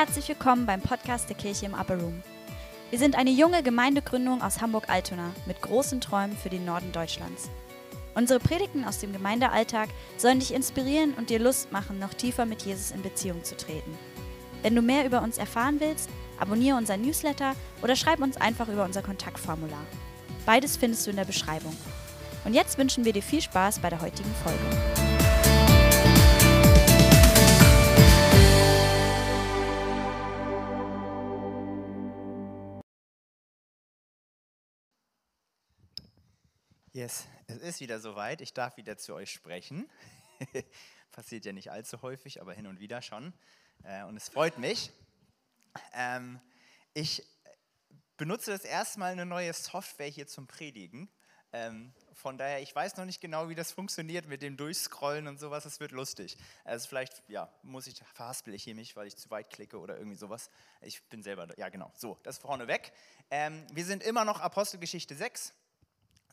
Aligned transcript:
herzlich 0.00 0.30
willkommen 0.30 0.64
beim 0.64 0.80
Podcast 0.80 1.28
der 1.28 1.36
Kirche 1.36 1.66
im 1.66 1.74
Upper 1.74 2.00
Room. 2.00 2.22
Wir 2.88 2.98
sind 2.98 3.18
eine 3.18 3.28
junge 3.28 3.62
Gemeindegründung 3.62 4.40
aus 4.40 4.62
Hamburg-Altona 4.62 5.32
mit 5.44 5.60
großen 5.60 6.00
Träumen 6.00 6.34
für 6.38 6.48
den 6.48 6.64
Norden 6.64 6.90
Deutschlands. 6.90 7.50
Unsere 8.14 8.40
Predigten 8.40 8.86
aus 8.86 8.96
dem 8.96 9.12
Gemeindealltag 9.12 9.90
sollen 10.16 10.38
dich 10.38 10.54
inspirieren 10.54 11.12
und 11.18 11.28
dir 11.28 11.38
Lust 11.38 11.70
machen, 11.70 11.98
noch 11.98 12.14
tiefer 12.14 12.46
mit 12.46 12.62
Jesus 12.62 12.92
in 12.92 13.02
Beziehung 13.02 13.44
zu 13.44 13.58
treten. 13.58 13.92
Wenn 14.62 14.74
du 14.74 14.80
mehr 14.80 15.04
über 15.04 15.20
uns 15.20 15.36
erfahren 15.36 15.80
willst, 15.80 16.08
abonniere 16.38 16.78
unseren 16.78 17.02
Newsletter 17.02 17.54
oder 17.82 17.94
schreib 17.94 18.22
uns 18.22 18.38
einfach 18.38 18.68
über 18.68 18.86
unser 18.86 19.02
Kontaktformular. 19.02 19.84
Beides 20.46 20.78
findest 20.78 21.06
du 21.06 21.10
in 21.10 21.16
der 21.16 21.26
Beschreibung. 21.26 21.76
Und 22.46 22.54
jetzt 22.54 22.78
wünschen 22.78 23.04
wir 23.04 23.12
dir 23.12 23.22
viel 23.22 23.42
Spaß 23.42 23.80
bei 23.80 23.90
der 23.90 24.00
heutigen 24.00 24.34
Folge. 24.42 25.09
Yes, 36.92 37.28
es 37.46 37.58
ist 37.58 37.78
wieder 37.78 38.00
soweit. 38.00 38.40
Ich 38.40 38.52
darf 38.52 38.76
wieder 38.76 38.98
zu 38.98 39.14
euch 39.14 39.30
sprechen. 39.30 39.88
Passiert 41.12 41.44
ja 41.44 41.52
nicht 41.52 41.70
allzu 41.70 42.02
häufig, 42.02 42.40
aber 42.40 42.52
hin 42.52 42.66
und 42.66 42.80
wieder 42.80 43.00
schon. 43.00 43.32
Äh, 43.84 44.02
und 44.02 44.16
es 44.16 44.28
freut 44.28 44.58
mich. 44.58 44.90
Ähm, 45.92 46.40
ich 46.92 47.24
benutze 48.16 48.50
das 48.50 48.64
erstmal 48.64 49.12
eine 49.12 49.24
neue 49.24 49.52
Software 49.52 50.08
hier 50.08 50.26
zum 50.26 50.48
Predigen. 50.48 51.08
Ähm, 51.52 51.92
von 52.12 52.36
daher, 52.36 52.60
ich 52.60 52.74
weiß 52.74 52.96
noch 52.96 53.04
nicht 53.04 53.20
genau, 53.20 53.48
wie 53.48 53.54
das 53.54 53.70
funktioniert 53.70 54.26
mit 54.26 54.42
dem 54.42 54.56
Durchscrollen 54.56 55.28
und 55.28 55.38
sowas. 55.38 55.66
Es 55.66 55.78
wird 55.78 55.92
lustig. 55.92 56.36
Also 56.64 56.88
vielleicht, 56.88 57.22
ja, 57.28 57.48
muss 57.62 57.86
ich, 57.86 58.02
verhaspel 58.14 58.52
ich 58.52 58.64
hier 58.64 58.74
mich, 58.74 58.96
weil 58.96 59.06
ich 59.06 59.16
zu 59.16 59.30
weit 59.30 59.48
klicke 59.50 59.78
oder 59.78 59.96
irgendwie 59.96 60.16
sowas. 60.16 60.50
Ich 60.80 61.00
bin 61.04 61.22
selber, 61.22 61.56
ja 61.56 61.68
genau. 61.68 61.92
So, 61.94 62.18
das 62.24 62.38
vorneweg. 62.38 62.90
Ähm, 63.30 63.64
wir 63.72 63.84
sind 63.84 64.02
immer 64.02 64.24
noch 64.24 64.40
Apostelgeschichte 64.40 65.14
6. 65.14 65.54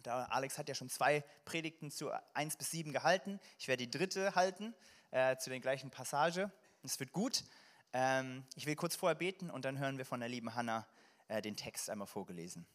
Da 0.07 0.23
Alex 0.27 0.57
hat 0.57 0.69
ja 0.69 0.73
schon 0.73 0.87
zwei 0.89 1.21
Predigten 1.43 1.91
zu 1.91 2.09
1 2.33 2.55
bis 2.55 2.71
7 2.71 2.93
gehalten. 2.93 3.41
Ich 3.59 3.67
werde 3.67 3.85
die 3.85 3.91
dritte 3.91 4.35
halten 4.35 4.73
äh, 5.11 5.35
zu 5.35 5.49
den 5.49 5.61
gleichen 5.61 5.91
Passage. 5.91 6.49
Es 6.81 6.97
wird 7.01 7.11
gut. 7.11 7.43
Ähm, 7.91 8.45
ich 8.55 8.65
will 8.65 8.77
kurz 8.77 8.95
vorher 8.95 9.15
beten 9.15 9.49
und 9.49 9.65
dann 9.65 9.79
hören 9.79 9.97
wir 9.97 10.05
von 10.05 10.21
der 10.21 10.29
lieben 10.29 10.55
Hanna 10.55 10.87
äh, 11.27 11.41
den 11.41 11.57
Text 11.57 11.89
einmal 11.89 12.07
vorgelesen. 12.07 12.65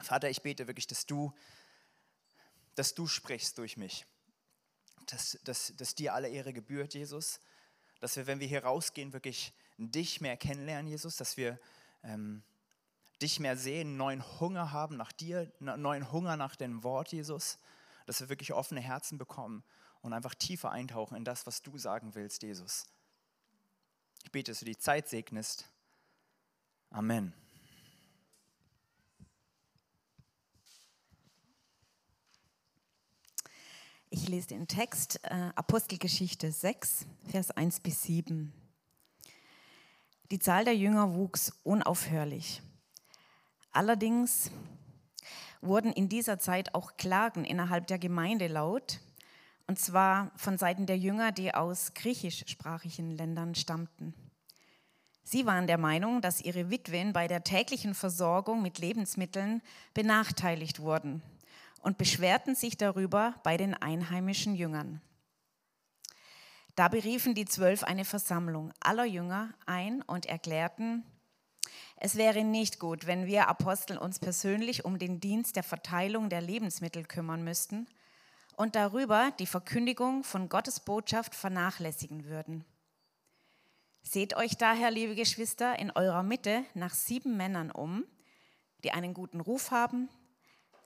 Vater, 0.00 0.30
ich 0.30 0.40
bete 0.40 0.66
wirklich, 0.66 0.86
dass 0.86 1.04
du, 1.04 1.34
dass 2.74 2.94
du 2.94 3.06
sprichst 3.06 3.58
durch 3.58 3.76
mich. 3.76 4.06
Dass, 5.08 5.38
dass, 5.44 5.74
dass 5.76 5.94
dir 5.94 6.14
alle 6.14 6.30
Ehre 6.30 6.54
gebührt, 6.54 6.94
Jesus. 6.94 7.40
Dass 8.00 8.16
wir, 8.16 8.26
wenn 8.26 8.40
wir 8.40 8.48
hier 8.48 8.64
rausgehen, 8.64 9.12
wirklich 9.12 9.52
dich 9.76 10.22
mehr 10.22 10.38
kennenlernen, 10.38 10.86
Jesus. 10.86 11.16
Dass 11.16 11.36
wir 11.36 11.60
ähm, 12.02 12.42
dich 13.22 13.40
mehr 13.40 13.56
sehen, 13.56 13.96
neuen 13.96 14.22
Hunger 14.40 14.72
haben 14.72 14.96
nach 14.96 15.12
dir, 15.12 15.52
neuen 15.60 16.10
Hunger 16.10 16.36
nach 16.36 16.56
dem 16.56 16.82
Wort, 16.82 17.12
Jesus, 17.12 17.58
dass 18.06 18.20
wir 18.20 18.28
wirklich 18.28 18.52
offene 18.52 18.80
Herzen 18.80 19.18
bekommen 19.18 19.62
und 20.00 20.12
einfach 20.12 20.34
tiefer 20.34 20.70
eintauchen 20.70 21.16
in 21.16 21.24
das, 21.24 21.46
was 21.46 21.62
du 21.62 21.78
sagen 21.78 22.14
willst, 22.14 22.42
Jesus. 22.42 22.86
Ich 24.24 24.32
bete, 24.32 24.50
dass 24.50 24.58
du 24.58 24.64
die 24.64 24.76
Zeit 24.76 25.08
segnest. 25.08 25.68
Amen. 26.90 27.32
Ich 34.10 34.28
lese 34.28 34.48
den 34.48 34.68
Text 34.68 35.20
äh, 35.22 35.52
Apostelgeschichte 35.54 36.52
6, 36.52 37.06
Vers 37.30 37.50
1 37.50 37.80
bis 37.80 38.02
7. 38.02 38.52
Die 40.30 40.38
Zahl 40.38 40.64
der 40.64 40.76
Jünger 40.76 41.14
wuchs 41.14 41.52
unaufhörlich. 41.62 42.62
Allerdings 43.72 44.50
wurden 45.62 45.92
in 45.92 46.08
dieser 46.08 46.38
Zeit 46.38 46.74
auch 46.74 46.96
Klagen 46.96 47.44
innerhalb 47.44 47.86
der 47.86 47.98
Gemeinde 47.98 48.48
laut, 48.48 49.00
und 49.66 49.78
zwar 49.78 50.30
von 50.36 50.58
Seiten 50.58 50.86
der 50.86 50.98
Jünger, 50.98 51.32
die 51.32 51.54
aus 51.54 51.94
griechischsprachigen 51.94 53.10
Ländern 53.10 53.54
stammten. 53.54 54.14
Sie 55.22 55.46
waren 55.46 55.66
der 55.66 55.78
Meinung, 55.78 56.20
dass 56.20 56.42
ihre 56.42 56.68
Witwen 56.68 57.12
bei 57.12 57.28
der 57.28 57.44
täglichen 57.44 57.94
Versorgung 57.94 58.60
mit 58.60 58.78
Lebensmitteln 58.78 59.62
benachteiligt 59.94 60.80
wurden 60.80 61.22
und 61.80 61.96
beschwerten 61.96 62.54
sich 62.54 62.76
darüber 62.76 63.34
bei 63.44 63.56
den 63.56 63.74
einheimischen 63.74 64.54
Jüngern. 64.54 65.00
Da 66.74 66.88
beriefen 66.88 67.34
die 67.34 67.44
Zwölf 67.44 67.84
eine 67.84 68.04
Versammlung 68.04 68.72
aller 68.80 69.04
Jünger 69.04 69.54
ein 69.66 70.02
und 70.02 70.26
erklärten, 70.26 71.04
es 71.96 72.16
wäre 72.16 72.42
nicht 72.42 72.80
gut, 72.80 73.06
wenn 73.06 73.26
wir 73.26 73.48
Apostel 73.48 73.96
uns 73.96 74.18
persönlich 74.18 74.84
um 74.84 74.98
den 74.98 75.20
Dienst 75.20 75.56
der 75.56 75.62
Verteilung 75.62 76.28
der 76.28 76.40
Lebensmittel 76.40 77.04
kümmern 77.04 77.44
müssten 77.44 77.86
und 78.56 78.74
darüber 78.74 79.32
die 79.38 79.46
Verkündigung 79.46 80.24
von 80.24 80.48
Gottes 80.48 80.80
Botschaft 80.80 81.34
vernachlässigen 81.34 82.24
würden. 82.24 82.64
Seht 84.02 84.34
euch 84.34 84.56
daher, 84.56 84.90
liebe 84.90 85.14
Geschwister, 85.14 85.78
in 85.78 85.92
eurer 85.92 86.24
Mitte 86.24 86.64
nach 86.74 86.92
sieben 86.92 87.36
Männern 87.36 87.70
um, 87.70 88.04
die 88.82 88.90
einen 88.90 89.14
guten 89.14 89.40
Ruf 89.40 89.70
haben, 89.70 90.08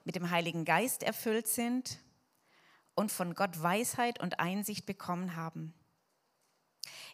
mit 0.03 0.15
dem 0.15 0.29
Heiligen 0.29 0.65
Geist 0.65 1.01
erfüllt 1.01 1.47
sind 1.47 1.97
und 2.93 3.11
von 3.11 3.33
Gott 3.33 3.61
Weisheit 3.61 4.19
und 4.21 4.39
Einsicht 4.39 4.85
bekommen 4.85 5.35
haben. 5.35 5.73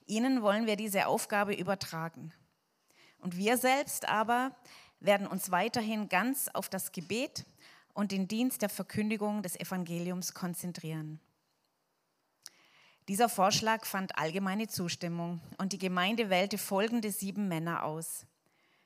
Ihnen 0.06 0.42
wollen 0.42 0.68
wir 0.68 0.76
diese 0.76 1.08
Aufgabe 1.08 1.54
übertragen. 1.54 2.34
Und 3.24 3.38
wir 3.38 3.58
selbst 3.58 4.08
aber 4.10 4.54
werden 5.00 5.28
uns 5.28 5.50
weiterhin 5.50 6.10
ganz 6.10 6.50
auf 6.50 6.68
das 6.68 6.92
Gebet 6.92 7.46
und 7.94 8.12
den 8.12 8.28
Dienst 8.28 8.62
der 8.62 8.68
Verkündigung 8.68 9.42
des 9.42 9.58
Evangeliums 9.58 10.34
konzentrieren. 10.34 11.22
Dieser 13.08 13.30
Vorschlag 13.30 13.86
fand 13.86 14.18
allgemeine 14.18 14.68
Zustimmung 14.68 15.40
und 15.58 15.72
die 15.72 15.78
Gemeinde 15.78 16.30
wählte 16.30 16.58
folgende 16.58 17.12
sieben 17.12 17.48
Männer 17.48 17.84
aus. 17.84 18.26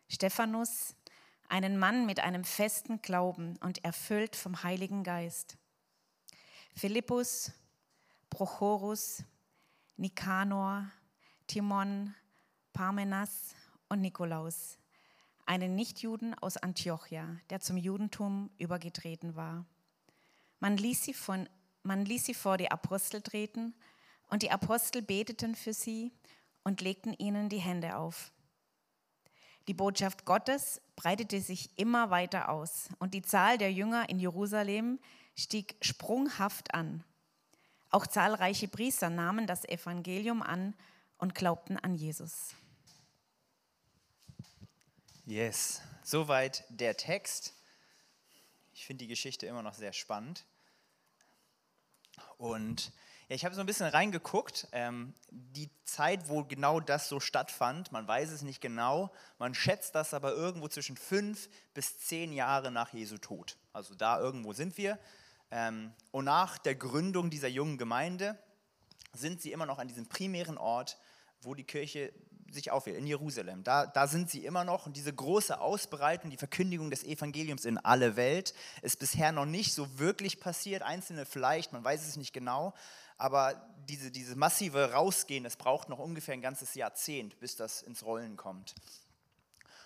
Stephanus, 0.07 0.93
einen 1.49 1.79
Mann 1.79 2.05
mit 2.05 2.19
einem 2.19 2.43
festen 2.43 3.01
Glauben 3.01 3.57
und 3.61 3.83
erfüllt 3.83 4.35
vom 4.35 4.61
Heiligen 4.61 5.03
Geist. 5.03 5.57
Philippus, 6.75 7.51
Prochorus, 8.29 9.23
Nikanor, 9.95 10.91
Timon, 11.47 12.13
Parmenas, 12.71 13.55
und 13.89 14.01
Nikolaus, 14.01 14.77
einen 15.45 15.75
Nichtjuden 15.75 16.33
aus 16.35 16.57
Antiochia, 16.57 17.37
der 17.49 17.59
zum 17.59 17.77
Judentum 17.77 18.49
übergetreten 18.57 19.35
war. 19.35 19.65
Man 20.59 20.77
ließ, 20.77 21.03
sie 21.03 21.13
von, 21.13 21.47
man 21.83 22.05
ließ 22.05 22.25
sie 22.25 22.33
vor 22.33 22.57
die 22.57 22.71
Apostel 22.71 23.21
treten 23.21 23.73
und 24.29 24.43
die 24.43 24.51
Apostel 24.51 25.01
beteten 25.01 25.55
für 25.55 25.73
sie 25.73 26.11
und 26.63 26.81
legten 26.81 27.13
ihnen 27.13 27.49
die 27.49 27.59
Hände 27.59 27.95
auf. 27.97 28.31
Die 29.67 29.73
Botschaft 29.73 30.25
Gottes 30.25 30.81
breitete 30.95 31.41
sich 31.41 31.77
immer 31.77 32.09
weiter 32.09 32.49
aus 32.49 32.89
und 32.99 33.13
die 33.13 33.21
Zahl 33.21 33.57
der 33.57 33.71
Jünger 33.71 34.09
in 34.09 34.19
Jerusalem 34.19 34.99
stieg 35.35 35.75
sprunghaft 35.81 36.73
an. 36.73 37.03
Auch 37.89 38.07
zahlreiche 38.07 38.67
Priester 38.67 39.09
nahmen 39.09 39.47
das 39.47 39.65
Evangelium 39.65 40.41
an 40.41 40.73
und 41.17 41.35
glaubten 41.35 41.77
an 41.77 41.95
Jesus. 41.95 42.55
Yes, 45.29 45.81
soweit 46.03 46.63
der 46.69 46.95
Text. 46.95 47.53
Ich 48.73 48.85
finde 48.85 49.03
die 49.03 49.09
Geschichte 49.09 49.45
immer 49.45 49.61
noch 49.61 49.73
sehr 49.73 49.91
spannend. 49.91 50.45
Und 52.37 52.93
ja, 53.28 53.35
ich 53.35 53.43
habe 53.43 53.53
so 53.53 53.59
ein 53.59 53.66
bisschen 53.66 53.87
reingeguckt, 53.87 54.69
ähm, 54.72 55.13
die 55.29 55.69
Zeit, 55.84 56.29
wo 56.29 56.46
genau 56.46 56.79
das 56.79 57.09
so 57.09 57.19
stattfand, 57.19 57.91
man 57.91 58.07
weiß 58.07 58.31
es 58.31 58.41
nicht 58.41 58.61
genau, 58.61 59.11
man 59.37 59.53
schätzt 59.53 59.96
das 59.96 60.13
aber 60.13 60.31
irgendwo 60.31 60.69
zwischen 60.69 60.96
fünf 60.96 61.49
bis 61.73 61.99
zehn 61.99 62.31
Jahre 62.31 62.72
nach 62.72 62.93
Jesu 62.93 63.17
Tod. 63.17 63.57
Also 63.73 63.96
da 63.96 64.22
irgendwo 64.22 64.53
sind 64.53 64.78
wir. 64.78 64.97
Ähm, 65.52 65.93
und 66.11 66.23
nach 66.23 66.57
der 66.57 66.75
Gründung 66.75 67.29
dieser 67.29 67.49
jungen 67.49 67.78
Gemeinde 67.78 68.41
sind 69.11 69.41
sie 69.41 69.52
immer 69.52 69.66
noch 69.66 69.79
an 69.79 69.90
diesem 69.90 70.07
primären 70.07 70.57
Ort, 70.57 70.97
wo 71.41 71.53
die 71.53 71.66
Kirche 71.66 72.13
sich 72.52 72.72
aufhält, 72.72 72.97
in 72.97 73.08
Jerusalem. 73.08 73.64
Da, 73.64 73.85
da 73.85 74.08
sind 74.08 74.29
sie 74.29 74.46
immer 74.46 74.64
noch 74.64 74.85
und 74.85 74.96
diese 74.96 75.14
große 75.14 75.59
Ausbreitung, 75.59 76.29
die 76.29 76.38
Verkündigung 76.38 76.90
des 76.90 77.03
Evangeliums 77.03 77.66
in 77.66 77.78
alle 77.78 78.16
Welt 78.16 78.53
ist 78.82 78.99
bisher 78.99 79.32
noch 79.32 79.46
nicht 79.46 79.73
so 79.73 79.99
wirklich 79.99 80.40
passiert. 80.40 80.84
Einzelne 80.84 81.26
vielleicht, 81.26 81.73
man 81.73 81.84
weiß 81.84 82.08
es 82.08 82.16
nicht 82.16 82.34
genau, 82.34 82.73
aber 83.17 83.70
diese, 83.90 84.11
diese 84.11 84.35
massive 84.35 84.91
Rausgehen, 84.91 85.44
das 85.44 85.55
braucht 85.55 85.90
noch 85.90 85.99
ungefähr 85.99 86.34
ein 86.34 86.41
ganzes 86.41 86.76
Jahrzehnt, 86.76 87.40
bis 87.40 87.55
das 87.55 87.82
ins 87.82 88.05
Rollen 88.05 88.38
kommt. 88.38 88.76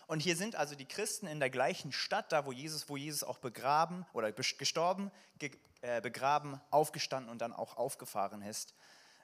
Und 0.07 0.19
hier 0.19 0.35
sind 0.35 0.55
also 0.55 0.75
die 0.75 0.87
Christen 0.87 1.25
in 1.27 1.39
der 1.39 1.49
gleichen 1.49 1.93
Stadt, 1.93 2.33
da 2.33 2.45
wo 2.45 2.51
Jesus, 2.51 2.89
wo 2.89 2.97
Jesus 2.97 3.23
auch 3.23 3.37
begraben 3.37 4.05
oder 4.11 4.33
gestorben, 4.33 5.09
äh, 5.81 6.01
begraben, 6.01 6.59
aufgestanden 6.69 7.31
und 7.31 7.41
dann 7.41 7.53
auch 7.53 7.77
aufgefahren 7.77 8.41
ist. 8.41 8.73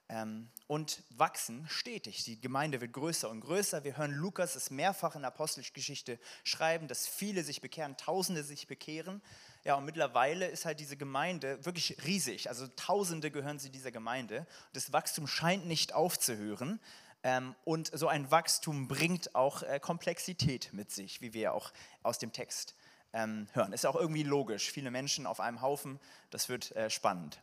Ähm, 0.10 0.50
und 0.68 1.04
wachsen 1.10 1.66
stetig. 1.70 2.24
Die 2.24 2.40
Gemeinde 2.40 2.82
wird 2.82 2.94
größer 2.94 3.30
und 3.30 3.42
größer. 3.42 3.84
Wir 3.84 3.98
hören 3.98 4.12
Lukas 4.12 4.56
es 4.56 4.72
mehrfach 4.72 5.16
in 5.16 5.26
Apostelgeschichte 5.26 6.20
schreiben, 6.44 6.88
dass 6.88 7.08
viele 7.08 7.44
sich 7.44 7.62
bekehren, 7.62 7.98
Tausende 7.98 8.44
sich 8.44 8.68
bekehren. 8.68 9.22
Ja, 9.64 9.76
und 9.76 9.86
mittlerweile 9.86 10.48
ist 10.48 10.66
halt 10.66 10.80
diese 10.80 10.98
Gemeinde 10.98 11.64
wirklich 11.66 11.98
riesig. 12.06 12.50
Also 12.50 12.68
Tausende 12.68 13.32
gehören 13.32 13.60
zu 13.60 13.70
dieser 13.70 13.92
Gemeinde. 13.92 14.48
Das 14.74 14.94
Wachstum 14.94 15.28
scheint 15.28 15.66
nicht 15.66 15.94
aufzuhören. 15.94 16.80
Ähm, 17.24 17.56
und 17.66 17.92
so 17.94 18.08
ein 18.08 18.32
Wachstum 18.32 18.88
bringt 18.88 19.36
auch 19.36 19.64
äh, 19.64 19.80
Komplexität 19.80 20.70
mit 20.72 20.92
sich, 20.92 21.20
wie 21.20 21.34
wir 21.34 21.54
auch 21.54 21.74
aus 22.04 22.20
dem 22.20 22.32
Text 22.32 22.76
ähm, 23.12 23.48
hören. 23.54 23.74
Ist 23.74 23.86
auch 23.86 23.96
irgendwie 23.96 24.24
logisch. 24.24 24.72
Viele 24.72 24.92
Menschen 24.92 25.26
auf 25.26 25.40
einem 25.40 25.62
Haufen, 25.62 26.00
das 26.30 26.48
wird 26.48 26.72
äh, 26.76 26.90
spannend. 26.90 27.42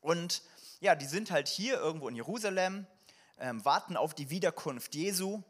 Und 0.00 0.42
ja, 0.80 0.94
die 0.94 1.06
sind 1.06 1.30
halt 1.30 1.48
hier 1.48 1.78
irgendwo 1.78 2.08
in 2.08 2.16
Jerusalem, 2.16 2.86
ähm, 3.38 3.64
warten 3.64 3.96
auf 3.96 4.14
die 4.14 4.30
Wiederkunft 4.30 4.94
Jesu, 4.94 5.42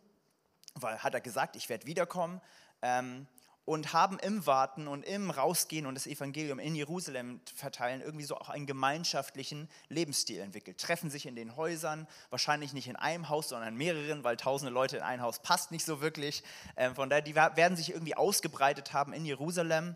weil 0.74 0.98
hat 0.98 1.14
er 1.14 1.20
gesagt, 1.20 1.56
ich 1.56 1.68
werde 1.68 1.86
wiederkommen. 1.86 2.40
Ähm, 2.82 3.26
und 3.66 3.92
haben 3.92 4.18
im 4.18 4.46
Warten 4.46 4.88
und 4.88 5.04
im 5.04 5.30
Rausgehen 5.30 5.86
und 5.86 5.94
das 5.94 6.08
Evangelium 6.08 6.58
in 6.58 6.74
Jerusalem 6.74 7.40
verteilen 7.54 8.00
irgendwie 8.00 8.24
so 8.24 8.36
auch 8.36 8.48
einen 8.48 8.66
gemeinschaftlichen 8.66 9.68
Lebensstil 9.88 10.40
entwickelt. 10.40 10.78
Treffen 10.78 11.08
sich 11.08 11.26
in 11.26 11.36
den 11.36 11.54
Häusern, 11.54 12.08
wahrscheinlich 12.30 12.72
nicht 12.72 12.88
in 12.88 12.96
einem 12.96 13.28
Haus, 13.28 13.50
sondern 13.50 13.68
in 13.68 13.76
mehreren, 13.76 14.24
weil 14.24 14.36
tausende 14.36 14.72
Leute 14.72 14.96
in 14.96 15.04
ein 15.04 15.22
Haus 15.22 15.40
passt 15.40 15.70
nicht 15.70 15.84
so 15.84 16.00
wirklich. 16.00 16.42
Ähm, 16.76 16.96
von 16.96 17.10
daher, 17.10 17.22
die 17.22 17.36
werden 17.36 17.76
sich 17.76 17.92
irgendwie 17.92 18.16
ausgebreitet 18.16 18.92
haben 18.92 19.12
in 19.12 19.24
Jerusalem 19.24 19.94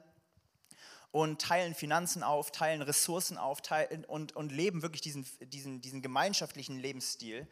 und 1.14 1.40
teilen 1.40 1.74
Finanzen 1.74 2.24
auf, 2.24 2.50
teilen 2.50 2.82
Ressourcen 2.82 3.38
auf 3.38 3.62
teilen 3.62 4.04
und, 4.04 4.34
und 4.34 4.50
leben 4.50 4.82
wirklich 4.82 5.00
diesen, 5.00 5.24
diesen, 5.42 5.80
diesen 5.80 6.02
gemeinschaftlichen 6.02 6.76
Lebensstil 6.76 7.46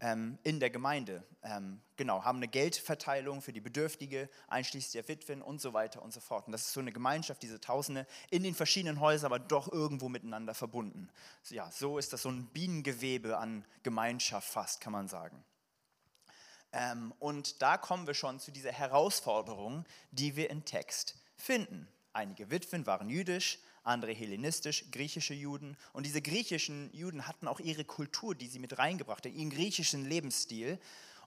ähm, 0.00 0.38
in 0.42 0.60
der 0.60 0.68
Gemeinde. 0.68 1.24
Ähm, 1.42 1.80
genau, 1.96 2.24
haben 2.24 2.36
eine 2.36 2.48
Geldverteilung 2.48 3.40
für 3.40 3.54
die 3.54 3.62
Bedürftige, 3.62 4.28
einschließlich 4.48 4.92
der 4.92 5.08
Witwen 5.08 5.40
und 5.40 5.62
so 5.62 5.72
weiter 5.72 6.02
und 6.02 6.12
so 6.12 6.20
fort. 6.20 6.44
Und 6.44 6.52
das 6.52 6.66
ist 6.66 6.74
so 6.74 6.80
eine 6.80 6.92
Gemeinschaft, 6.92 7.42
diese 7.42 7.58
Tausende 7.58 8.06
in 8.28 8.42
den 8.42 8.54
verschiedenen 8.54 9.00
Häusern, 9.00 9.32
aber 9.32 9.38
doch 9.38 9.72
irgendwo 9.72 10.10
miteinander 10.10 10.52
verbunden. 10.52 11.08
Ja, 11.48 11.70
so 11.70 11.96
ist 11.96 12.12
das 12.12 12.20
so 12.20 12.28
ein 12.28 12.44
Bienengewebe 12.48 13.38
an 13.38 13.64
Gemeinschaft 13.82 14.46
fast, 14.46 14.82
kann 14.82 14.92
man 14.92 15.08
sagen. 15.08 15.42
Ähm, 16.70 17.14
und 17.18 17.62
da 17.62 17.78
kommen 17.78 18.06
wir 18.06 18.12
schon 18.12 18.40
zu 18.40 18.50
dieser 18.50 18.72
Herausforderung, 18.72 19.86
die 20.10 20.36
wir 20.36 20.50
im 20.50 20.66
Text 20.66 21.16
finden. 21.38 21.88
Einige 22.16 22.50
Witwen 22.50 22.86
waren 22.86 23.10
jüdisch, 23.10 23.58
andere 23.82 24.14
hellenistisch, 24.14 24.86
griechische 24.90 25.34
Juden. 25.34 25.76
Und 25.92 26.06
diese 26.06 26.22
griechischen 26.22 26.90
Juden 26.94 27.28
hatten 27.28 27.46
auch 27.46 27.60
ihre 27.60 27.84
Kultur, 27.84 28.34
die 28.34 28.46
sie 28.46 28.58
mit 28.58 28.78
reingebracht 28.78 29.26
haben, 29.26 29.34
ihren 29.34 29.50
griechischen 29.50 30.06
Lebensstil 30.06 30.78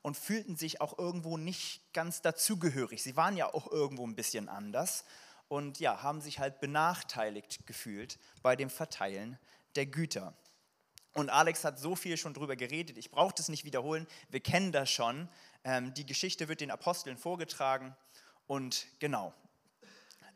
und 0.02 0.18
fühlten 0.18 0.56
sich 0.56 0.82
auch 0.82 0.98
irgendwo 0.98 1.38
nicht 1.38 1.94
ganz 1.94 2.24
dazugehörig. 2.24 3.04
Sie 3.04 3.16
waren 3.16 3.38
ja 3.38 3.54
auch 3.54 3.72
irgendwo 3.72 4.08
ein 4.08 4.16
bisschen 4.16 4.50
anders 4.50 5.06
und 5.48 5.80
ja, 5.80 6.02
haben 6.02 6.22
sich 6.22 6.40
halt 6.40 6.60
benachteiligt 6.60 7.68
gefühlt 7.68 8.18
bei 8.42 8.56
dem 8.56 8.72
Verteilen 8.72 9.38
der 9.76 9.86
Güter. 9.86 10.34
Und 11.14 11.30
Alex 11.30 11.64
hat 11.66 11.78
so 11.78 11.96
viel 11.96 12.18
schon 12.18 12.34
drüber 12.34 12.56
geredet, 12.56 12.98
ich 12.98 13.12
brauche 13.12 13.36
das 13.36 13.50
nicht 13.50 13.64
wiederholen, 13.64 14.08
wir 14.30 14.40
kennen 14.40 14.72
das 14.72 14.90
schon. 14.90 15.30
Ähm, 15.64 15.94
die 15.94 16.08
Geschichte 16.08 16.48
wird 16.48 16.62
den 16.62 16.72
Aposteln 16.72 17.16
vorgetragen 17.16 17.96
und 18.48 18.88
genau, 18.98 19.36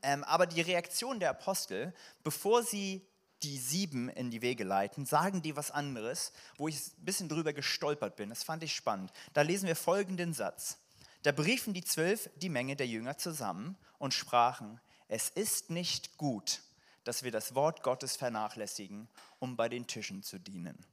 aber 0.03 0.45
die 0.45 0.61
Reaktion 0.61 1.19
der 1.19 1.29
Apostel, 1.31 1.93
bevor 2.23 2.63
sie 2.63 3.05
die 3.43 3.57
sieben 3.57 4.09
in 4.09 4.31
die 4.31 4.41
Wege 4.41 4.63
leiten, 4.63 5.05
sagen 5.05 5.41
die 5.41 5.55
was 5.55 5.71
anderes, 5.71 6.31
wo 6.57 6.67
ich 6.67 6.75
ein 6.75 7.05
bisschen 7.05 7.29
drüber 7.29 7.53
gestolpert 7.53 8.15
bin. 8.15 8.29
Das 8.29 8.43
fand 8.43 8.63
ich 8.63 8.75
spannend. 8.75 9.11
Da 9.33 9.41
lesen 9.41 9.67
wir 9.67 9.75
folgenden 9.75 10.33
Satz. 10.33 10.77
Da 11.23 11.31
briefen 11.31 11.73
die 11.73 11.83
zwölf 11.83 12.29
die 12.35 12.49
Menge 12.49 12.75
der 12.75 12.87
Jünger 12.87 13.17
zusammen 13.17 13.77
und 13.97 14.13
sprachen, 14.13 14.79
es 15.07 15.29
ist 15.29 15.69
nicht 15.69 16.17
gut, 16.17 16.61
dass 17.03 17.23
wir 17.23 17.31
das 17.31 17.55
Wort 17.55 17.83
Gottes 17.83 18.15
vernachlässigen, 18.15 19.07
um 19.39 19.55
bei 19.55 19.69
den 19.69 19.87
Tischen 19.87 20.23
zu 20.23 20.39
dienen. 20.39 20.85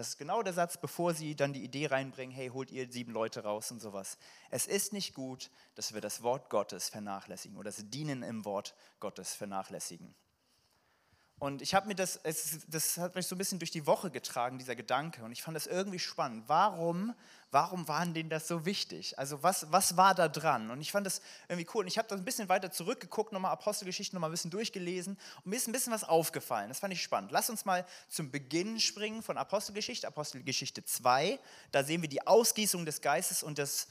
Das 0.00 0.08
ist 0.08 0.16
genau 0.16 0.42
der 0.42 0.54
Satz, 0.54 0.78
bevor 0.78 1.12
sie 1.12 1.36
dann 1.36 1.52
die 1.52 1.62
Idee 1.62 1.88
reinbringen, 1.88 2.34
hey, 2.34 2.48
holt 2.48 2.70
ihr 2.70 2.90
sieben 2.90 3.12
Leute 3.12 3.42
raus 3.42 3.70
und 3.70 3.80
sowas. 3.80 4.16
Es 4.48 4.66
ist 4.66 4.94
nicht 4.94 5.12
gut, 5.12 5.50
dass 5.74 5.92
wir 5.92 6.00
das 6.00 6.22
Wort 6.22 6.48
Gottes 6.48 6.88
vernachlässigen 6.88 7.58
oder 7.58 7.68
das 7.68 7.84
Dienen 7.90 8.22
im 8.22 8.46
Wort 8.46 8.74
Gottes 8.98 9.34
vernachlässigen. 9.34 10.14
Und 11.40 11.62
ich 11.62 11.74
habe 11.74 11.88
mir 11.88 11.94
das, 11.94 12.20
es, 12.22 12.58
das 12.68 12.98
hat 12.98 13.14
mich 13.14 13.26
so 13.26 13.34
ein 13.34 13.38
bisschen 13.38 13.58
durch 13.58 13.70
die 13.70 13.86
Woche 13.86 14.10
getragen, 14.10 14.58
dieser 14.58 14.76
Gedanke. 14.76 15.24
Und 15.24 15.32
ich 15.32 15.42
fand 15.42 15.56
das 15.56 15.66
irgendwie 15.66 15.98
spannend. 15.98 16.44
Warum, 16.48 17.14
warum 17.50 17.88
waren 17.88 18.12
denen 18.12 18.28
das 18.28 18.46
so 18.46 18.66
wichtig? 18.66 19.18
Also 19.18 19.42
was, 19.42 19.72
was 19.72 19.96
war 19.96 20.14
da 20.14 20.28
dran? 20.28 20.70
Und 20.70 20.82
ich 20.82 20.92
fand 20.92 21.06
das 21.06 21.22
irgendwie 21.48 21.66
cool. 21.72 21.84
Und 21.84 21.88
ich 21.88 21.96
habe 21.96 22.06
da 22.08 22.14
ein 22.14 22.26
bisschen 22.26 22.50
weiter 22.50 22.70
zurückgeguckt, 22.70 23.32
nochmal 23.32 23.52
Apostelgeschichten 23.52 24.14
nochmal 24.14 24.28
ein 24.28 24.32
bisschen 24.32 24.50
durchgelesen. 24.50 25.16
Und 25.38 25.46
mir 25.46 25.56
ist 25.56 25.66
ein 25.66 25.72
bisschen 25.72 25.94
was 25.94 26.04
aufgefallen. 26.04 26.68
Das 26.68 26.80
fand 26.80 26.92
ich 26.92 27.02
spannend. 27.02 27.32
Lass 27.32 27.48
uns 27.48 27.64
mal 27.64 27.86
zum 28.10 28.30
Beginn 28.30 28.78
springen 28.78 29.22
von 29.22 29.38
Apostelgeschichte, 29.38 30.06
Apostelgeschichte 30.06 30.84
2. 30.84 31.38
Da 31.72 31.82
sehen 31.84 32.02
wir 32.02 32.10
die 32.10 32.26
Ausgießung 32.26 32.84
des 32.84 33.00
Geistes 33.00 33.42
und 33.42 33.58
das 33.58 33.88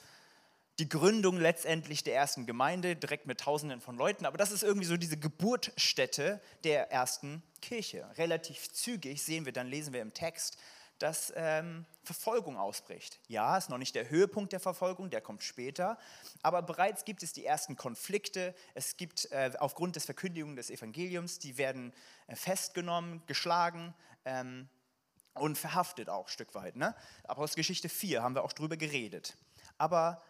die 0.79 0.89
Gründung 0.89 1.37
letztendlich 1.37 2.03
der 2.03 2.15
ersten 2.15 2.45
Gemeinde, 2.45 2.95
direkt 2.95 3.27
mit 3.27 3.41
Tausenden 3.41 3.81
von 3.81 3.97
Leuten. 3.97 4.25
Aber 4.25 4.37
das 4.37 4.51
ist 4.51 4.63
irgendwie 4.63 4.87
so 4.87 4.97
diese 4.97 5.17
Geburtsstätte 5.17 6.41
der 6.63 6.91
ersten 6.91 7.43
Kirche. 7.61 8.09
Relativ 8.17 8.71
zügig 8.71 9.21
sehen 9.21 9.45
wir, 9.45 9.51
dann 9.51 9.67
lesen 9.67 9.93
wir 9.93 10.01
im 10.01 10.13
Text, 10.13 10.57
dass 10.99 11.33
ähm, 11.35 11.85
Verfolgung 12.03 12.57
ausbricht. 12.57 13.19
Ja, 13.27 13.57
ist 13.57 13.69
noch 13.69 13.77
nicht 13.77 13.95
der 13.95 14.09
Höhepunkt 14.09 14.51
der 14.53 14.59
Verfolgung, 14.59 15.09
der 15.09 15.21
kommt 15.21 15.43
später, 15.43 15.97
aber 16.41 16.61
bereits 16.61 17.05
gibt 17.05 17.23
es 17.23 17.33
die 17.33 17.45
ersten 17.45 17.75
Konflikte. 17.75 18.53
Es 18.73 18.97
gibt 18.97 19.31
äh, 19.31 19.51
aufgrund 19.59 19.95
des 19.95 20.05
Verkündigung 20.05 20.55
des 20.55 20.69
Evangeliums, 20.69 21.39
die 21.39 21.57
werden 21.57 21.93
äh, 22.27 22.35
festgenommen, 22.35 23.21
geschlagen 23.27 23.93
ähm, 24.25 24.67
und 25.33 25.57
verhaftet 25.57 26.09
auch 26.09 26.25
ein 26.25 26.31
Stück 26.31 26.53
weit. 26.53 26.75
Ne? 26.75 26.95
Apostelgeschichte 27.23 27.87
4 27.87 28.21
haben 28.21 28.35
wir 28.35 28.43
auch 28.43 28.53
drüber 28.53 28.75
geredet. 28.75 29.37
Aber 29.77 30.21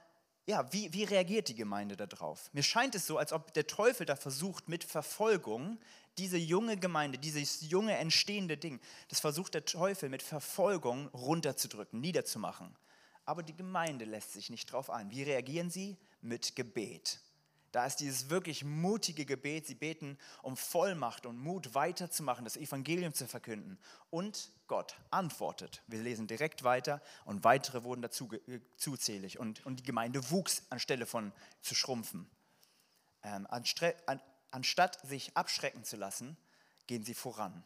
ja, 0.49 0.73
wie, 0.73 0.91
wie 0.93 1.03
reagiert 1.03 1.47
die 1.47 1.55
Gemeinde 1.55 1.95
darauf? 1.95 2.49
Mir 2.53 2.63
scheint 2.63 2.95
es 2.95 3.05
so, 3.05 3.19
als 3.19 3.33
ob 3.33 3.53
der 3.53 3.67
Teufel 3.67 4.07
da 4.07 4.15
versucht, 4.15 4.67
mit 4.67 4.83
Verfolgung 4.83 5.77
diese 6.17 6.37
junge 6.37 6.75
Gemeinde, 6.75 7.19
dieses 7.19 7.69
junge 7.69 7.95
entstehende 7.95 8.57
Ding, 8.57 8.79
das 9.09 9.19
versucht 9.19 9.53
der 9.53 9.65
Teufel 9.65 10.09
mit 10.09 10.23
Verfolgung 10.23 11.07
runterzudrücken, 11.09 12.01
niederzumachen. 12.01 12.75
Aber 13.25 13.43
die 13.43 13.55
Gemeinde 13.55 14.05
lässt 14.05 14.33
sich 14.33 14.49
nicht 14.49 14.71
drauf 14.71 14.89
ein. 14.89 15.11
Wie 15.11 15.21
reagieren 15.21 15.69
sie? 15.69 15.97
Mit 16.21 16.55
Gebet. 16.55 17.19
Da 17.71 17.85
ist 17.85 17.97
dieses 17.97 18.29
wirklich 18.29 18.63
mutige 18.63 19.25
Gebet. 19.25 19.67
Sie 19.67 19.75
beten 19.75 20.17
um 20.41 20.57
Vollmacht 20.57 21.25
und 21.25 21.37
Mut 21.37 21.75
weiterzumachen, 21.75 22.45
das 22.45 22.57
Evangelium 22.57 23.13
zu 23.13 23.27
verkünden. 23.27 23.77
Und 24.09 24.51
Gott 24.67 24.95
antwortet. 25.11 25.81
Wir 25.87 26.01
lesen 26.01 26.27
direkt 26.27 26.63
weiter 26.63 27.01
und 27.25 27.43
weitere 27.43 27.83
wurden 27.83 28.01
dazu 28.01 28.29
äh, 28.31 28.59
zuzählig. 28.77 29.39
Und, 29.39 29.65
und 29.65 29.79
die 29.79 29.83
Gemeinde 29.83 30.29
wuchs 30.31 30.63
anstelle 30.69 31.05
von 31.05 31.31
zu 31.61 31.75
schrumpfen. 31.75 32.29
Ähm, 33.23 33.47
an, 33.47 34.21
anstatt 34.51 34.99
sich 35.07 35.35
abschrecken 35.35 35.83
zu 35.83 35.97
lassen, 35.97 36.37
gehen 36.87 37.03
sie 37.03 37.13
voran. 37.13 37.63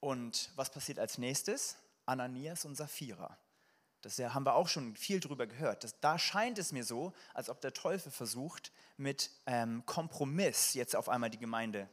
Und 0.00 0.50
was 0.56 0.70
passiert 0.70 0.98
als 0.98 1.18
nächstes? 1.18 1.76
Ananias 2.06 2.64
und 2.64 2.74
Sapphira. 2.74 3.38
Das 4.02 4.18
haben 4.18 4.46
wir 4.46 4.54
auch 4.54 4.68
schon 4.68 4.96
viel 4.96 5.20
drüber 5.20 5.46
gehört. 5.46 5.84
Das, 5.84 5.98
da 6.00 6.18
scheint 6.18 6.58
es 6.58 6.72
mir 6.72 6.84
so, 6.84 7.12
als 7.34 7.50
ob 7.50 7.60
der 7.60 7.74
Teufel 7.74 8.10
versucht, 8.10 8.72
mit 8.96 9.30
ähm, 9.46 9.82
Kompromiss 9.86 10.74
jetzt 10.74 10.96
auf 10.96 11.08
einmal 11.08 11.30
die 11.30 11.38
Gemeinde 11.38 11.88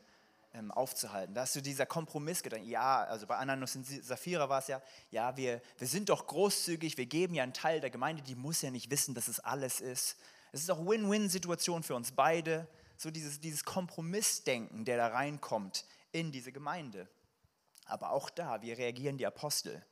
ähm, 0.54 0.72
aufzuhalten. 0.72 1.34
Da 1.34 1.42
hast 1.42 1.56
du 1.56 1.62
dieser 1.62 1.86
Kompromiss 1.86 2.42
gedacht. 2.42 2.64
Ja, 2.64 3.04
also 3.04 3.28
bei 3.28 3.36
Ananos 3.36 3.76
und 3.76 3.86
Sapphira 3.86 4.48
war 4.50 4.60
es 4.60 4.68
ja, 4.68 4.82
ja, 5.12 5.36
wir, 5.36 5.62
wir 5.78 5.88
sind 5.88 6.10
doch 6.10 6.28
großzügig, 6.28 6.98
wir 6.98 7.06
geben 7.06 7.36
ja 7.36 7.44
einen 7.44 7.54
Teil 7.54 7.82
der 7.82 7.90
Gemeinde, 7.90 8.24
die 8.24 8.36
muss 8.36 8.62
ja 8.62 8.72
nicht 8.72 8.90
wissen, 8.90 9.14
dass 9.14 9.28
es 9.28 9.40
alles 9.40 9.82
ist. 9.82 10.18
Es 10.52 10.62
ist 10.62 10.72
auch 10.72 10.86
Win-Win-Situation 10.86 11.84
für 11.84 11.96
uns 11.96 12.12
beide. 12.12 12.68
So 12.98 13.12
dieses, 13.12 13.40
dieses 13.40 13.64
Kompromissdenken, 13.64 14.86
der 14.86 14.98
da 14.98 15.08
reinkommt 15.08 15.86
in 16.12 16.32
diese 16.32 16.52
Gemeinde. 16.52 17.08
Aber 17.86 18.12
auch 18.12 18.30
da, 18.30 18.62
wie 18.62 18.72
reagieren 18.72 19.18
die 19.18 19.28
Apostel? 19.28 19.86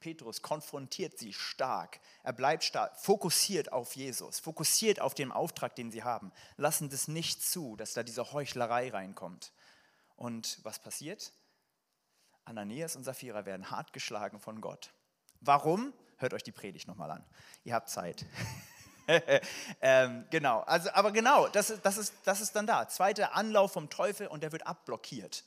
Petrus 0.00 0.42
konfrontiert 0.42 1.18
sie 1.18 1.32
stark. 1.32 2.00
Er 2.22 2.32
bleibt 2.32 2.64
stark, 2.64 2.96
fokussiert 2.98 3.72
auf 3.72 3.96
Jesus, 3.96 4.40
fokussiert 4.40 5.00
auf 5.00 5.14
den 5.14 5.32
Auftrag, 5.32 5.74
den 5.74 5.90
sie 5.90 6.02
haben. 6.02 6.32
Lassen 6.56 6.90
das 6.90 7.08
nicht 7.08 7.42
zu, 7.42 7.76
dass 7.76 7.94
da 7.94 8.02
diese 8.02 8.32
Heuchlerei 8.32 8.90
reinkommt. 8.90 9.52
Und 10.16 10.58
was 10.62 10.78
passiert? 10.78 11.32
Ananias 12.44 12.96
und 12.96 13.04
Sapphira 13.04 13.44
werden 13.44 13.70
hart 13.70 13.92
geschlagen 13.92 14.40
von 14.40 14.60
Gott. 14.60 14.92
Warum? 15.40 15.92
Hört 16.18 16.32
euch 16.32 16.42
die 16.42 16.52
Predigt 16.52 16.88
nochmal 16.88 17.10
an. 17.10 17.24
Ihr 17.64 17.74
habt 17.74 17.90
Zeit. 17.90 18.24
ähm, 19.80 20.24
genau, 20.30 20.60
also, 20.60 20.90
aber 20.92 21.12
genau, 21.12 21.48
das, 21.48 21.74
das, 21.82 21.98
ist, 21.98 22.14
das 22.24 22.40
ist 22.40 22.56
dann 22.56 22.66
da. 22.66 22.88
Zweiter 22.88 23.34
Anlauf 23.34 23.72
vom 23.72 23.90
Teufel 23.90 24.26
und 24.28 24.42
der 24.42 24.52
wird 24.52 24.66
abblockiert. 24.66 25.44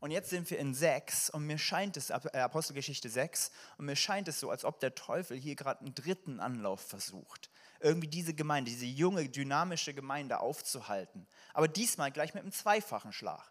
Und 0.00 0.10
jetzt 0.10 0.30
sind 0.30 0.50
wir 0.50 0.58
in 0.58 0.74
6 0.74 1.30
und 1.30 1.46
mir 1.46 1.58
scheint 1.58 1.96
es, 1.96 2.10
äh, 2.10 2.14
Apostelgeschichte 2.34 3.08
6, 3.08 3.50
und 3.78 3.86
mir 3.86 3.96
scheint 3.96 4.28
es 4.28 4.40
so, 4.40 4.50
als 4.50 4.64
ob 4.64 4.80
der 4.80 4.94
Teufel 4.94 5.36
hier 5.36 5.56
gerade 5.56 5.80
einen 5.80 5.94
dritten 5.94 6.40
Anlauf 6.40 6.80
versucht, 6.80 7.50
irgendwie 7.80 8.08
diese 8.08 8.34
Gemeinde, 8.34 8.70
diese 8.70 8.86
junge, 8.86 9.28
dynamische 9.28 9.94
Gemeinde 9.94 10.40
aufzuhalten. 10.40 11.26
Aber 11.54 11.68
diesmal 11.68 12.12
gleich 12.12 12.34
mit 12.34 12.42
einem 12.42 12.52
zweifachen 12.52 13.12
Schlag. 13.12 13.50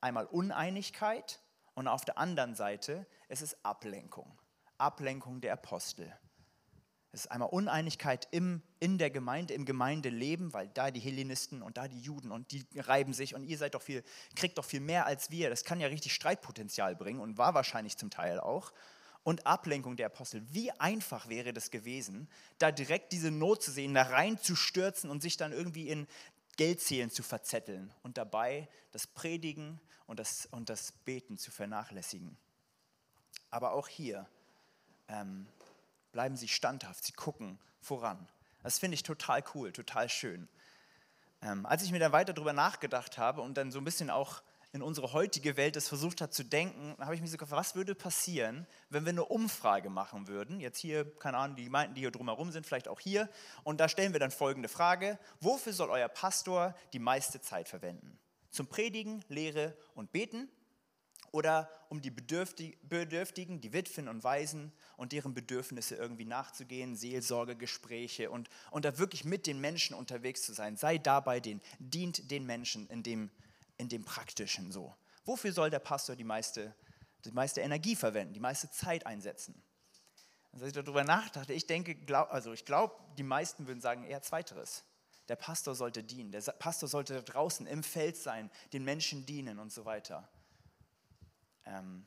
Einmal 0.00 0.26
Uneinigkeit 0.26 1.40
und 1.74 1.88
auf 1.88 2.04
der 2.04 2.18
anderen 2.18 2.54
Seite 2.54 3.06
ist 3.28 3.42
es 3.42 3.64
Ablenkung. 3.64 4.38
Ablenkung 4.78 5.40
der 5.40 5.54
Apostel. 5.54 6.14
Es 7.14 7.26
ist 7.26 7.30
einmal 7.30 7.50
Uneinigkeit 7.50 8.26
im, 8.32 8.60
in 8.80 8.98
der 8.98 9.08
Gemeinde, 9.08 9.54
im 9.54 9.64
Gemeindeleben, 9.64 10.52
weil 10.52 10.66
da 10.66 10.90
die 10.90 10.98
Hellenisten 10.98 11.62
und 11.62 11.76
da 11.76 11.86
die 11.86 12.00
Juden 12.00 12.32
und 12.32 12.50
die 12.50 12.66
reiben 12.74 13.14
sich 13.14 13.36
und 13.36 13.44
ihr 13.44 13.56
seid 13.56 13.76
doch 13.76 13.82
viel, 13.82 14.02
kriegt 14.34 14.58
doch 14.58 14.64
viel 14.64 14.80
mehr 14.80 15.06
als 15.06 15.30
wir. 15.30 15.48
Das 15.48 15.62
kann 15.62 15.78
ja 15.78 15.86
richtig 15.86 16.12
Streitpotenzial 16.12 16.96
bringen 16.96 17.20
und 17.20 17.38
war 17.38 17.54
wahrscheinlich 17.54 17.96
zum 17.96 18.10
Teil 18.10 18.40
auch. 18.40 18.72
Und 19.22 19.46
Ablenkung 19.46 19.96
der 19.96 20.06
Apostel. 20.06 20.42
Wie 20.50 20.72
einfach 20.72 21.28
wäre 21.28 21.52
das 21.52 21.70
gewesen, 21.70 22.28
da 22.58 22.72
direkt 22.72 23.12
diese 23.12 23.30
Not 23.30 23.62
zu 23.62 23.70
sehen, 23.70 23.94
da 23.94 24.02
reinzustürzen 24.02 25.08
und 25.08 25.22
sich 25.22 25.36
dann 25.36 25.52
irgendwie 25.52 25.88
in 25.88 26.08
Geldzählen 26.56 27.10
zu 27.10 27.22
verzetteln 27.22 27.94
und 28.02 28.18
dabei 28.18 28.68
das 28.90 29.06
Predigen 29.06 29.80
und 30.06 30.18
das, 30.18 30.46
und 30.46 30.68
das 30.68 30.90
Beten 30.90 31.38
zu 31.38 31.52
vernachlässigen. 31.52 32.36
Aber 33.50 33.72
auch 33.72 33.86
hier 33.86 34.28
ähm, 35.06 35.46
bleiben 36.14 36.36
sie 36.36 36.48
standhaft, 36.48 37.04
sie 37.04 37.12
gucken 37.12 37.58
voran. 37.80 38.26
Das 38.62 38.78
finde 38.78 38.94
ich 38.94 39.02
total 39.02 39.44
cool, 39.54 39.72
total 39.72 40.08
schön. 40.08 40.48
Ähm, 41.42 41.66
als 41.66 41.82
ich 41.82 41.92
mir 41.92 41.98
dann 41.98 42.12
weiter 42.12 42.32
darüber 42.32 42.54
nachgedacht 42.54 43.18
habe 43.18 43.42
und 43.42 43.58
dann 43.58 43.70
so 43.70 43.78
ein 43.78 43.84
bisschen 43.84 44.08
auch 44.08 44.42
in 44.72 44.80
unsere 44.80 45.12
heutige 45.12 45.56
Welt 45.56 45.76
es 45.76 45.88
versucht 45.88 46.20
hat 46.20 46.32
zu 46.32 46.44
denken, 46.44 46.96
habe 46.98 47.14
ich 47.14 47.20
mich 47.20 47.30
so 47.30 47.36
gefragt, 47.36 47.60
was 47.60 47.74
würde 47.74 47.94
passieren, 47.94 48.66
wenn 48.90 49.04
wir 49.04 49.10
eine 49.10 49.24
Umfrage 49.24 49.90
machen 49.90 50.26
würden? 50.26 50.60
Jetzt 50.60 50.78
hier, 50.78 51.04
keine 51.18 51.36
Ahnung, 51.36 51.56
die 51.56 51.64
Gemeinden, 51.64 51.94
die 51.94 52.00
hier 52.00 52.10
drumherum 52.10 52.50
sind, 52.52 52.64
vielleicht 52.64 52.88
auch 52.88 53.00
hier. 53.00 53.28
Und 53.64 53.78
da 53.80 53.88
stellen 53.88 54.12
wir 54.12 54.20
dann 54.20 54.30
folgende 54.30 54.68
Frage: 54.68 55.18
Wofür 55.40 55.72
soll 55.72 55.90
euer 55.90 56.08
Pastor 56.08 56.74
die 56.92 56.98
meiste 57.00 57.40
Zeit 57.40 57.68
verwenden? 57.68 58.18
Zum 58.50 58.68
Predigen, 58.68 59.24
Lehre 59.28 59.76
und 59.94 60.12
Beten? 60.12 60.48
Oder 61.34 61.68
um 61.88 62.00
die 62.00 62.12
Bedürftigen, 62.12 63.60
die 63.60 63.72
Witwen 63.72 64.08
und 64.08 64.22
Waisen 64.22 64.72
und 64.96 65.10
deren 65.10 65.34
Bedürfnisse 65.34 65.96
irgendwie 65.96 66.24
nachzugehen, 66.24 66.94
Seelsorgegespräche 66.94 68.30
und, 68.30 68.48
und 68.70 68.84
da 68.84 68.98
wirklich 68.98 69.24
mit 69.24 69.48
den 69.48 69.60
Menschen 69.60 69.96
unterwegs 69.96 70.42
zu 70.42 70.52
sein. 70.52 70.76
Sei 70.76 70.96
dabei 70.96 71.40
den, 71.40 71.60
dient 71.80 72.30
den 72.30 72.46
Menschen 72.46 72.88
in 72.88 73.02
dem, 73.02 73.30
in 73.78 73.88
dem 73.88 74.04
Praktischen 74.04 74.70
so. 74.70 74.94
Wofür 75.24 75.52
soll 75.52 75.70
der 75.70 75.80
Pastor 75.80 76.14
die 76.14 76.22
meiste, 76.22 76.72
die 77.24 77.32
meiste 77.32 77.62
Energie 77.62 77.96
verwenden, 77.96 78.32
die 78.32 78.40
meiste 78.40 78.70
Zeit 78.70 79.04
einsetzen? 79.04 79.60
als 80.52 80.62
ich 80.62 80.72
darüber 80.72 81.02
nachdachte, 81.02 81.52
ich 81.52 81.66
denke, 81.66 81.96
glaub, 81.96 82.32
also 82.32 82.52
ich 82.52 82.64
glaube, 82.64 82.94
die 83.18 83.24
meisten 83.24 83.66
würden 83.66 83.80
sagen 83.80 84.04
eher 84.04 84.22
Zweiteres. 84.22 84.84
Der 85.28 85.34
Pastor 85.34 85.74
sollte 85.74 86.04
dienen, 86.04 86.30
der 86.30 86.42
Pastor 86.42 86.88
sollte 86.88 87.24
draußen 87.24 87.66
im 87.66 87.82
Feld 87.82 88.16
sein, 88.16 88.52
den 88.72 88.84
Menschen 88.84 89.26
dienen 89.26 89.58
und 89.58 89.72
so 89.72 89.84
weiter. 89.84 90.28
Ähm, 91.66 92.04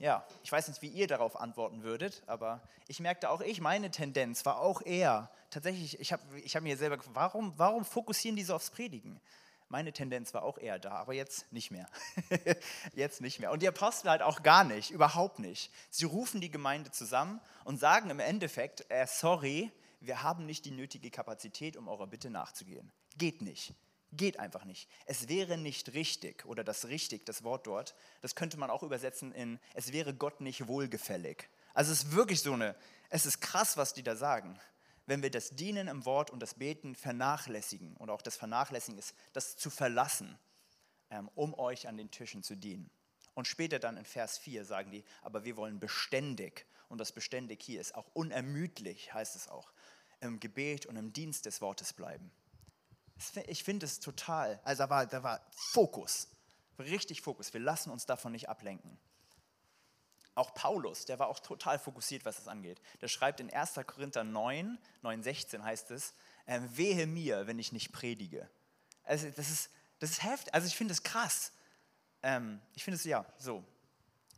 ja, 0.00 0.26
ich 0.42 0.50
weiß 0.50 0.68
nicht, 0.68 0.82
wie 0.82 0.88
ihr 0.88 1.06
darauf 1.06 1.40
antworten 1.40 1.82
würdet, 1.82 2.22
aber 2.26 2.60
ich 2.88 2.98
merkte 3.00 3.30
auch 3.30 3.40
ich, 3.40 3.60
meine 3.60 3.90
Tendenz 3.90 4.44
war 4.44 4.58
auch 4.58 4.82
eher, 4.82 5.30
tatsächlich, 5.50 6.00
ich 6.00 6.12
habe 6.12 6.22
ich 6.40 6.56
hab 6.56 6.62
mir 6.62 6.76
selber 6.76 6.96
gefragt, 6.96 7.14
warum, 7.14 7.52
warum 7.56 7.84
fokussieren 7.84 8.36
die 8.36 8.42
so 8.42 8.54
aufs 8.54 8.70
Predigen? 8.70 9.20
Meine 9.68 9.92
Tendenz 9.92 10.34
war 10.34 10.42
auch 10.42 10.58
eher 10.58 10.78
da, 10.78 10.92
aber 10.92 11.14
jetzt 11.14 11.50
nicht 11.52 11.70
mehr. 11.70 11.86
jetzt 12.94 13.20
nicht 13.20 13.40
mehr. 13.40 13.50
Und 13.50 13.62
die 13.62 13.68
Apostel 13.68 14.10
halt 14.10 14.22
auch 14.22 14.42
gar 14.42 14.62
nicht, 14.64 14.90
überhaupt 14.90 15.38
nicht. 15.38 15.72
Sie 15.90 16.04
rufen 16.04 16.40
die 16.40 16.50
Gemeinde 16.50 16.90
zusammen 16.90 17.40
und 17.64 17.78
sagen 17.78 18.10
im 18.10 18.20
Endeffekt, 18.20 18.84
äh, 18.90 19.06
sorry, 19.06 19.72
wir 20.00 20.22
haben 20.22 20.44
nicht 20.44 20.64
die 20.64 20.70
nötige 20.70 21.10
Kapazität, 21.10 21.76
um 21.76 21.88
eurer 21.88 22.06
Bitte 22.06 22.30
nachzugehen. 22.30 22.92
Geht 23.16 23.42
nicht. 23.42 23.74
Geht 24.16 24.38
einfach 24.38 24.64
nicht. 24.64 24.88
Es 25.06 25.28
wäre 25.28 25.58
nicht 25.58 25.94
richtig 25.94 26.44
oder 26.46 26.62
das 26.62 26.86
richtig, 26.86 27.26
das 27.26 27.42
Wort 27.42 27.66
dort, 27.66 27.94
das 28.20 28.34
könnte 28.34 28.56
man 28.56 28.70
auch 28.70 28.82
übersetzen 28.82 29.32
in, 29.32 29.58
es 29.74 29.92
wäre 29.92 30.14
Gott 30.14 30.40
nicht 30.40 30.66
wohlgefällig. 30.68 31.48
Also 31.72 31.92
es 31.92 32.04
ist 32.04 32.12
wirklich 32.12 32.40
so 32.40 32.52
eine, 32.52 32.76
es 33.10 33.26
ist 33.26 33.40
krass, 33.40 33.76
was 33.76 33.94
die 33.94 34.02
da 34.02 34.14
sagen. 34.16 34.58
Wenn 35.06 35.22
wir 35.22 35.30
das 35.30 35.50
Dienen 35.50 35.88
im 35.88 36.04
Wort 36.04 36.30
und 36.30 36.40
das 36.40 36.54
Beten 36.54 36.94
vernachlässigen 36.94 37.96
und 37.96 38.08
auch 38.08 38.22
das 38.22 38.36
Vernachlässigen 38.36 38.98
ist, 38.98 39.14
das 39.32 39.56
zu 39.56 39.68
verlassen, 39.68 40.38
ähm, 41.10 41.28
um 41.34 41.54
euch 41.54 41.88
an 41.88 41.96
den 41.96 42.10
Tischen 42.10 42.42
zu 42.42 42.56
dienen. 42.56 42.90
Und 43.34 43.48
später 43.48 43.78
dann 43.78 43.96
in 43.96 44.04
Vers 44.04 44.38
4 44.38 44.64
sagen 44.64 44.90
die, 44.92 45.04
aber 45.22 45.44
wir 45.44 45.56
wollen 45.56 45.80
beständig, 45.80 46.66
und 46.88 46.98
das 46.98 47.12
beständig 47.12 47.62
hier 47.62 47.80
ist 47.80 47.94
auch 47.94 48.06
unermüdlich, 48.14 49.12
heißt 49.12 49.36
es 49.36 49.48
auch, 49.48 49.72
im 50.20 50.40
Gebet 50.40 50.86
und 50.86 50.96
im 50.96 51.12
Dienst 51.12 51.44
des 51.44 51.60
Wortes 51.60 51.92
bleiben. 51.92 52.30
Ich 53.46 53.64
finde 53.64 53.86
es 53.86 54.00
total, 54.00 54.60
also 54.64 54.84
da 54.84 54.90
war, 54.90 55.06
da 55.06 55.22
war 55.22 55.40
Fokus, 55.50 56.28
richtig 56.78 57.22
Fokus. 57.22 57.52
Wir 57.52 57.60
lassen 57.60 57.90
uns 57.90 58.06
davon 58.06 58.32
nicht 58.32 58.48
ablenken. 58.48 58.98
Auch 60.34 60.52
Paulus, 60.54 61.04
der 61.04 61.18
war 61.18 61.28
auch 61.28 61.38
total 61.38 61.78
fokussiert, 61.78 62.24
was 62.24 62.36
das 62.36 62.48
angeht. 62.48 62.80
Der 63.00 63.08
schreibt 63.08 63.38
in 63.38 63.52
1. 63.52 63.74
Korinther 63.86 64.24
9, 64.24 64.78
9, 65.02 65.22
16 65.22 65.62
heißt 65.62 65.92
es, 65.92 66.12
äh, 66.46 66.60
wehe 66.72 67.06
mir, 67.06 67.46
wenn 67.46 67.58
ich 67.58 67.72
nicht 67.72 67.92
predige. 67.92 68.50
Also 69.04 69.30
das 69.30 69.48
ist, 69.50 69.70
das 70.00 70.10
ist 70.10 70.24
heftig, 70.24 70.52
also 70.52 70.66
ich 70.66 70.76
finde 70.76 70.92
es 70.92 71.02
krass. 71.04 71.52
Ähm, 72.22 72.60
ich 72.74 72.82
finde 72.82 72.96
es, 72.96 73.04
ja, 73.04 73.24
so. 73.38 73.64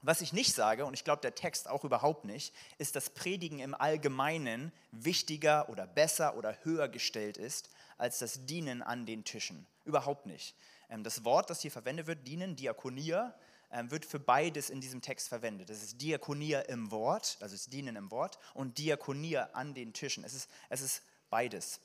Was 0.02 0.21
ich 0.21 0.35
nicht 0.35 0.55
sage, 0.55 0.85
und 0.85 0.93
ich 0.93 1.02
glaube 1.02 1.23
der 1.23 1.35
Text 1.35 1.69
auch 1.69 1.83
überhaupt 1.83 2.26
nicht, 2.26 2.55
ist, 2.76 2.95
dass 2.95 3.11
Predigen 3.11 3.59
im 3.61 3.75
Allgemeinen 3.75 4.73
wichtiger 4.93 5.69
oder 5.71 5.87
besser 5.87 6.37
oder 6.37 6.57
höher 6.62 6.88
gestellt 6.88 7.38
ist 7.38 7.71
als 7.99 8.19
das 8.19 8.47
Dienen 8.47 8.83
an 8.83 9.07
den 9.07 9.25
Tischen. 9.25 9.67
Überhaupt 9.85 10.26
nicht. 10.26 10.55
Ähm, 10.88 11.05
das 11.05 11.25
Wort, 11.25 11.50
das 11.50 11.61
hier 11.61 11.71
verwendet 11.71 12.07
wird, 12.07 12.26
dienen, 12.26 12.57
Diakonia, 12.57 13.35
ähm, 13.73 13.91
wird 13.91 14.05
für 14.05 14.21
beides 14.21 14.71
in 14.71 14.81
diesem 14.81 15.03
Text 15.03 15.29
verwendet. 15.29 15.71
Das 15.71 15.83
ist 15.83 16.00
Diakonia 16.00 16.61
im 16.61 16.91
Wort, 16.91 17.37
also 17.41 17.55
das 17.55 17.67
Dienen 17.67 17.97
im 17.97 18.11
Wort, 18.11 18.38
und 18.55 18.79
Diakonia 18.79 19.50
an 19.53 19.75
den 19.75 19.93
Tischen. 19.93 20.25
Es 20.25 20.35
ist, 20.35 20.50
es 20.69 20.81
ist 20.81 21.03
beides. 21.31 21.81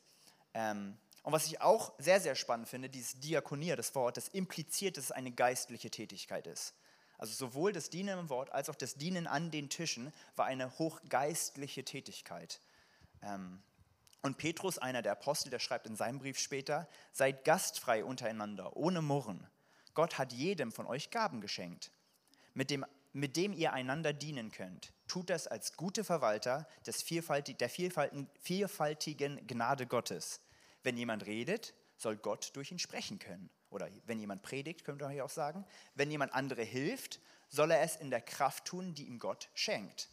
Ähm, 0.53 0.97
und 1.23 1.33
was 1.33 1.45
ich 1.45 1.61
auch 1.61 1.93
sehr, 1.99 2.19
sehr 2.19 2.35
spannend 2.35 2.67
finde, 2.67 2.89
dieses 2.89 3.19
Diakonia, 3.19 3.75
das 3.75 3.93
Wort, 3.95 4.17
das 4.17 4.27
impliziert, 4.27 4.97
dass 4.97 5.05
es 5.05 5.11
eine 5.11 5.31
geistliche 5.31 5.91
Tätigkeit 5.91 6.47
ist. 6.47 6.73
Also 7.17 7.33
sowohl 7.33 7.71
das 7.71 7.91
Dienen 7.91 8.17
im 8.17 8.29
Wort 8.29 8.51
als 8.51 8.69
auch 8.69 8.75
das 8.75 8.95
Dienen 8.95 9.27
an 9.27 9.51
den 9.51 9.69
Tischen 9.69 10.11
war 10.35 10.47
eine 10.47 10.79
hochgeistliche 10.79 11.85
Tätigkeit. 11.85 12.59
Und 14.21 14.37
Petrus, 14.37 14.77
einer 14.77 15.01
der 15.01 15.13
Apostel, 15.13 15.49
der 15.49 15.59
schreibt 15.59 15.87
in 15.87 15.95
seinem 15.95 16.19
Brief 16.19 16.37
später, 16.37 16.87
seid 17.11 17.43
gastfrei 17.43 18.03
untereinander, 18.03 18.75
ohne 18.77 19.01
Murren. 19.01 19.47
Gott 19.93 20.17
hat 20.17 20.31
jedem 20.31 20.71
von 20.71 20.85
euch 20.85 21.09
Gaben 21.09 21.41
geschenkt, 21.41 21.91
mit 22.53 22.69
dem, 22.69 22.85
mit 23.13 23.35
dem 23.35 23.51
ihr 23.51 23.73
einander 23.73 24.13
dienen 24.13 24.51
könnt. 24.51 24.93
Tut 25.07 25.29
das 25.29 25.47
als 25.47 25.75
gute 25.75 26.03
Verwalter 26.03 26.67
des 26.85 27.01
Vielfalti 27.01 27.55
der 27.55 27.69
vielfaltigen, 27.69 28.29
vielfaltigen 28.39 29.47
Gnade 29.47 29.87
Gottes. 29.87 30.39
Wenn 30.83 30.97
jemand 30.97 31.25
redet, 31.25 31.73
soll 31.97 32.15
Gott 32.15 32.51
durch 32.55 32.71
ihn 32.71 32.79
sprechen 32.79 33.19
können. 33.19 33.49
Oder 33.69 33.89
wenn 34.05 34.19
jemand 34.19 34.43
predigt, 34.43 34.85
könnt 34.85 35.01
ihr 35.01 35.07
euch 35.07 35.21
auch 35.21 35.29
sagen. 35.29 35.65
Wenn 35.95 36.11
jemand 36.11 36.33
andere 36.33 36.63
hilft, 36.63 37.19
soll 37.49 37.71
er 37.71 37.81
es 37.81 37.95
in 37.95 38.11
der 38.11 38.21
Kraft 38.21 38.65
tun, 38.65 38.93
die 38.93 39.05
ihm 39.05 39.19
Gott 39.19 39.49
schenkt. 39.53 40.09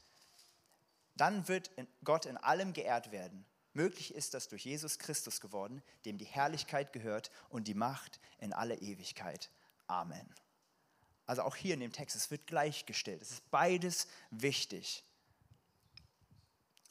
Dann 1.15 1.47
wird 1.49 1.71
Gott 2.05 2.27
in 2.27 2.37
allem 2.37 2.73
geehrt 2.73 3.13
werden 3.13 3.45
Möglich 3.79 4.13
ist 4.13 4.35
das 4.35 4.49
durch 4.49 4.65
Jesus 4.65 4.99
Christus 4.99 5.41
geworden, 5.41 5.85
dem 6.05 6.19
die 6.19 6.25
Herrlichkeit 6.25 6.93
gehört 6.93 7.31
und 7.49 7.69
die 7.69 7.75
Macht 7.75 8.19
in 8.39 8.53
alle 8.53 8.75
Ewigkeit. 8.75 9.53
Amen. 9.87 10.29
Also 11.27 11.43
auch 11.43 11.55
hier 11.55 11.75
in 11.75 11.81
dem 11.81 11.93
Text, 11.93 12.17
es 12.17 12.29
wird 12.33 12.49
gleichgestellt. 12.49 13.23
Es 13.23 13.31
ist 13.31 13.49
beides 13.53 14.09
wichtig. 14.33 15.05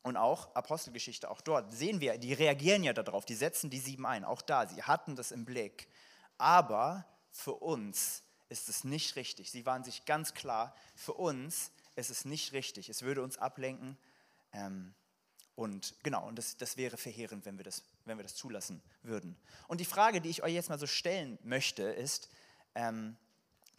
Und 0.01 0.15
auch 0.15 0.55
Apostelgeschichte, 0.55 1.29
auch 1.29 1.41
dort 1.41 1.73
sehen 1.73 1.99
wir, 1.99 2.17
die 2.17 2.31
reagieren 2.31 2.85
ja 2.85 2.93
darauf, 2.93 3.25
die 3.25 3.35
setzen 3.35 3.69
die 3.69 3.79
sieben 3.79 4.05
ein. 4.05 4.23
Auch 4.23 4.41
da, 4.41 4.65
sie 4.65 4.81
hatten 4.81 5.17
das 5.17 5.31
im 5.31 5.43
Blick. 5.43 5.89
Aber 6.37 7.05
für 7.31 7.55
uns 7.55 8.23
ist 8.47 8.69
es 8.69 8.85
nicht 8.85 9.17
richtig. 9.17 9.51
Sie 9.51 9.65
waren 9.65 9.83
sich 9.83 10.05
ganz 10.05 10.33
klar, 10.33 10.73
für 10.95 11.15
uns 11.15 11.73
ist 11.97 12.11
es 12.11 12.23
nicht 12.23 12.53
richtig. 12.53 12.87
Es 12.87 13.01
würde 13.01 13.23
uns 13.23 13.37
ablenken. 13.37 13.97
Ähm, 14.53 14.95
und 15.57 15.95
genau, 16.03 16.27
und 16.27 16.37
das, 16.37 16.55
das 16.55 16.77
wäre 16.77 16.97
verheerend, 16.97 17.43
wenn 17.47 17.57
wir 17.57 17.63
das, 17.63 17.81
wenn 18.05 18.19
wir 18.19 18.23
das 18.23 18.35
zulassen 18.35 18.79
würden. 19.01 19.35
Und 19.67 19.81
die 19.81 19.85
Frage, 19.85 20.21
die 20.21 20.29
ich 20.29 20.43
euch 20.43 20.53
jetzt 20.53 20.69
mal 20.69 20.77
so 20.77 20.85
stellen 20.85 21.39
möchte, 21.41 21.81
ist, 21.81 22.29
ähm, 22.75 23.17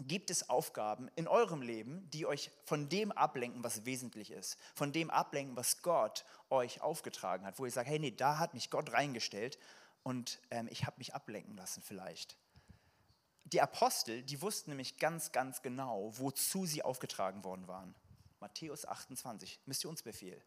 gibt 0.00 0.30
es 0.30 0.50
Aufgaben 0.50 1.08
in 1.14 1.28
eurem 1.28 1.62
Leben, 1.62 2.10
die 2.10 2.26
euch 2.26 2.50
von 2.64 2.88
dem 2.88 3.12
ablenken, 3.12 3.62
was 3.62 3.84
wesentlich 3.84 4.32
ist, 4.32 4.58
von 4.74 4.90
dem 4.90 5.08
ablenken, 5.08 5.56
was 5.56 5.80
Gott 5.82 6.24
euch 6.50 6.80
aufgetragen 6.80 7.46
hat, 7.46 7.60
wo 7.60 7.64
ihr 7.64 7.70
sagt, 7.70 7.88
hey, 7.88 8.00
nee, 8.00 8.10
da 8.10 8.38
hat 8.38 8.54
mich 8.54 8.70
Gott 8.70 8.92
reingestellt 8.92 9.56
und 10.02 10.40
ähm, 10.50 10.66
ich 10.72 10.84
habe 10.84 10.98
mich 10.98 11.14
ablenken 11.14 11.56
lassen 11.56 11.80
vielleicht. 11.80 12.36
die 13.44 13.60
Apostel, 13.60 14.24
die 14.24 14.42
wussten 14.42 14.72
nämlich 14.72 14.98
ganz, 14.98 15.30
ganz 15.30 15.62
genau, 15.62 16.10
wozu 16.18 16.66
sie 16.66 16.82
aufgetragen 16.82 17.44
worden 17.44 17.68
waren. 17.68 17.94
Matthäus 18.40 18.84
28, 18.84 19.60
Missionsbefehl. 19.66 20.42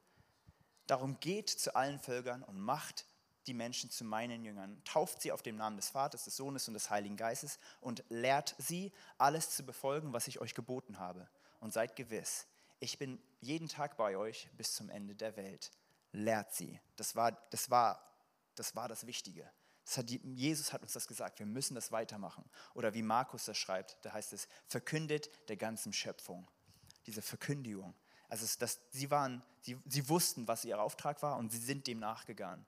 Darum 0.91 1.17
geht 1.21 1.49
zu 1.49 1.73
allen 1.73 1.99
Völkern 1.99 2.43
und 2.43 2.59
macht 2.59 3.05
die 3.47 3.53
Menschen 3.53 3.89
zu 3.89 4.03
meinen 4.03 4.43
Jüngern, 4.43 4.83
tauft 4.83 5.21
sie 5.21 5.31
auf 5.31 5.41
dem 5.41 5.55
Namen 5.55 5.77
des 5.77 5.87
Vaters, 5.87 6.25
des 6.25 6.35
Sohnes 6.35 6.67
und 6.67 6.73
des 6.73 6.89
Heiligen 6.89 7.15
Geistes 7.15 7.59
und 7.79 8.03
lehrt 8.09 8.55
sie, 8.57 8.91
alles 9.17 9.51
zu 9.51 9.65
befolgen, 9.65 10.11
was 10.11 10.27
ich 10.27 10.41
euch 10.41 10.53
geboten 10.53 10.99
habe. 10.99 11.29
Und 11.61 11.71
seid 11.71 11.95
gewiss, 11.95 12.45
ich 12.81 12.99
bin 12.99 13.21
jeden 13.39 13.69
Tag 13.69 13.95
bei 13.95 14.17
euch 14.17 14.49
bis 14.57 14.75
zum 14.75 14.89
Ende 14.89 15.15
der 15.15 15.37
Welt. 15.37 15.71
Lehrt 16.11 16.53
sie. 16.53 16.77
Das 16.97 17.15
war 17.15 17.31
das, 17.51 17.69
war, 17.69 18.05
das, 18.55 18.75
war 18.75 18.89
das 18.89 19.07
Wichtige. 19.07 19.49
Das 19.85 19.97
hat, 19.97 20.09
Jesus 20.09 20.73
hat 20.73 20.81
uns 20.81 20.91
das 20.91 21.07
gesagt, 21.07 21.39
wir 21.39 21.45
müssen 21.45 21.73
das 21.73 21.93
weitermachen. 21.93 22.43
Oder 22.73 22.93
wie 22.93 23.01
Markus 23.01 23.45
das 23.45 23.57
schreibt, 23.57 23.97
da 24.01 24.11
heißt 24.11 24.33
es, 24.33 24.49
verkündet 24.67 25.29
der 25.47 25.55
ganzen 25.55 25.93
Schöpfung. 25.93 26.51
Diese 27.05 27.21
Verkündigung. 27.21 27.95
Also 28.31 28.45
es, 28.45 28.57
das, 28.57 28.79
sie, 28.91 29.11
waren, 29.11 29.43
sie, 29.59 29.77
sie 29.85 30.07
wussten, 30.07 30.47
was 30.47 30.63
ihr 30.63 30.81
Auftrag 30.81 31.21
war 31.21 31.35
und 31.35 31.51
sie 31.51 31.57
sind 31.57 31.85
dem 31.85 31.99
nachgegangen. 31.99 32.65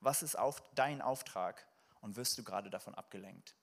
Was 0.00 0.24
ist 0.24 0.36
auf, 0.36 0.60
dein 0.74 1.00
Auftrag 1.00 1.64
und 2.00 2.16
wirst 2.16 2.36
du 2.36 2.42
gerade 2.42 2.68
davon 2.68 2.96
abgelenkt? 2.96 3.54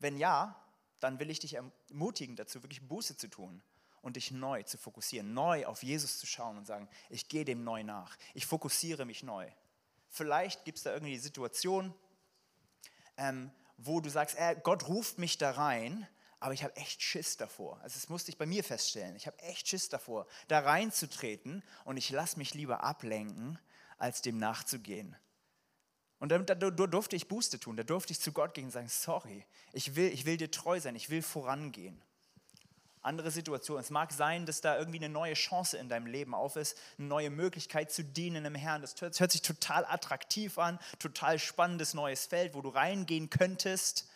Wenn 0.00 0.16
ja, 0.16 0.60
dann 0.98 1.20
will 1.20 1.30
ich 1.30 1.38
dich 1.38 1.54
ermutigen 1.54 2.34
dazu, 2.34 2.64
wirklich 2.64 2.88
Buße 2.88 3.16
zu 3.16 3.28
tun 3.28 3.62
und 4.02 4.16
dich 4.16 4.32
neu 4.32 4.64
zu 4.64 4.76
fokussieren, 4.76 5.34
neu 5.34 5.66
auf 5.66 5.84
Jesus 5.84 6.18
zu 6.18 6.26
schauen 6.26 6.58
und 6.58 6.66
sagen, 6.66 6.88
ich 7.08 7.28
gehe 7.28 7.44
dem 7.44 7.62
neu 7.62 7.84
nach, 7.84 8.16
ich 8.34 8.46
fokussiere 8.46 9.04
mich 9.04 9.22
neu. 9.22 9.48
Vielleicht 10.08 10.64
gibt 10.64 10.78
es 10.78 10.84
da 10.84 10.92
irgendwie 10.92 11.12
die 11.12 11.20
Situation, 11.20 11.94
ähm, 13.16 13.52
wo 13.76 14.00
du 14.00 14.10
sagst, 14.10 14.36
äh, 14.36 14.56
Gott 14.64 14.88
ruft 14.88 15.18
mich 15.18 15.38
da 15.38 15.52
rein, 15.52 16.08
aber 16.44 16.52
ich 16.52 16.62
habe 16.62 16.76
echt 16.76 17.00
Schiss 17.00 17.38
davor. 17.38 17.80
Also 17.80 17.94
das 17.94 18.10
musste 18.10 18.30
ich 18.30 18.36
bei 18.36 18.44
mir 18.44 18.62
feststellen. 18.62 19.16
Ich 19.16 19.26
habe 19.26 19.38
echt 19.38 19.66
Schiss 19.66 19.88
davor, 19.88 20.26
da 20.48 20.58
reinzutreten 20.58 21.62
und 21.86 21.96
ich 21.96 22.10
lasse 22.10 22.36
mich 22.36 22.52
lieber 22.52 22.84
ablenken, 22.84 23.58
als 23.96 24.20
dem 24.20 24.36
nachzugehen. 24.36 25.16
Und 26.18 26.28
da, 26.28 26.36
da, 26.36 26.54
da 26.54 26.70
durfte 26.70 27.16
ich 27.16 27.28
Buße 27.28 27.58
tun, 27.60 27.78
da 27.78 27.82
durfte 27.82 28.12
ich 28.12 28.20
zu 28.20 28.30
Gott 28.30 28.52
gehen 28.52 28.66
und 28.66 28.72
sagen, 28.72 28.88
sorry, 28.90 29.46
ich 29.72 29.96
will, 29.96 30.12
ich 30.12 30.26
will 30.26 30.36
dir 30.36 30.50
treu 30.50 30.78
sein, 30.80 30.94
ich 30.96 31.08
will 31.08 31.22
vorangehen 31.22 31.98
andere 33.04 33.30
Situationen. 33.30 33.82
Es 33.82 33.90
mag 33.90 34.12
sein, 34.12 34.46
dass 34.46 34.60
da 34.60 34.78
irgendwie 34.78 34.98
eine 34.98 35.10
neue 35.10 35.34
Chance 35.34 35.76
in 35.76 35.88
deinem 35.88 36.06
Leben 36.06 36.34
auf 36.34 36.56
ist, 36.56 36.76
eine 36.98 37.06
neue 37.06 37.30
Möglichkeit 37.30 37.92
zu 37.92 38.02
dienen 38.02 38.44
im 38.44 38.54
Herrn. 38.54 38.80
Das 38.80 39.00
hört, 39.00 39.18
hört 39.20 39.30
sich 39.30 39.42
total 39.42 39.84
attraktiv 39.84 40.58
an, 40.58 40.78
total 40.98 41.38
spannendes 41.38 41.94
neues 41.94 42.26
Feld, 42.26 42.54
wo 42.54 42.62
du 42.62 42.70
reingehen 42.70 43.30
könntest. 43.30 44.08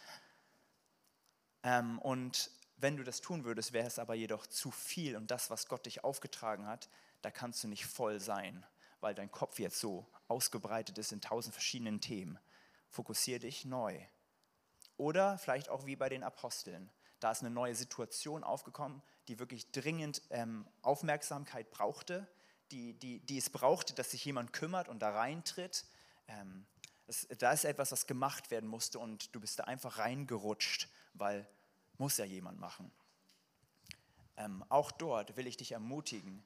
Ähm, 1.69 1.99
und 1.99 2.51
wenn 2.79 2.97
du 2.97 3.05
das 3.05 3.21
tun 3.21 3.45
würdest, 3.45 3.75
wäre 3.75 3.87
es 3.87 3.99
aber 3.99 4.15
jedoch 4.15 4.47
zu 4.47 4.71
viel. 4.71 5.17
Und 5.17 5.31
das, 5.31 5.51
was 5.51 5.69
Gott 5.69 5.85
dich 5.85 6.03
aufgetragen 6.03 6.67
hat, 6.67 6.89
da 7.21 7.31
kannst 7.31 7.63
du 7.63 7.69
nicht 7.69 7.85
voll 7.85 8.21
sein, 8.21 8.65
weil 9.01 9.15
dein 9.15 9.31
Kopf 9.31 9.59
jetzt 9.59 9.79
so 9.79 10.07
ausgebreitet 10.29 10.97
ist 10.97 11.13
in 11.13 11.21
tausend 11.21 11.55
verschiedenen 11.55 12.01
Themen. 12.01 12.39
Fokussiere 12.89 13.41
dich 13.41 13.67
neu. 13.67 14.01
Oder 14.97 15.37
vielleicht 15.37 15.69
auch 15.69 15.85
wie 15.85 15.97
bei 15.97 16.09
den 16.09 16.23
Aposteln. 16.23 16.91
Da 17.21 17.33
ist 17.33 17.41
eine 17.41 17.51
neue 17.51 17.75
Situation 17.75 18.45
aufgekommen, 18.45 19.03
die 19.27 19.39
wirklich 19.39 19.71
dringend 19.71 20.23
ähm, 20.31 20.67
Aufmerksamkeit 20.81 21.71
brauchte, 21.71 22.27
die, 22.71 22.95
die, 22.95 23.21
die 23.21 23.39
es 23.39 23.51
brauchte, 23.51 23.93
dass 23.93 24.13
sich 24.13 24.25
jemand 24.25 24.55
kümmert 24.55 24.89
und 24.89 25.01
da 25.01 25.11
reintritt. 25.11 25.85
Ähm, 26.29 26.65
es, 27.09 27.27
da 27.39 27.53
ist 27.53 27.65
etwas, 27.65 27.93
was 27.93 28.07
gemacht 28.07 28.51
werden 28.51 28.71
musste 28.71 28.99
und 28.99 29.35
du 29.35 29.41
bist 29.41 29.59
da 29.59 29.65
einfach 29.65 29.99
reingerutscht, 29.99 30.89
weil 31.15 31.47
muss 31.99 32.17
ja 32.17 32.25
jemand 32.25 32.59
machen. 32.59 32.91
Ähm, 34.37 34.65
auch 34.69 34.91
dort 34.91 35.37
will 35.37 35.47
ich 35.47 35.57
dich 35.57 35.73
ermutigen, 35.73 36.45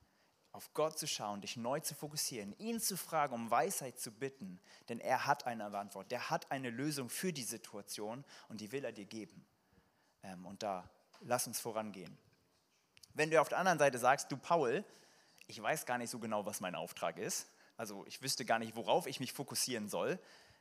auf 0.53 0.73
Gott 0.75 0.99
zu 0.99 1.07
schauen, 1.07 1.41
dich 1.41 1.57
neu 1.57 1.81
zu 1.81 1.95
fokussieren, 1.95 2.55
ihn 2.59 2.79
zu 2.79 2.97
fragen, 2.97 3.35
um 3.35 3.51
Weisheit 3.51 3.99
zu 3.99 4.11
bitten, 4.11 4.61
denn 4.89 5.01
er 5.01 5.27
hat 5.27 5.47
eine 5.47 5.65
Antwort, 5.65 6.11
der 6.11 6.29
hat 6.29 6.51
eine 6.51 6.71
Lösung 6.71 7.09
für 7.09 7.33
die 7.33 7.43
Situation 7.43 8.25
und 8.49 8.61
die 8.61 8.71
will 8.73 8.85
er 8.85 8.93
dir 8.93 9.07
geben. 9.07 9.47
Ähm, 10.23 10.45
und 10.45 10.63
da 10.63 10.89
lass 11.21 11.47
uns 11.47 11.61
vorangehen. 11.61 12.17
Wenn 13.15 13.31
du 13.31 13.41
auf 13.41 13.49
der 13.49 13.59
anderen 13.59 13.79
Seite 13.79 13.99
sagst, 13.99 14.31
du 14.31 14.37
Paul, 14.37 14.85
ich 15.47 15.61
weiß 15.61 15.87
gar 15.87 15.99
nicht 15.99 16.11
so 16.11 16.19
genau, 16.19 16.45
was 16.47 16.61
mein 16.61 16.75
Auftrag 16.75 17.19
ist, 17.19 17.47
also 17.77 18.07
ich 18.07 18.23
wüsste 18.23 18.45
gar 18.45 18.59
nicht, 18.59 18.77
worauf 18.77 19.07
ich 19.07 19.21
mich 19.21 19.33
fokussieren 19.33 19.89
soll, 19.89 20.19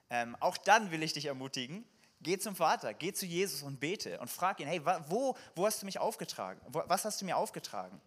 ähm, 0.09 0.35
auch 0.39 0.57
dann 0.57 0.91
will 0.91 1.03
ich 1.03 1.13
dich 1.13 1.25
ermutigen, 1.25 1.85
geh 2.21 2.37
zum 2.37 2.55
Vater, 2.55 2.93
geh 2.93 3.13
zu 3.13 3.25
Jesus 3.25 3.63
und 3.63 3.79
bete 3.79 4.19
und 4.19 4.29
frag 4.29 4.59
ihn, 4.59 4.67
hey, 4.67 4.81
wo, 5.07 5.35
wo 5.55 5.65
hast 5.65 5.81
du 5.81 5.85
mich 5.85 5.99
aufgetragen? 5.99 6.61
Was 6.71 7.05
hast 7.05 7.21
du 7.21 7.25
mir 7.25 7.37
aufgetragen? 7.37 7.99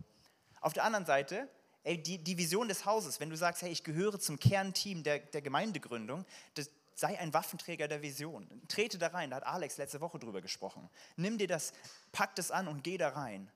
Auf 0.61 0.73
der 0.73 0.85
anderen 0.85 1.07
Seite, 1.07 1.49
ey, 1.83 2.03
die, 2.03 2.19
die 2.19 2.39
Vision 2.39 2.69
des 2.69 2.85
Hauses, 2.85 3.21
wenn 3.21 3.31
du 3.31 3.37
sagst, 3.37 3.63
hey, 3.63 3.71
ich 3.71 3.85
gehöre 3.85 4.19
zum 4.19 4.39
Kernteam 4.39 5.03
der, 5.03 5.19
der 5.19 5.43
Gemeindegründung, 5.43 6.25
das, 6.55 6.71
sei 6.95 7.19
ein 7.19 7.35
Waffenträger 7.35 7.89
der 7.89 8.03
Vision. 8.03 8.49
Trete 8.69 8.99
da 8.99 9.09
rein, 9.09 9.31
da 9.31 9.37
hat 9.37 9.47
Alex 9.47 9.77
letzte 9.77 10.01
Woche 10.01 10.19
drüber 10.19 10.41
gesprochen. 10.41 10.89
Nimm 11.17 11.39
dir 11.39 11.49
das, 11.49 11.73
pack 12.13 12.35
das 12.37 12.51
an 12.51 12.69
und 12.69 12.85
geh 12.85 12.99
da 12.99 13.11
rein. 13.11 13.51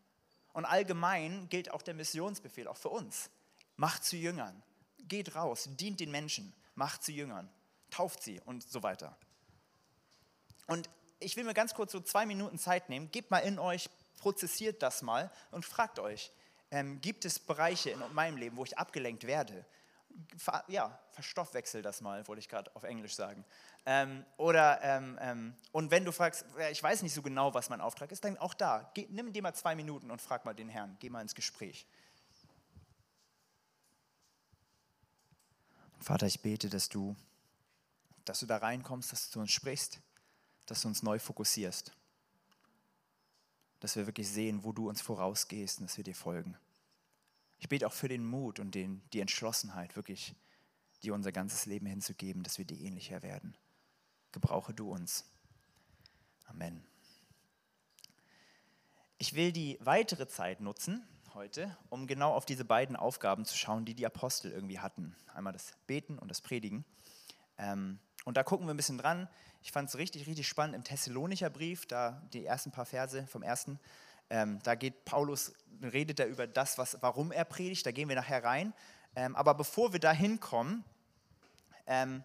Und 0.52 0.64
allgemein 0.64 1.48
gilt 1.48 1.70
auch 1.70 1.82
der 1.82 1.94
Missionsbefehl, 1.94 2.66
auch 2.66 2.76
für 2.76 2.88
uns. 2.88 3.30
Macht 3.76 4.04
zu 4.04 4.16
Jüngern. 4.16 4.62
Geht 5.06 5.36
raus, 5.36 5.68
dient 5.78 6.00
den 6.00 6.10
Menschen, 6.10 6.52
macht 6.74 7.04
zu 7.04 7.12
Jüngern, 7.12 7.48
tauft 7.90 8.22
sie 8.22 8.40
und 8.44 8.68
so 8.68 8.82
weiter. 8.82 9.16
Und 10.68 10.88
ich 11.18 11.36
will 11.36 11.42
mir 11.42 11.54
ganz 11.54 11.74
kurz 11.74 11.90
so 11.90 12.00
zwei 12.00 12.24
Minuten 12.24 12.58
Zeit 12.58 12.88
nehmen, 12.88 13.10
gebt 13.10 13.32
mal 13.32 13.38
in 13.38 13.58
euch, 13.58 13.90
prozessiert 14.18 14.82
das 14.82 15.02
mal 15.02 15.30
und 15.50 15.64
fragt 15.64 15.98
euch, 15.98 16.30
ähm, 16.70 17.00
gibt 17.00 17.24
es 17.24 17.40
Bereiche 17.40 17.90
in 17.90 18.02
meinem 18.12 18.36
Leben, 18.36 18.56
wo 18.56 18.64
ich 18.64 18.78
abgelenkt 18.78 19.26
werde? 19.26 19.64
ja, 20.68 20.98
verstoffwechsel 21.10 21.82
das 21.82 22.00
mal, 22.00 22.26
wollte 22.28 22.40
ich 22.40 22.48
gerade 22.48 22.74
auf 22.74 22.82
Englisch 22.82 23.14
sagen. 23.14 23.44
Ähm, 23.86 24.24
oder, 24.36 24.82
ähm, 24.82 25.18
ähm, 25.20 25.54
und 25.72 25.90
wenn 25.90 26.04
du 26.04 26.12
fragst, 26.12 26.44
ich 26.70 26.82
weiß 26.82 27.02
nicht 27.02 27.14
so 27.14 27.22
genau, 27.22 27.54
was 27.54 27.70
mein 27.70 27.80
Auftrag 27.80 28.10
ist, 28.12 28.24
dann 28.24 28.36
auch 28.38 28.54
da, 28.54 28.90
geh, 28.94 29.06
nimm 29.10 29.32
dir 29.32 29.42
mal 29.42 29.54
zwei 29.54 29.74
Minuten 29.74 30.10
und 30.10 30.20
frag 30.20 30.44
mal 30.44 30.54
den 30.54 30.68
Herrn, 30.68 30.96
geh 31.00 31.08
mal 31.08 31.22
ins 31.22 31.34
Gespräch. 31.34 31.86
Vater, 36.00 36.26
ich 36.26 36.40
bete, 36.40 36.68
dass 36.68 36.88
du, 36.88 37.16
dass 38.24 38.40
du 38.40 38.46
da 38.46 38.58
reinkommst, 38.58 39.12
dass 39.12 39.26
du 39.26 39.32
zu 39.32 39.40
uns 39.40 39.52
sprichst, 39.52 40.00
dass 40.70 40.82
du 40.82 40.88
uns 40.88 41.02
neu 41.02 41.18
fokussierst, 41.18 41.92
dass 43.80 43.96
wir 43.96 44.06
wirklich 44.06 44.28
sehen, 44.28 44.64
wo 44.64 44.72
du 44.72 44.88
uns 44.88 45.00
vorausgehst 45.00 45.80
und 45.80 45.86
dass 45.86 45.96
wir 45.96 46.04
dir 46.04 46.14
folgen. 46.14 46.56
Ich 47.58 47.68
bete 47.68 47.86
auch 47.86 47.92
für 47.92 48.08
den 48.08 48.24
Mut 48.24 48.60
und 48.60 48.74
den, 48.74 49.02
die 49.12 49.20
Entschlossenheit, 49.20 49.96
wirklich 49.96 50.34
dir 51.02 51.14
unser 51.14 51.32
ganzes 51.32 51.66
Leben 51.66 51.86
hinzugeben, 51.86 52.42
dass 52.42 52.58
wir 52.58 52.64
dir 52.64 52.78
ähnlicher 52.78 53.22
werden. 53.22 53.56
Gebrauche 54.32 54.74
du 54.74 54.90
uns. 54.90 55.24
Amen. 56.46 56.84
Ich 59.16 59.34
will 59.34 59.52
die 59.52 59.78
weitere 59.80 60.28
Zeit 60.28 60.60
nutzen 60.60 61.06
heute, 61.34 61.76
um 61.88 62.06
genau 62.06 62.34
auf 62.34 62.44
diese 62.44 62.64
beiden 62.64 62.96
Aufgaben 62.96 63.44
zu 63.44 63.56
schauen, 63.56 63.84
die 63.84 63.94
die 63.94 64.06
Apostel 64.06 64.52
irgendwie 64.52 64.80
hatten. 64.80 65.16
Einmal 65.34 65.52
das 65.52 65.72
Beten 65.86 66.18
und 66.18 66.28
das 66.28 66.40
Predigen. 66.40 66.84
Ähm, 67.58 67.98
und 68.24 68.36
da 68.36 68.42
gucken 68.42 68.66
wir 68.66 68.74
ein 68.74 68.76
bisschen 68.76 68.98
dran. 68.98 69.28
Ich 69.62 69.72
fand 69.72 69.88
es 69.88 69.98
richtig, 69.98 70.26
richtig 70.26 70.46
spannend 70.46 70.76
im 70.76 70.84
Thessalonicher 70.84 71.50
Brief, 71.50 71.86
da 71.86 72.22
die 72.32 72.44
ersten 72.44 72.70
paar 72.70 72.86
Verse 72.86 73.26
vom 73.26 73.42
ersten. 73.42 73.78
Ähm, 74.30 74.60
da 74.62 74.74
geht 74.74 75.04
Paulus, 75.04 75.52
redet 75.82 76.20
er 76.20 76.26
über 76.26 76.46
das, 76.46 76.78
was, 76.78 76.98
warum 77.00 77.32
er 77.32 77.44
predigt, 77.44 77.86
da 77.86 77.90
gehen 77.90 78.08
wir 78.08 78.16
nachher 78.16 78.44
rein. 78.44 78.72
Ähm, 79.16 79.34
aber 79.36 79.54
bevor 79.54 79.92
wir 79.92 80.00
da 80.00 80.12
hinkommen, 80.12 80.84
ähm, 81.86 82.22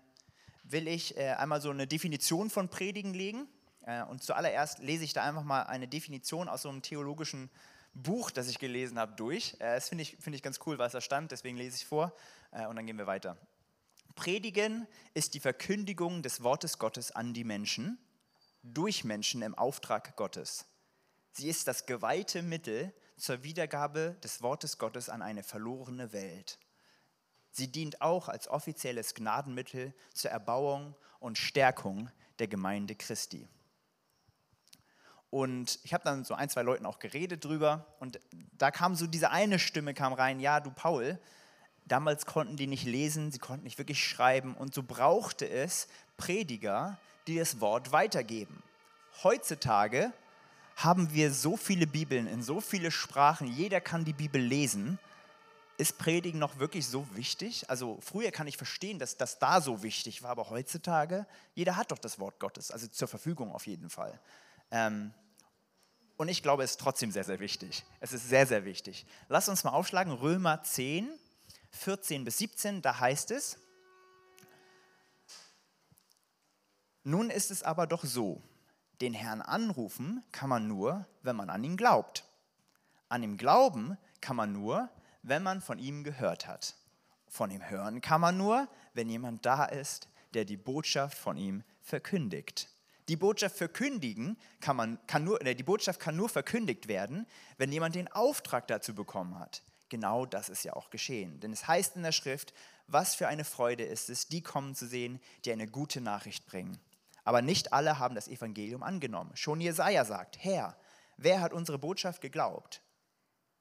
will 0.64 0.88
ich 0.88 1.18
äh, 1.18 1.32
einmal 1.32 1.62
so 1.62 1.70
eine 1.70 1.88
Definition 1.88 2.50
von 2.50 2.70
Predigen 2.70 3.14
legen. 3.14 3.48
Äh, 3.86 4.04
und 4.04 4.24
zuallererst 4.24 4.80
lese 4.80 5.04
ich 5.04 5.14
da 5.14 5.24
einfach 5.24 5.44
mal 5.44 5.64
eine 5.64 5.88
Definition 5.88 6.50
aus 6.50 6.64
so 6.64 6.70
einem 6.70 6.82
theologischen 6.82 7.50
Buch, 7.94 8.32
das 8.32 8.48
ich 8.48 8.60
gelesen 8.60 9.00
habe, 9.00 9.14
durch. 9.16 9.56
Äh, 9.56 9.76
das 9.76 9.90
finde 9.90 10.04
ich, 10.04 10.18
find 10.18 10.36
ich 10.36 10.44
ganz 10.44 10.60
cool, 10.66 10.78
was 10.78 10.92
da 10.92 11.02
stand, 11.02 11.32
deswegen 11.32 11.58
lese 11.58 11.78
ich 11.78 11.86
vor 11.86 12.14
äh, 12.52 12.66
und 12.68 12.76
dann 12.76 12.86
gehen 12.86 12.98
wir 12.98 13.08
weiter. 13.08 13.38
Predigen 14.16 14.88
ist 15.14 15.34
die 15.34 15.40
Verkündigung 15.40 16.22
des 16.22 16.44
Wortes 16.44 16.78
Gottes 16.80 17.12
an 17.12 17.34
die 17.34 17.44
Menschen, 17.44 17.98
durch 18.64 19.04
Menschen 19.04 19.42
im 19.42 19.56
Auftrag 19.56 20.16
Gottes. 20.16 20.66
Sie 21.32 21.50
ist 21.50 21.68
das 21.68 21.86
geweihte 21.86 22.42
Mittel 22.42 22.94
zur 23.18 23.44
Wiedergabe 23.44 24.18
des 24.24 24.42
Wortes 24.42 24.78
Gottes 24.78 25.10
an 25.10 25.22
eine 25.22 25.44
verlorene 25.44 26.14
Welt. 26.14 26.60
Sie 27.52 27.72
dient 27.72 28.02
auch 28.02 28.30
als 28.30 28.48
offizielles 28.48 29.14
Gnadenmittel 29.14 29.94
zur 30.14 30.32
Erbauung 30.32 30.96
und 31.20 31.38
Stärkung 31.38 32.10
der 32.40 32.48
Gemeinde 32.48 32.96
Christi. 32.96 33.48
Und 35.30 35.80
ich 35.84 35.94
habe 35.94 36.04
dann 36.04 36.26
so 36.26 36.36
ein, 36.36 36.50
zwei 36.50 36.62
Leuten 36.62 36.86
auch 36.86 37.00
geredet 37.00 37.44
drüber 37.44 37.96
und 38.00 38.20
da 38.54 38.70
kam 38.70 38.96
so 38.96 39.08
diese 39.08 39.32
eine 39.32 39.58
Stimme 39.58 39.94
kam 39.94 40.14
rein, 40.14 40.40
ja, 40.40 40.60
du 40.60 40.72
Paul, 40.72 41.20
damals 41.86 42.26
konnten 42.26 42.56
die 42.56 42.68
nicht 42.68 42.86
lesen, 42.86 43.32
sie 43.32 43.40
konnten 43.40 43.64
nicht 43.64 43.78
wirklich 43.78 44.04
schreiben 44.04 44.56
und 44.56 44.74
so 44.74 44.84
brauchte 44.84 45.48
es 45.48 45.88
Prediger, 46.18 46.98
die 47.28 47.38
das 47.38 47.60
Wort 47.60 47.92
weitergeben. 47.92 48.62
heutzutage 49.24 50.12
haben 50.76 51.14
wir 51.14 51.32
so 51.32 51.56
viele 51.56 51.86
Bibeln 51.86 52.26
in 52.28 52.42
so 52.42 52.60
viele 52.60 52.90
Sprachen, 52.92 53.48
jeder 53.48 53.80
kann 53.80 54.06
die 54.06 54.14
Bibel 54.14 54.42
lesen. 54.42 54.98
Ist 55.78 55.98
Predigen 55.98 56.40
noch 56.40 56.60
wirklich 56.60 56.88
so 56.88 57.08
wichtig? 57.16 57.70
Also 57.70 58.00
früher 58.02 58.32
kann 58.32 58.48
ich 58.48 58.58
verstehen, 58.58 59.00
dass 59.00 59.18
das 59.18 59.40
da 59.40 59.62
so 59.62 59.84
wichtig 59.84 60.24
war, 60.24 60.32
aber 60.32 60.50
heutzutage, 60.50 61.28
jeder 61.54 61.76
hat 61.76 61.92
doch 61.92 62.00
das 62.00 62.20
Wort 62.20 62.40
Gottes, 62.40 62.72
also 62.72 62.88
zur 62.88 63.08
Verfügung 63.08 63.52
auf 63.52 63.68
jeden 63.68 63.90
Fall. 63.90 64.20
Ähm, 64.72 65.14
und 66.18 66.28
ich 66.28 66.44
glaube, 66.44 66.64
es 66.64 66.72
ist 66.72 66.80
trotzdem 66.80 67.12
sehr, 67.12 67.24
sehr 67.24 67.40
wichtig. 67.40 67.84
Es 68.00 68.14
ist 68.14 68.30
sehr, 68.30 68.46
sehr 68.46 68.66
wichtig. 68.66 69.06
Lass 69.30 69.50
uns 69.50 69.64
mal 69.64 69.72
aufschlagen, 69.72 70.14
Römer 70.14 70.64
10, 70.64 71.10
14 71.74 72.24
bis 72.24 72.38
17, 72.38 72.82
da 72.82 73.00
heißt 73.00 73.32
es, 73.32 73.58
nun 77.04 77.30
ist 77.30 77.52
es 77.52 77.64
aber 77.64 77.88
doch 77.88 78.06
so, 78.06 78.42
den 79.02 79.14
Herrn 79.14 79.42
anrufen 79.42 80.24
kann 80.32 80.50
man 80.50 80.68
nur, 80.68 81.06
wenn 81.22 81.36
man 81.36 81.50
an 81.50 81.64
ihn 81.64 81.76
glaubt. 81.76 82.24
An 83.10 83.22
ihm 83.22 83.38
glauben 83.38 83.98
kann 84.22 84.38
man 84.38 84.54
nur, 84.54 84.90
wenn 85.22 85.44
man 85.44 85.62
von 85.62 85.80
ihm 85.80 86.04
gehört 86.04 86.48
hat. 86.48 86.76
Von 87.28 87.52
ihm 87.52 87.70
hören 87.70 88.00
kann 88.00 88.22
man 88.22 88.38
nur, 88.38 88.70
wenn 88.94 89.10
jemand 89.10 89.46
da 89.46 89.66
ist, 89.66 90.08
der 90.34 90.46
die 90.46 90.58
Botschaft 90.58 91.18
von 91.18 91.36
ihm 91.36 91.64
verkündigt. 91.82 92.70
Die 93.10 93.18
Botschaft 93.18 93.58
verkündigen 93.58 94.38
kann 94.62 94.78
man, 94.78 95.06
kann 95.08 95.26
nur, 95.26 95.40
die 95.40 95.64
Botschaft 95.64 96.00
kann 96.00 96.16
nur 96.16 96.30
verkündigt 96.30 96.88
werden, 96.88 97.28
wenn 97.58 97.72
jemand 97.72 97.96
den 97.96 98.08
Auftrag 98.10 98.68
dazu 98.68 98.96
bekommen 98.96 99.38
hat. 99.38 99.62
Genau 99.90 100.26
das 100.26 100.50
ist 100.50 100.64
ja 100.64 100.74
auch 100.74 100.90
geschehen. 100.90 101.40
Denn 101.40 101.54
es 101.54 101.68
heißt 101.68 101.96
in 101.96 102.04
der 102.04 102.12
Schrift, 102.12 102.54
was 102.88 103.16
für 103.16 103.28
eine 103.28 103.44
Freude 103.44 103.84
ist 103.84 104.10
es, 104.10 104.28
die 104.28 104.42
kommen 104.42 104.76
zu 104.76 104.88
sehen, 104.88 105.20
die 105.46 105.52
eine 105.52 105.68
gute 105.68 106.02
Nachricht 106.02 106.46
bringen. 106.46 106.80
Aber 107.24 107.42
nicht 107.42 107.74
alle 107.74 108.00
haben 108.00 108.16
das 108.16 108.28
Evangelium 108.28 108.84
angenommen. 108.84 109.36
Schon 109.36 109.62
Jesaja 109.62 110.04
sagt: 110.06 110.44
Herr, 110.44 110.76
wer 111.18 111.42
hat 111.42 111.54
unsere 111.54 111.80
Botschaft 111.80 112.22
geglaubt? 112.22 112.82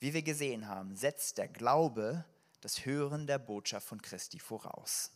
Wie 0.01 0.15
wir 0.15 0.23
gesehen 0.23 0.67
haben, 0.67 0.97
setzt 0.97 1.39
der 1.39 1.49
Glaube 1.49 2.25
das 2.61 2.85
Hören 2.85 3.27
der 3.27 3.39
Botschaft 3.39 3.87
von 3.87 4.03
Christi 4.03 4.39
voraus. 4.39 5.13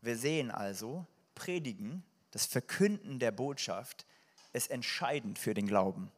Wir 0.00 0.16
sehen 0.16 0.50
also, 0.50 1.06
Predigen, 1.34 2.04
das 2.30 2.46
Verkünden 2.46 3.18
der 3.18 3.32
Botschaft 3.32 4.06
ist 4.52 4.70
entscheidend 4.70 5.38
für 5.38 5.54
den 5.54 5.66
Glauben. 5.66 6.10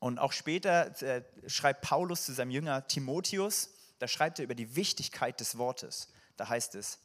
Und 0.00 0.18
auch 0.18 0.32
später 0.32 1.00
äh, 1.02 1.22
schreibt 1.46 1.82
Paulus 1.82 2.24
zu 2.24 2.32
seinem 2.32 2.50
Jünger 2.50 2.86
Timotheus, 2.88 3.70
da 3.98 4.08
schreibt 4.08 4.38
er 4.38 4.44
über 4.46 4.54
die 4.54 4.74
Wichtigkeit 4.74 5.38
des 5.38 5.58
Wortes. 5.58 6.08
Da 6.36 6.48
heißt 6.48 6.74
es, 6.74 6.98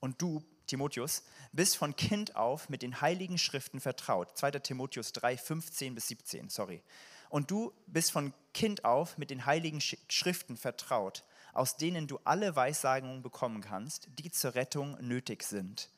und 0.00 0.20
du, 0.20 0.42
Timotheus, 0.66 1.22
bist 1.52 1.76
von 1.76 1.94
Kind 1.94 2.36
auf 2.36 2.70
mit 2.70 2.82
den 2.82 3.00
heiligen 3.02 3.38
Schriften 3.38 3.80
vertraut. 3.80 4.36
2. 4.36 4.52
Timotheus 4.52 5.12
3, 5.12 5.36
15 5.36 5.94
bis 5.94 6.08
17, 6.08 6.48
sorry. 6.48 6.82
Und 7.28 7.50
du 7.50 7.72
bist 7.86 8.12
von 8.12 8.32
Kind 8.54 8.84
auf 8.84 9.18
mit 9.18 9.30
den 9.30 9.44
heiligen 9.44 9.80
Schriften 9.80 10.56
vertraut, 10.56 11.24
aus 11.52 11.76
denen 11.76 12.06
du 12.06 12.18
alle 12.24 12.56
Weissagungen 12.56 13.22
bekommen 13.22 13.60
kannst, 13.60 14.08
die 14.18 14.30
zur 14.30 14.54
Rettung 14.54 14.96
nötig 15.00 15.42
sind. 15.42 15.90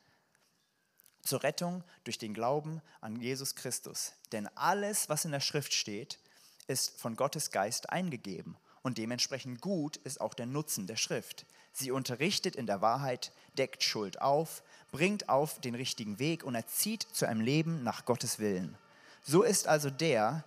Zur 1.26 1.42
Rettung 1.42 1.84
durch 2.04 2.18
den 2.18 2.34
Glauben 2.34 2.80
an 3.00 3.20
Jesus 3.20 3.54
Christus. 3.54 4.12
Denn 4.32 4.48
alles, 4.54 5.08
was 5.08 5.24
in 5.24 5.32
der 5.32 5.40
Schrift 5.40 5.74
steht, 5.74 6.18
ist 6.66 6.98
von 6.98 7.16
Gottes 7.16 7.50
Geist 7.50 7.90
eingegeben. 7.90 8.56
Und 8.82 8.98
dementsprechend 8.98 9.60
gut 9.60 9.96
ist 9.98 10.20
auch 10.20 10.34
der 10.34 10.46
Nutzen 10.46 10.86
der 10.86 10.96
Schrift. 10.96 11.44
Sie 11.72 11.90
unterrichtet 11.90 12.56
in 12.56 12.66
der 12.66 12.80
Wahrheit, 12.80 13.32
deckt 13.58 13.82
Schuld 13.82 14.20
auf, 14.22 14.62
bringt 14.92 15.28
auf 15.28 15.60
den 15.60 15.74
richtigen 15.74 16.18
Weg 16.18 16.44
und 16.44 16.54
erzieht 16.54 17.02
zu 17.02 17.26
einem 17.26 17.40
Leben 17.40 17.82
nach 17.82 18.04
Gottes 18.04 18.38
Willen. 18.38 18.78
So 19.22 19.42
ist 19.42 19.66
also 19.66 19.90
der, 19.90 20.44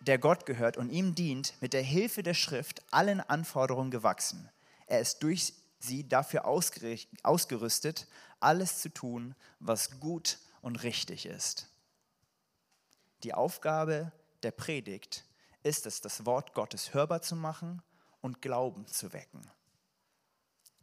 der 0.00 0.18
Gott 0.18 0.46
gehört 0.46 0.76
und 0.76 0.90
ihm 0.90 1.14
dient, 1.14 1.54
mit 1.60 1.72
der 1.72 1.82
Hilfe 1.82 2.22
der 2.22 2.34
Schrift 2.34 2.82
allen 2.90 3.20
Anforderungen 3.20 3.90
gewachsen. 3.90 4.48
Er 4.86 5.00
ist 5.00 5.22
durch 5.22 5.52
sie 5.78 6.08
dafür 6.08 6.46
ausgerüstet, 6.46 8.06
alles 8.40 8.80
zu 8.80 8.88
tun, 8.88 9.34
was 9.58 10.00
gut 10.00 10.38
und 10.62 10.82
richtig 10.82 11.26
ist. 11.26 11.68
Die 13.22 13.34
Aufgabe 13.34 14.12
der 14.42 14.50
Predigt 14.50 15.24
ist 15.62 15.86
es, 15.86 16.00
das 16.00 16.24
Wort 16.24 16.54
Gottes 16.54 16.94
hörbar 16.94 17.22
zu 17.22 17.36
machen 17.36 17.82
und 18.20 18.40
Glauben 18.42 18.86
zu 18.86 19.12
wecken 19.12 19.50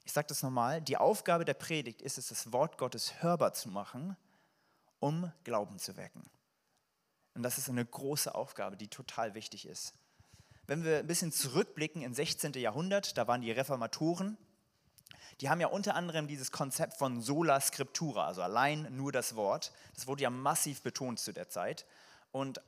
ich 0.08 0.13
sage 0.13 0.28
das 0.30 0.41
nochmal, 0.41 0.82
die 0.82 0.96
Aufgabe 0.96 1.43
der 1.43 1.54
Predigt 1.54 2.02
ist 2.02 2.17
es, 2.17 2.30
das 2.30 2.54
Wort 2.54 2.78
Gottes 2.78 3.22
hörbar 3.22 3.52
zu 3.52 3.67
machen, 3.67 4.15
um 5.00 5.34
Glauben 5.43 5.80
zu 5.80 5.98
wecken. 5.98 6.24
Und 7.34 7.43
das 7.43 7.58
ist 7.58 7.67
eine 7.67 7.86
große 7.86 8.34
Aufgabe, 8.34 8.78
die 8.78 8.88
total 8.88 9.34
wichtig 9.34 9.67
ist. 9.67 9.93
Wenn 10.65 10.86
wir 10.86 11.00
ein 11.00 11.08
bisschen 11.08 11.34
zurückblicken 11.34 12.04
ins 12.04 12.15
16. 12.15 12.54
Jahrhundert, 12.54 13.17
da 13.17 13.28
waren 13.28 13.41
die 13.41 13.52
Reformatoren, 13.52 14.38
die 15.41 15.50
haben 15.50 15.62
ja 15.62 15.67
unter 15.67 15.96
anderem 15.96 16.28
dieses 16.28 16.52
Konzept 16.52 16.98
von 16.98 17.22
sola 17.22 17.62
scriptura, 17.62 18.26
also 18.26 18.41
allein 18.41 18.88
nur 18.96 19.12
das 19.12 19.36
Wort. 19.36 19.72
Das 19.96 20.08
wurde 20.08 20.24
ja 20.24 20.30
massiv 20.30 20.82
betont 20.82 21.20
zu 21.20 21.32
der 21.32 21.50
Zeit. 21.50 21.86
Und 22.32 22.62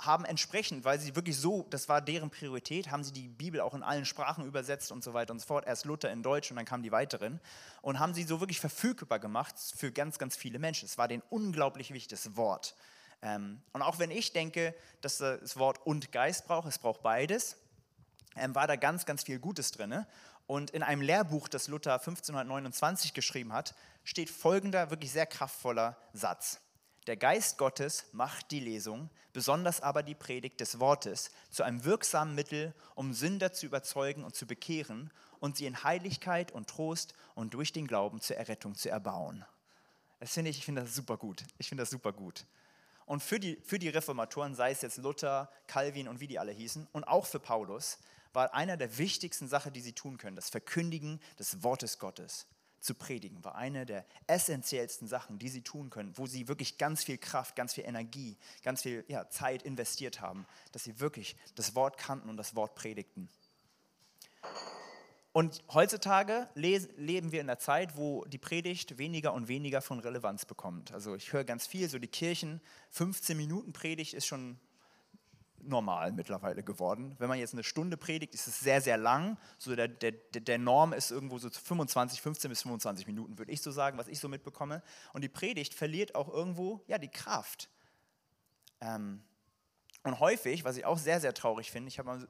haben 0.00 0.24
entsprechend, 0.24 0.84
weil 0.84 0.98
sie 0.98 1.14
wirklich 1.14 1.36
so, 1.36 1.66
das 1.68 1.88
war 1.88 2.00
deren 2.00 2.30
Priorität, 2.30 2.90
haben 2.90 3.04
sie 3.04 3.12
die 3.12 3.28
Bibel 3.28 3.60
auch 3.60 3.74
in 3.74 3.82
allen 3.82 4.06
Sprachen 4.06 4.46
übersetzt 4.46 4.92
und 4.92 5.04
so 5.04 5.12
weiter 5.12 5.32
und 5.32 5.40
so 5.40 5.46
fort. 5.46 5.66
Erst 5.66 5.84
Luther 5.84 6.10
in 6.10 6.22
Deutsch 6.22 6.50
und 6.50 6.56
dann 6.56 6.64
kamen 6.64 6.82
die 6.82 6.92
weiteren. 6.92 7.38
Und 7.82 7.98
haben 7.98 8.14
sie 8.14 8.22
so 8.22 8.40
wirklich 8.40 8.60
verfügbar 8.60 9.18
gemacht 9.18 9.54
für 9.76 9.92
ganz, 9.92 10.18
ganz 10.18 10.36
viele 10.36 10.58
Menschen. 10.58 10.86
Es 10.86 10.96
war 10.96 11.08
denen 11.08 11.22
unglaublich 11.28 11.92
wichtiges 11.92 12.34
Wort. 12.36 12.74
Ähm, 13.22 13.60
und 13.72 13.82
auch 13.82 13.98
wenn 13.98 14.10
ich 14.10 14.32
denke, 14.32 14.74
dass 15.02 15.18
das 15.18 15.58
Wort 15.58 15.78
und 15.84 16.12
Geist 16.12 16.46
braucht, 16.46 16.66
es 16.68 16.78
braucht 16.78 17.02
beides, 17.02 17.56
ähm, 18.36 18.54
war 18.54 18.66
da 18.66 18.76
ganz, 18.76 19.04
ganz 19.04 19.24
viel 19.24 19.38
Gutes 19.38 19.72
drin. 19.72 20.06
Und 20.50 20.70
in 20.70 20.82
einem 20.82 21.00
Lehrbuch, 21.00 21.46
das 21.46 21.68
Luther 21.68 21.92
1529 21.92 23.14
geschrieben 23.14 23.52
hat, 23.52 23.76
steht 24.02 24.28
folgender 24.28 24.90
wirklich 24.90 25.12
sehr 25.12 25.26
kraftvoller 25.26 25.96
Satz. 26.12 26.58
Der 27.06 27.16
Geist 27.16 27.56
Gottes 27.56 28.06
macht 28.10 28.50
die 28.50 28.58
Lesung, 28.58 29.10
besonders 29.32 29.80
aber 29.80 30.02
die 30.02 30.16
Predigt 30.16 30.58
des 30.58 30.80
Wortes, 30.80 31.30
zu 31.52 31.62
einem 31.62 31.84
wirksamen 31.84 32.34
Mittel, 32.34 32.74
um 32.96 33.14
Sünder 33.14 33.52
zu 33.52 33.64
überzeugen 33.64 34.24
und 34.24 34.34
zu 34.34 34.44
bekehren 34.44 35.12
und 35.38 35.56
sie 35.56 35.66
in 35.66 35.84
Heiligkeit 35.84 36.50
und 36.50 36.68
Trost 36.68 37.14
und 37.36 37.54
durch 37.54 37.72
den 37.72 37.86
Glauben 37.86 38.20
zur 38.20 38.36
Errettung 38.36 38.74
zu 38.74 38.90
erbauen. 38.90 39.44
Das 40.18 40.32
finde 40.32 40.50
ich, 40.50 40.58
ich 40.58 40.64
finde 40.64 40.82
das 40.82 40.96
super 40.96 41.16
gut. 41.16 41.44
Ich 41.58 41.68
finde 41.68 41.82
das 41.82 41.90
super 41.90 42.12
gut. 42.12 42.44
Und 43.06 43.22
für 43.22 43.38
die, 43.38 43.56
für 43.62 43.78
die 43.78 43.88
Reformatoren, 43.88 44.56
sei 44.56 44.72
es 44.72 44.82
jetzt 44.82 44.96
Luther, 44.96 45.48
Calvin 45.68 46.08
und 46.08 46.18
wie 46.18 46.26
die 46.26 46.40
alle 46.40 46.50
hießen, 46.50 46.88
und 46.90 47.04
auch 47.04 47.26
für 47.26 47.38
Paulus, 47.38 47.98
war 48.32 48.54
einer 48.54 48.76
der 48.76 48.98
wichtigsten 48.98 49.48
Sachen, 49.48 49.72
die 49.72 49.80
sie 49.80 49.92
tun 49.92 50.18
können, 50.18 50.36
das 50.36 50.50
Verkündigen 50.50 51.20
des 51.38 51.62
Wortes 51.62 51.98
Gottes 51.98 52.46
zu 52.80 52.94
predigen, 52.94 53.44
war 53.44 53.56
eine 53.56 53.84
der 53.84 54.06
essentiellsten 54.26 55.06
Sachen, 55.06 55.38
die 55.38 55.48
sie 55.48 55.62
tun 55.62 55.90
können, 55.90 56.16
wo 56.16 56.26
sie 56.26 56.48
wirklich 56.48 56.78
ganz 56.78 57.04
viel 57.04 57.18
Kraft, 57.18 57.54
ganz 57.54 57.74
viel 57.74 57.84
Energie, 57.84 58.38
ganz 58.62 58.82
viel 58.82 59.04
ja, 59.08 59.28
Zeit 59.28 59.62
investiert 59.62 60.20
haben, 60.20 60.46
dass 60.72 60.84
sie 60.84 60.98
wirklich 60.98 61.36
das 61.54 61.74
Wort 61.74 61.98
kannten 61.98 62.30
und 62.30 62.36
das 62.36 62.54
Wort 62.56 62.74
predigten. 62.74 63.28
Und 65.32 65.62
heutzutage 65.72 66.48
leben 66.54 67.30
wir 67.30 67.40
in 67.40 67.46
der 67.46 67.58
Zeit, 67.58 67.96
wo 67.96 68.24
die 68.24 68.38
Predigt 68.38 68.98
weniger 68.98 69.32
und 69.32 69.46
weniger 69.46 69.80
von 69.80 70.00
Relevanz 70.00 70.44
bekommt. 70.44 70.92
Also 70.92 71.14
ich 71.14 71.32
höre 71.32 71.44
ganz 71.44 71.68
viel, 71.68 71.88
so 71.88 72.00
die 72.00 72.08
Kirchen, 72.08 72.60
15 72.90 73.36
Minuten 73.36 73.72
Predigt 73.72 74.14
ist 74.14 74.26
schon 74.26 74.58
normal 75.62 76.12
mittlerweile 76.12 76.62
geworden. 76.62 77.14
Wenn 77.18 77.28
man 77.28 77.38
jetzt 77.38 77.54
eine 77.54 77.64
Stunde 77.64 77.96
predigt, 77.96 78.34
ist 78.34 78.46
es 78.46 78.60
sehr, 78.60 78.80
sehr 78.80 78.96
lang. 78.96 79.38
So 79.58 79.74
der, 79.74 79.88
der, 79.88 80.12
der 80.12 80.58
Norm 80.58 80.92
ist 80.92 81.10
irgendwo 81.10 81.38
so 81.38 81.50
25, 81.50 82.20
15 82.20 82.48
bis 82.48 82.62
25 82.62 83.06
Minuten, 83.06 83.38
würde 83.38 83.52
ich 83.52 83.62
so 83.62 83.70
sagen, 83.70 83.98
was 83.98 84.08
ich 84.08 84.18
so 84.18 84.28
mitbekomme. 84.28 84.82
Und 85.12 85.22
die 85.22 85.28
Predigt 85.28 85.74
verliert 85.74 86.14
auch 86.14 86.28
irgendwo 86.28 86.82
ja, 86.86 86.98
die 86.98 87.08
Kraft. 87.08 87.68
Ähm, 88.80 89.22
und 90.02 90.18
häufig, 90.20 90.64
was 90.64 90.76
ich 90.76 90.84
auch 90.84 90.98
sehr, 90.98 91.20
sehr 91.20 91.34
traurig 91.34 91.70
finde, 91.70 91.88
ich 91.88 91.98
habe 91.98 92.26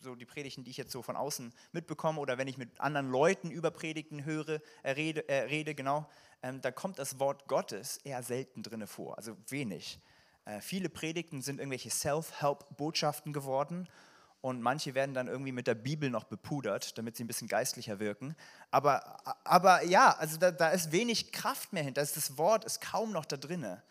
so 0.00 0.14
die 0.14 0.24
Predigten, 0.24 0.64
die 0.64 0.70
ich 0.70 0.76
jetzt 0.76 0.92
so 0.92 1.02
von 1.02 1.16
außen 1.16 1.52
mitbekomme 1.72 2.20
oder 2.20 2.38
wenn 2.38 2.48
ich 2.48 2.58
mit 2.58 2.80
anderen 2.80 3.10
Leuten 3.10 3.50
über 3.50 3.70
Predigten 3.70 4.24
höre, 4.24 4.60
äh, 4.82 4.90
rede, 4.92 5.28
äh, 5.28 5.42
rede, 5.42 5.74
genau, 5.74 6.08
ähm, 6.42 6.60
da 6.60 6.70
kommt 6.70 6.98
das 6.98 7.18
Wort 7.18 7.46
Gottes 7.48 7.98
eher 7.98 8.22
selten 8.22 8.62
drinne 8.62 8.86
vor, 8.86 9.16
also 9.16 9.36
wenig. 9.48 10.00
Äh, 10.46 10.60
viele 10.60 10.88
Predigten 10.88 11.42
sind 11.42 11.58
irgendwelche 11.58 11.90
Self-Help-Botschaften 11.90 13.34
geworden 13.34 13.88
und 14.40 14.62
manche 14.62 14.94
werden 14.94 15.12
dann 15.14 15.26
irgendwie 15.26 15.52
mit 15.52 15.66
der 15.66 15.74
Bibel 15.74 16.08
noch 16.08 16.24
bepudert, 16.24 16.96
damit 16.96 17.16
sie 17.16 17.24
ein 17.24 17.26
bisschen 17.26 17.48
geistlicher 17.48 17.98
wirken. 17.98 18.36
Aber, 18.70 19.18
aber 19.44 19.84
ja, 19.84 20.16
also 20.16 20.38
da, 20.38 20.52
da 20.52 20.68
ist 20.68 20.92
wenig 20.92 21.32
Kraft 21.32 21.72
mehr 21.72 21.82
hinter. 21.82 22.00
Das 22.00 22.38
Wort 22.38 22.64
ist 22.64 22.80
kaum 22.80 23.12
noch 23.12 23.24
da 23.24 23.36
drinne. 23.36 23.82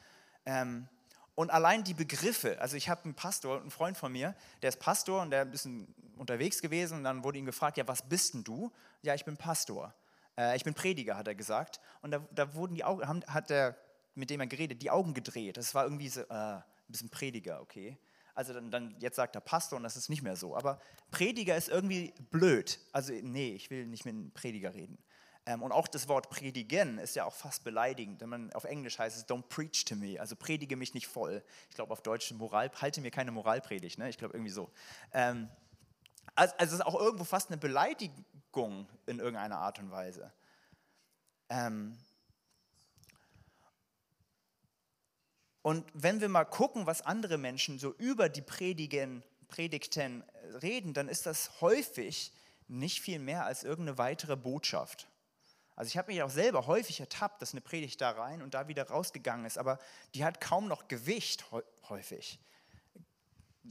Ähm, 0.46 0.88
und 1.36 1.52
allein 1.52 1.84
die 1.84 1.94
Begriffe, 1.94 2.60
also 2.62 2.78
ich 2.78 2.88
habe 2.88 3.04
einen 3.04 3.16
Pastor, 3.16 3.60
einen 3.60 3.70
Freund 3.70 3.98
von 3.98 4.14
mir, 4.14 4.34
der 4.62 4.70
ist 4.70 4.80
Pastor 4.80 5.22
und 5.22 5.32
der 5.32 5.42
ist 5.42 5.48
ein 5.48 5.52
bisschen 5.52 5.96
unterwegs 6.16 6.62
gewesen 6.62 7.00
und 7.00 7.04
dann 7.04 7.26
wurde 7.26 7.38
ihn 7.38 7.46
gefragt, 7.46 7.76
ja, 7.76 7.86
was 7.90 8.04
bist 8.04 8.34
denn 8.34 8.46
du? 8.46 8.72
Ja, 9.02 9.14
ich 9.14 9.26
bin 9.26 9.36
Pastor. 9.36 9.94
Äh, 10.38 10.56
ich 10.56 10.64
bin 10.64 10.74
Prediger, 10.74 11.18
hat 11.18 11.28
er 11.28 11.36
gesagt. 11.36 11.82
Und 12.02 12.12
da, 12.12 12.26
da 12.34 12.54
wurden 12.56 12.76
die 12.76 12.86
Augen, 12.86 13.06
haben, 13.06 13.22
hat 13.28 13.50
der 13.50 13.76
mit 14.16 14.30
dem 14.30 14.40
er 14.40 14.48
geredet, 14.48 14.82
die 14.82 14.92
Augen 14.92 15.14
gedreht. 15.14 15.58
Das 15.58 15.76
war 15.76 15.84
irgendwie 15.84 16.10
so, 16.10 16.22
äh, 16.22 16.26
ein 16.30 16.64
bisschen 16.88 17.10
Prediger, 17.10 17.62
okay. 17.62 17.98
Also 18.34 18.54
dann, 18.54 18.70
dann, 18.70 18.96
jetzt 19.00 19.16
sagt 19.16 19.36
er 19.36 19.42
Pastor 19.42 19.78
und 19.78 19.84
das 19.84 19.96
ist 19.96 20.10
nicht 20.10 20.22
mehr 20.22 20.36
so. 20.36 20.56
Aber 20.56 20.80
Prediger 21.12 21.56
ist 21.56 21.70
irgendwie 21.70 22.14
blöd. 22.32 22.80
Also 22.92 23.14
nee, 23.14 23.54
ich 23.54 23.70
will 23.70 23.86
nicht 23.88 24.06
mit 24.06 24.14
einem 24.14 24.32
Prediger 24.32 24.74
reden. 24.74 24.98
Ähm, 25.46 25.62
und 25.62 25.72
auch 25.72 25.88
das 25.88 26.08
Wort 26.08 26.30
predigen 26.30 26.98
ist 26.98 27.16
ja 27.16 27.24
auch 27.26 27.34
fast 27.34 27.64
beleidigend. 27.64 28.20
Wenn 28.20 28.30
man 28.30 28.54
auf 28.54 28.64
Englisch 28.64 28.98
heißt 28.98 29.16
es 29.16 29.28
don't 29.28 29.44
preach 29.44 29.86
to 29.86 29.96
me, 29.96 30.20
also 30.20 30.36
predige 30.36 30.76
mich 30.76 30.94
nicht 30.94 31.08
voll. 31.08 31.44
Ich 31.70 31.76
glaube 31.76 31.94
auf 31.94 32.02
Deutsch 32.02 32.32
Moral, 32.34 32.72
halte 32.82 33.00
mir 33.02 33.12
keine 33.12 33.32
Moralpredigt, 33.32 34.00
ne? 34.00 34.10
ich 34.10 34.18
glaube 34.18 34.36
irgendwie 34.36 34.52
so. 34.52 34.72
Ähm, 35.14 35.50
also, 36.34 36.54
also 36.58 36.74
es 36.74 36.80
ist 36.80 36.86
auch 36.86 37.00
irgendwo 37.00 37.24
fast 37.24 37.50
eine 37.50 37.58
Beleidigung 37.58 38.90
in 39.06 39.20
irgendeiner 39.20 39.60
Art 39.60 39.80
und 39.80 39.92
Weise. 39.92 40.34
Ähm, 41.50 41.96
Und 45.66 45.84
wenn 45.96 46.22
wir 46.22 46.30
mal 46.30 46.46
gucken, 46.46 46.86
was 46.86 47.02
andere 47.02 47.40
Menschen 47.40 47.80
so 47.80 47.96
über 47.96 48.30
die 48.30 48.44
Predigen, 48.44 49.24
Predigten 49.48 50.24
reden, 50.62 50.94
dann 50.94 51.08
ist 51.08 51.26
das 51.26 51.60
häufig 51.60 52.32
nicht 52.68 53.02
viel 53.02 53.18
mehr 53.18 53.48
als 53.48 53.64
irgendeine 53.64 53.98
weitere 53.98 54.38
Botschaft. 54.38 55.08
Also 55.76 55.88
ich 55.88 55.98
habe 55.98 56.12
mich 56.12 56.22
auch 56.22 56.30
selber 56.30 56.68
häufig 56.68 57.00
ertappt, 57.00 57.42
dass 57.42 57.54
eine 57.54 57.62
Predigt 57.62 58.00
da 58.00 58.12
rein 58.12 58.44
und 58.44 58.54
da 58.54 58.68
wieder 58.68 58.88
rausgegangen 58.88 59.48
ist, 59.48 59.58
aber 59.58 59.80
die 60.14 60.24
hat 60.24 60.40
kaum 60.40 60.68
noch 60.68 60.88
Gewicht 60.88 61.46
häufig. 61.90 62.40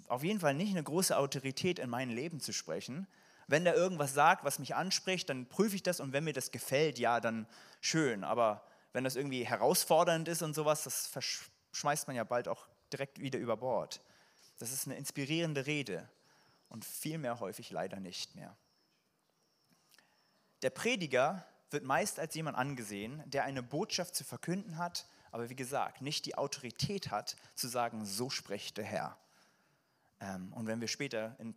Auf 0.09 0.25
jeden 0.25 0.41
Fall 0.41 0.55
nicht 0.55 0.73
eine 0.73 0.83
große 0.83 1.17
Autorität 1.17 1.79
in 1.79 1.91
mein 1.91 2.11
Leben 2.11 2.41
zu 2.41 2.53
sprechen. 2.53 3.07
Wenn 3.47 3.63
der 3.63 3.77
irgendwas 3.77 4.15
sagt, 4.15 4.43
was 4.43 4.59
mich 4.59 4.75
anspricht, 4.75 5.31
dann 5.31 5.47
prüfe 5.47 5.77
ich 5.77 5.85
das 5.85 6.01
und 6.01 6.13
wenn 6.13 6.25
mir 6.25 6.33
das 6.33 6.51
gefällt, 6.51 6.99
ja, 6.99 7.21
dann 7.21 7.47
schön. 7.81 8.25
Aber 8.25 8.67
wenn 8.93 9.05
das 9.05 9.15
irgendwie 9.15 9.47
herausfordernd 9.47 10.27
ist 10.27 10.43
und 10.43 10.55
sowas, 10.55 10.83
das 10.83 11.07
schmeißt 11.75 12.07
man 12.07 12.17
ja 12.17 12.25
bald 12.25 12.49
auch 12.49 12.67
direkt 12.93 13.21
wieder 13.21 13.39
über 13.39 13.57
Bord. 13.57 14.01
Das 14.59 14.73
ist 14.73 14.87
eine 14.87 14.97
inspirierende 14.97 15.67
Rede 15.67 16.09
und 16.69 16.85
viel 16.85 17.19
mehr 17.19 17.41
häufig 17.41 17.71
leider 17.71 18.01
nicht 18.01 18.35
mehr. 18.35 18.57
Der 20.63 20.71
Prediger 20.71 21.45
wird 21.71 21.85
meist 21.85 22.19
als 22.19 22.35
jemand 22.35 22.57
angesehen, 22.57 23.23
der 23.27 23.45
eine 23.45 23.63
Botschaft 23.63 24.15
zu 24.15 24.25
verkünden 24.25 24.79
hat, 24.79 25.07
aber 25.33 25.51
wie 25.51 25.57
gesagt, 25.57 26.01
nicht 26.01 26.25
die 26.27 26.39
Autorität 26.39 27.11
hat, 27.11 27.37
zu 27.57 27.67
sagen, 27.67 28.07
so 28.07 28.31
spricht 28.31 28.77
der 28.77 28.85
Herr. 28.85 29.19
Ähm, 30.21 30.53
und 30.53 30.67
wenn 30.67 30.81
wir 30.81 30.89
später 30.89 31.37
in, 31.41 31.55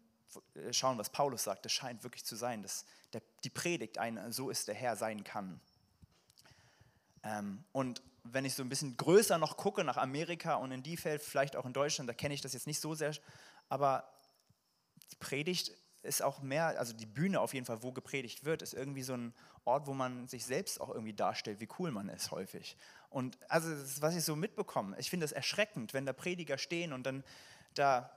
äh, 0.56 0.74
schauen, 0.74 0.98
was 0.98 1.12
Paulus 1.12 1.44
sagt, 1.44 1.66
das 1.66 1.72
scheint 1.72 2.04
wirklich 2.04 2.26
zu 2.26 2.36
sein, 2.36 2.64
dass 2.64 2.86
der, 3.14 3.22
die 3.44 3.50
Predigt 3.50 4.00
ein 4.00 4.32
So 4.32 4.50
ist 4.50 4.68
der 4.68 4.76
Herr 4.76 4.96
sein 4.96 5.24
kann. 5.24 5.62
Ähm, 7.24 7.64
und 7.72 8.02
wenn 8.32 8.46
ich 8.46 8.54
so 8.54 8.64
ein 8.64 8.70
bisschen 8.70 8.98
größer 8.98 9.38
noch 9.38 9.58
gucke 9.58 9.84
nach 9.84 9.98
Amerika 9.98 10.56
und 10.56 10.72
in 10.72 10.84
die 10.84 10.98
Feld, 10.98 11.22
vielleicht 11.22 11.56
auch 11.56 11.66
in 11.66 11.74
Deutschland, 11.74 12.10
da 12.10 12.14
kenne 12.14 12.34
ich 12.34 12.42
das 12.42 12.54
jetzt 12.54 12.68
nicht 12.68 12.80
so 12.80 12.94
sehr, 12.94 13.14
aber 13.70 14.10
die 15.12 15.16
Predigt 15.18 15.74
ist 16.04 16.22
auch 16.22 16.42
mehr, 16.42 16.80
also 16.80 16.94
die 16.94 17.06
Bühne 17.06 17.40
auf 17.42 17.54
jeden 17.54 17.66
Fall, 17.66 17.84
wo 17.84 17.92
gepredigt 17.92 18.46
wird, 18.46 18.62
ist 18.62 18.74
irgendwie 18.74 19.04
so 19.04 19.14
ein 19.14 19.34
Ort, 19.66 19.88
wo 19.88 19.94
man 19.94 20.28
sich 20.28 20.46
selbst 20.46 20.80
auch 20.80 20.90
irgendwie 20.90 21.14
darstellt, 21.14 21.60
wie 21.60 21.68
cool 21.80 21.92
man 21.92 22.10
ist 22.10 22.32
häufig. 22.32 22.78
Und 23.10 23.38
also 23.50 23.70
das 23.70 23.82
ist, 23.82 24.02
was 24.02 24.16
ich 24.16 24.24
so 24.24 24.36
mitbekomme, 24.36 24.98
ich 25.00 25.10
finde 25.10 25.26
es 25.26 25.32
erschreckend, 25.32 25.94
wenn 25.94 26.06
da 26.06 26.14
Prediger 26.14 26.58
stehen 26.58 26.94
und 26.94 27.04
dann 27.04 27.24
da 27.74 28.12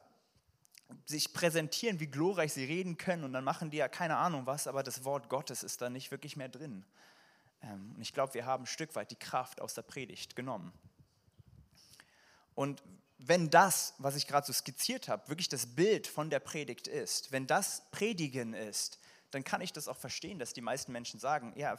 sich 1.06 1.32
präsentieren, 1.32 2.00
wie 2.00 2.06
glorreich 2.06 2.52
sie 2.52 2.64
reden 2.64 2.96
können 2.96 3.24
und 3.24 3.32
dann 3.32 3.44
machen 3.44 3.70
die 3.70 3.76
ja 3.76 3.88
keine 3.88 4.16
Ahnung 4.16 4.46
was, 4.46 4.66
aber 4.66 4.82
das 4.82 5.04
Wort 5.04 5.28
Gottes 5.28 5.62
ist 5.62 5.80
da 5.80 5.90
nicht 5.90 6.10
wirklich 6.10 6.36
mehr 6.36 6.48
drin. 6.48 6.84
Ähm, 7.62 7.92
und 7.94 8.00
ich 8.00 8.12
glaube, 8.12 8.34
wir 8.34 8.46
haben 8.46 8.64
ein 8.64 8.66
Stück 8.66 8.94
weit 8.94 9.10
die 9.10 9.16
Kraft 9.16 9.60
aus 9.60 9.74
der 9.74 9.82
Predigt 9.82 10.36
genommen. 10.36 10.72
Und 12.54 12.82
wenn 13.18 13.50
das, 13.50 13.94
was 13.98 14.16
ich 14.16 14.26
gerade 14.26 14.46
so 14.46 14.52
skizziert 14.52 15.08
habe, 15.08 15.28
wirklich 15.28 15.48
das 15.48 15.66
Bild 15.66 16.06
von 16.06 16.30
der 16.30 16.40
Predigt 16.40 16.88
ist, 16.88 17.32
wenn 17.32 17.46
das 17.46 17.82
Predigen 17.90 18.54
ist, 18.54 18.98
dann 19.30 19.44
kann 19.44 19.60
ich 19.60 19.72
das 19.72 19.88
auch 19.88 19.96
verstehen, 19.96 20.38
dass 20.38 20.52
die 20.52 20.60
meisten 20.60 20.92
Menschen 20.92 21.20
sagen, 21.20 21.52
ja, 21.56 21.76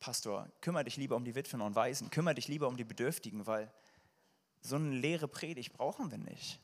Pastor, 0.00 0.48
kümmere 0.60 0.84
dich 0.84 0.96
lieber 0.96 1.16
um 1.16 1.24
die 1.24 1.34
Witwen 1.34 1.60
und 1.60 1.74
Waisen, 1.74 2.10
kümmere 2.10 2.34
dich 2.34 2.48
lieber 2.48 2.68
um 2.68 2.76
die 2.76 2.84
Bedürftigen, 2.84 3.46
weil 3.46 3.72
so 4.60 4.76
eine 4.76 4.90
leere 4.90 5.28
Predigt 5.28 5.72
brauchen 5.72 6.10
wir 6.10 6.18
nicht. 6.18 6.60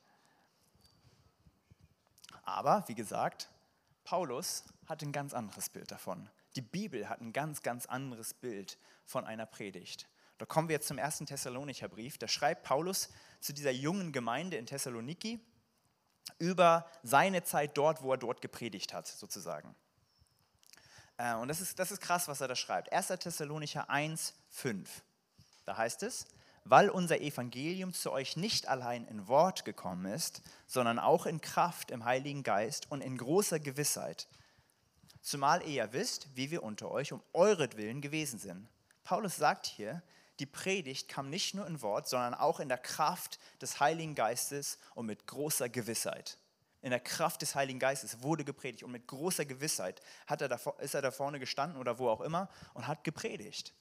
Aber, 2.42 2.84
wie 2.88 2.94
gesagt, 2.94 3.48
Paulus 4.04 4.64
hat 4.86 5.02
ein 5.02 5.12
ganz 5.12 5.32
anderes 5.32 5.68
Bild 5.68 5.90
davon. 5.90 6.28
Die 6.56 6.62
Bibel 6.62 7.08
hat 7.08 7.20
ein 7.20 7.32
ganz, 7.32 7.62
ganz 7.62 7.86
anderes 7.86 8.34
Bild 8.34 8.78
von 9.04 9.24
einer 9.24 9.46
Predigt. 9.46 10.08
Da 10.38 10.46
kommen 10.46 10.68
wir 10.68 10.74
jetzt 10.74 10.88
zum 10.88 10.98
ersten 10.98 11.26
Thessalonicher 11.26 11.88
Brief. 11.88 12.18
Da 12.18 12.28
schreibt 12.28 12.64
Paulus 12.64 13.08
zu 13.40 13.52
dieser 13.52 13.70
jungen 13.70 14.12
Gemeinde 14.12 14.56
in 14.56 14.66
Thessaloniki 14.66 15.40
über 16.38 16.86
seine 17.02 17.42
Zeit 17.44 17.76
dort, 17.76 18.02
wo 18.02 18.12
er 18.12 18.18
dort 18.18 18.40
gepredigt 18.40 18.92
hat, 18.92 19.06
sozusagen. 19.06 19.74
Äh, 21.16 21.34
und 21.34 21.48
das 21.48 21.60
ist, 21.60 21.78
das 21.78 21.90
ist 21.92 22.00
krass, 22.00 22.28
was 22.28 22.40
er 22.40 22.48
da 22.48 22.56
schreibt. 22.56 22.92
1. 22.92 23.08
Thessalonicher 23.08 23.88
1, 23.88 24.34
5. 24.50 25.02
Da 25.64 25.76
heißt 25.76 26.02
es, 26.02 26.26
weil 26.64 26.90
unser 26.90 27.20
Evangelium 27.20 27.92
zu 27.92 28.12
euch 28.12 28.36
nicht 28.36 28.68
allein 28.68 29.04
in 29.06 29.28
Wort 29.28 29.64
gekommen 29.64 30.12
ist, 30.12 30.42
sondern 30.66 30.98
auch 30.98 31.26
in 31.26 31.40
Kraft 31.40 31.90
im 31.90 32.04
Heiligen 32.04 32.42
Geist 32.42 32.90
und 32.90 33.00
in 33.00 33.16
großer 33.16 33.58
Gewissheit 33.58 34.28
zumal 35.22 35.62
ihr 35.62 35.72
ja 35.72 35.92
wisst, 35.92 36.28
wie 36.34 36.50
wir 36.50 36.62
unter 36.62 36.90
euch 36.90 37.12
um 37.12 37.22
euretwillen 37.32 38.00
gewesen 38.00 38.38
sind. 38.38 38.68
Paulus 39.04 39.36
sagt 39.36 39.66
hier, 39.66 40.02
die 40.38 40.46
Predigt 40.46 41.08
kam 41.08 41.30
nicht 41.30 41.54
nur 41.54 41.66
in 41.66 41.80
Wort, 41.82 42.08
sondern 42.08 42.34
auch 42.34 42.60
in 42.60 42.68
der 42.68 42.78
Kraft 42.78 43.38
des 43.60 43.80
Heiligen 43.80 44.14
Geistes 44.14 44.78
und 44.94 45.06
mit 45.06 45.26
großer 45.26 45.68
Gewissheit. 45.68 46.38
In 46.80 46.90
der 46.90 47.00
Kraft 47.00 47.42
des 47.42 47.54
Heiligen 47.54 47.78
Geistes 47.78 48.22
wurde 48.22 48.44
gepredigt 48.44 48.82
und 48.82 48.90
mit 48.90 49.06
großer 49.06 49.44
Gewissheit 49.44 50.00
hat 50.26 50.42
er 50.42 50.48
da, 50.48 50.58
ist 50.80 50.94
er 50.94 51.02
da 51.02 51.12
vorne 51.12 51.38
gestanden 51.38 51.78
oder 51.78 51.98
wo 51.98 52.08
auch 52.08 52.20
immer 52.20 52.48
und 52.74 52.88
hat 52.88 53.04
gepredigt. 53.04 53.72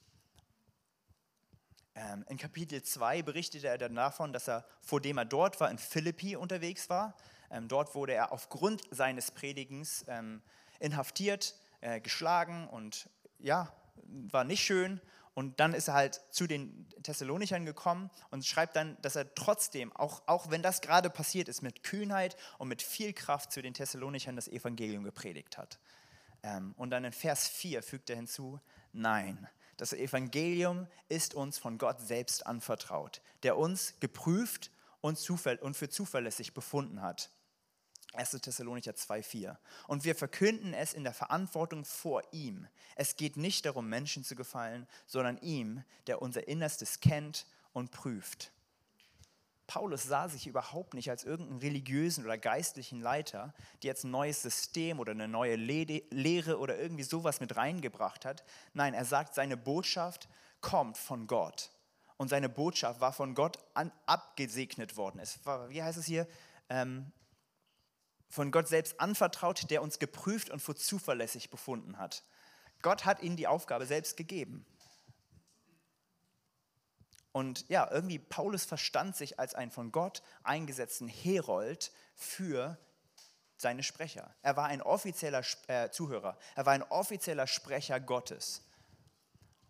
Ähm, 1.94 2.24
in 2.28 2.38
Kapitel 2.38 2.82
2 2.82 3.22
berichtete 3.22 3.66
er 3.66 3.76
dann 3.76 3.94
davon, 3.94 4.32
dass 4.32 4.48
er, 4.48 4.64
vor 4.80 5.00
dem 5.00 5.18
er 5.18 5.24
dort 5.24 5.60
war, 5.60 5.70
in 5.70 5.78
Philippi 5.78 6.36
unterwegs 6.36 6.88
war. 6.88 7.16
Ähm, 7.50 7.66
dort 7.68 7.94
wurde 7.94 8.14
er 8.14 8.32
aufgrund 8.32 8.82
seines 8.90 9.32
Predigens 9.32 10.04
ähm, 10.06 10.40
inhaftiert, 10.82 11.54
äh, 11.80 12.00
geschlagen 12.00 12.68
und 12.68 13.08
ja, 13.38 13.72
war 14.04 14.44
nicht 14.44 14.62
schön. 14.62 15.00
Und 15.34 15.60
dann 15.60 15.72
ist 15.72 15.88
er 15.88 15.94
halt 15.94 16.20
zu 16.30 16.46
den 16.46 16.86
Thessalonichern 17.02 17.64
gekommen 17.64 18.10
und 18.30 18.44
schreibt 18.44 18.76
dann, 18.76 18.98
dass 19.00 19.16
er 19.16 19.34
trotzdem, 19.34 19.90
auch, 19.96 20.22
auch 20.26 20.50
wenn 20.50 20.62
das 20.62 20.82
gerade 20.82 21.08
passiert 21.08 21.48
ist, 21.48 21.62
mit 21.62 21.82
Kühnheit 21.82 22.36
und 22.58 22.68
mit 22.68 22.82
viel 22.82 23.14
Kraft 23.14 23.50
zu 23.50 23.62
den 23.62 23.72
Thessalonichern 23.72 24.36
das 24.36 24.48
Evangelium 24.48 25.04
gepredigt 25.04 25.56
hat. 25.56 25.78
Ähm, 26.42 26.74
und 26.76 26.90
dann 26.90 27.04
in 27.04 27.12
Vers 27.12 27.48
4 27.48 27.82
fügt 27.82 28.10
er 28.10 28.16
hinzu, 28.16 28.60
nein, 28.92 29.48
das 29.78 29.94
Evangelium 29.94 30.86
ist 31.08 31.32
uns 31.32 31.56
von 31.56 31.78
Gott 31.78 32.00
selbst 32.00 32.46
anvertraut, 32.46 33.22
der 33.42 33.56
uns 33.56 33.94
geprüft 34.00 34.70
und, 35.00 35.18
und 35.62 35.76
für 35.76 35.88
zuverlässig 35.88 36.52
befunden 36.52 37.00
hat 37.00 37.30
1. 38.14 38.30
Thessalonicher 38.32 38.92
2,4. 38.92 39.56
Und 39.86 40.04
wir 40.04 40.14
verkünden 40.14 40.74
es 40.74 40.92
in 40.92 41.04
der 41.04 41.14
Verantwortung 41.14 41.84
vor 41.84 42.22
ihm. 42.32 42.66
Es 42.94 43.16
geht 43.16 43.36
nicht 43.36 43.64
darum, 43.64 43.88
Menschen 43.88 44.24
zu 44.24 44.36
gefallen, 44.36 44.86
sondern 45.06 45.38
ihm, 45.38 45.82
der 46.06 46.20
unser 46.20 46.46
Innerstes 46.48 47.00
kennt 47.00 47.46
und 47.72 47.90
prüft. 47.90 48.52
Paulus 49.66 50.02
sah 50.02 50.28
sich 50.28 50.46
überhaupt 50.46 50.92
nicht 50.92 51.08
als 51.08 51.24
irgendeinen 51.24 51.60
religiösen 51.60 52.24
oder 52.24 52.36
geistlichen 52.36 53.00
Leiter, 53.00 53.54
der 53.82 53.88
jetzt 53.88 54.04
ein 54.04 54.10
neues 54.10 54.42
System 54.42 55.00
oder 55.00 55.12
eine 55.12 55.28
neue 55.28 55.56
Lehre 55.56 56.58
oder 56.58 56.78
irgendwie 56.78 57.04
sowas 57.04 57.40
mit 57.40 57.56
reingebracht 57.56 58.26
hat. 58.26 58.44
Nein, 58.74 58.92
er 58.92 59.06
sagt, 59.06 59.34
seine 59.34 59.56
Botschaft 59.56 60.28
kommt 60.60 60.98
von 60.98 61.26
Gott. 61.26 61.70
Und 62.18 62.28
seine 62.28 62.50
Botschaft 62.50 63.00
war 63.00 63.14
von 63.14 63.34
Gott 63.34 63.58
an, 63.72 63.90
abgesegnet 64.04 64.96
worden. 64.98 65.20
Es 65.20 65.44
war, 65.46 65.70
wie 65.70 65.82
heißt 65.82 65.96
es 65.96 66.04
hier? 66.04 66.28
Ähm, 66.68 67.10
von 68.32 68.50
Gott 68.50 68.66
selbst 68.66 68.98
anvertraut, 68.98 69.70
der 69.70 69.82
uns 69.82 69.98
geprüft 69.98 70.48
und 70.48 70.60
für 70.60 70.74
zuverlässig 70.74 71.50
befunden 71.50 71.98
hat. 71.98 72.24
Gott 72.80 73.04
hat 73.04 73.22
ihnen 73.22 73.36
die 73.36 73.46
Aufgabe 73.46 73.84
selbst 73.84 74.16
gegeben. 74.16 74.64
Und 77.32 77.68
ja, 77.68 77.90
irgendwie 77.90 78.18
Paulus 78.18 78.64
verstand 78.64 79.16
sich 79.16 79.38
als 79.38 79.54
einen 79.54 79.70
von 79.70 79.92
Gott 79.92 80.22
eingesetzten 80.44 81.08
Herold 81.08 81.92
für 82.14 82.78
seine 83.58 83.82
Sprecher. 83.82 84.34
Er 84.40 84.56
war 84.56 84.64
ein 84.64 84.80
offizieller 84.80 85.42
äh, 85.66 85.90
Zuhörer, 85.90 86.38
er 86.54 86.64
war 86.64 86.72
ein 86.72 86.84
offizieller 86.84 87.46
Sprecher 87.46 88.00
Gottes. 88.00 88.62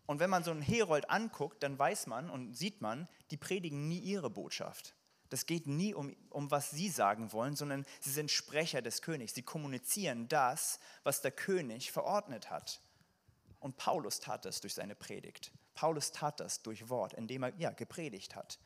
Und 0.06 0.20
wenn 0.20 0.30
man 0.30 0.44
so 0.44 0.52
einen 0.52 0.62
Herold 0.62 1.10
anguckt, 1.10 1.64
dann 1.64 1.76
weiß 1.76 2.06
man 2.06 2.30
und 2.30 2.54
sieht 2.54 2.80
man, 2.80 3.08
die 3.32 3.36
predigen 3.36 3.88
nie 3.88 3.98
ihre 3.98 4.30
Botschaft. 4.30 4.94
Das 5.32 5.46
geht 5.46 5.66
nie 5.66 5.94
um, 5.94 6.14
um 6.28 6.50
was 6.50 6.72
sie 6.72 6.90
sagen 6.90 7.32
wollen, 7.32 7.56
sondern 7.56 7.86
sie 8.00 8.10
sind 8.10 8.30
Sprecher 8.30 8.82
des 8.82 9.00
Königs. 9.00 9.32
Sie 9.32 9.42
kommunizieren 9.42 10.28
das, 10.28 10.78
was 11.04 11.22
der 11.22 11.30
König 11.30 11.90
verordnet 11.90 12.50
hat. 12.50 12.82
Und 13.58 13.78
Paulus 13.78 14.20
tat 14.20 14.44
das 14.44 14.60
durch 14.60 14.74
seine 14.74 14.94
Predigt. 14.94 15.50
Paulus 15.72 16.12
tat 16.12 16.38
das 16.38 16.60
durch 16.60 16.90
Wort, 16.90 17.14
indem 17.14 17.44
er 17.44 17.54
ja, 17.56 17.70
gepredigt 17.70 18.36
hat. 18.36 18.58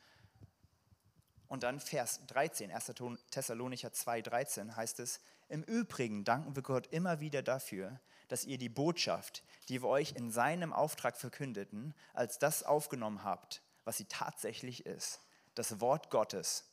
Und 1.47 1.63
dann 1.63 1.79
Vers 1.79 2.19
13, 2.27 2.69
1. 2.69 2.91
Thessalonicher 3.31 3.93
2, 3.93 4.21
13 4.23 4.75
heißt 4.75 4.99
es, 4.99 5.21
im 5.47 5.63
Übrigen 5.63 6.25
danken 6.25 6.53
wir 6.57 6.63
Gott 6.63 6.87
immer 6.87 7.21
wieder 7.21 7.43
dafür, 7.43 7.97
dass 8.27 8.43
ihr 8.43 8.57
die 8.57 8.67
Botschaft, 8.67 9.41
die 9.69 9.81
wir 9.81 9.87
euch 9.87 10.17
in 10.17 10.31
seinem 10.31 10.73
Auftrag 10.73 11.15
verkündeten, 11.15 11.93
als 12.13 12.39
das 12.39 12.63
aufgenommen 12.63 13.23
habt, 13.23 13.61
was 13.85 13.95
sie 13.95 14.05
tatsächlich 14.09 14.85
ist, 14.85 15.21
das 15.57 15.79
Wort 15.79 16.09
Gottes 16.09 16.65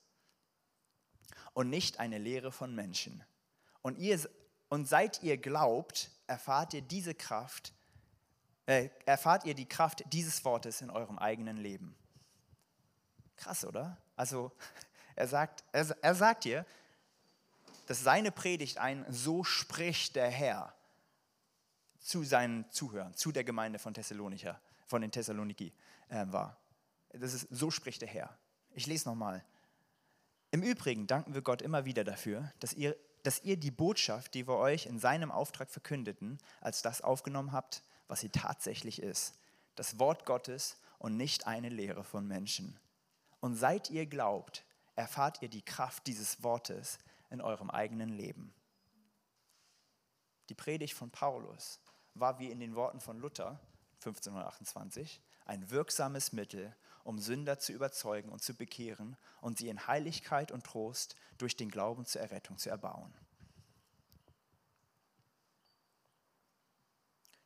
und 1.53 1.70
nicht 1.70 2.01
eine 2.01 2.18
Lehre 2.18 2.53
von 2.53 2.75
Menschen. 2.75 3.25
Und, 3.83 3.99
ihr, 3.99 4.20
und 4.68 4.87
seit 4.87 5.23
ihr 5.23 5.38
glaubt, 5.38 6.11
erfahrt 6.27 6.75
ihr 6.75 6.83
diese 6.83 7.14
Kraft, 7.14 7.73
äh, 8.66 8.88
erfahrt 9.05 9.44
ihr 9.44 9.55
die 9.55 9.68
Kraft 9.68 10.05
dieses 10.12 10.44
Wortes 10.44 10.81
in 10.81 10.90
eurem 10.90 11.18
eigenen 11.18 11.57
Leben. 11.57 11.97
Krass, 13.37 13.64
oder? 13.64 13.97
Also 14.16 14.53
er 15.16 15.29
sagt, 15.29 15.64
er, 15.73 15.97
er 16.03 16.14
sagt 16.14 16.44
hier, 16.44 16.66
dass 17.87 18.03
seine 18.03 18.33
Predigt 18.33 18.79
ein 18.79 19.05
So 19.11 19.44
spricht 19.44 20.16
der 20.16 20.31
Herr 20.31 20.75
zu 21.99 22.25
seinen 22.25 22.70
Zuhörern, 22.70 23.14
zu 23.14 23.33
der 23.33 23.44
Gemeinde 23.44 23.79
von 23.79 23.94
Thessalonicher, 23.94 24.61
von 24.87 25.03
den 25.03 25.11
Thessaloniki 25.11 25.73
äh, 26.09 26.27
war. 26.29 26.59
Das 27.11 27.33
ist 27.33 27.47
So 27.51 27.70
spricht 27.70 28.03
der 28.03 28.09
Herr. 28.09 28.37
Ich 28.75 28.87
lese 28.87 29.09
nochmal. 29.09 29.45
Im 30.51 30.63
Übrigen 30.63 31.07
danken 31.07 31.35
wir 31.35 31.43
Gott 31.43 31.63
immer 31.63 31.85
wieder 31.85 32.03
dafür, 32.03 32.53
dass 32.59 32.73
ihr, 32.73 32.97
dass 33.23 33.43
ihr 33.45 33.57
die 33.57 33.71
Botschaft, 33.71 34.35
die 34.35 34.47
wir 34.49 34.57
euch 34.57 34.87
in 34.87 34.99
seinem 34.99 35.31
Auftrag 35.31 35.71
verkündeten, 35.71 36.39
als 36.61 36.83
das 36.83 37.01
aufgenommen 37.01 37.53
habt, 37.53 37.83
was 38.09 38.21
sie 38.21 38.31
tatsächlich 38.31 39.01
ist. 39.01 39.35
Das 39.77 39.99
Wort 39.99 40.27
Gottes 40.27 40.77
und 40.99 41.17
nicht 41.17 41.47
eine 41.47 41.69
Lehre 41.69 42.03
von 42.03 42.27
Menschen. 42.27 42.79
Und 43.41 43.55
seit 43.55 43.91
ihr 43.91 44.07
glaubt, 44.07 44.65
erfahrt 44.97 45.41
ihr 45.41 45.49
die 45.49 45.65
Kraft 45.65 46.07
dieses 46.09 46.43
Wortes 46.43 46.99
in 47.31 47.41
eurem 47.41 47.71
eigenen 47.71 48.09
Leben. 48.09 48.53
Die 50.49 50.55
Predigt 50.55 50.95
von 50.95 51.11
Paulus 51.11 51.81
war 52.15 52.39
wie 52.39 52.51
in 52.51 52.61
den 52.61 52.75
Worten 52.75 53.01
von 53.01 53.19
Luther 53.19 53.61
1528 53.97 55.21
ein 55.47 55.71
wirksames 55.71 56.33
Mittel, 56.33 56.75
um 57.05 57.19
Sünder 57.19 57.59
zu 57.59 57.73
überzeugen 57.73 58.31
und 58.31 58.43
zu 58.43 58.55
bekehren 58.55 59.17
und 59.40 59.59
sie 59.59 59.69
in 59.69 59.87
Heiligkeit 59.87 60.51
und 60.51 60.64
Trost 60.64 61.17
durch 61.38 61.57
den 61.57 61.71
Glauben 61.71 62.07
zur 62.07 62.23
Errettung 62.23 62.59
zu 62.59 62.71
erbauen. 62.71 63.14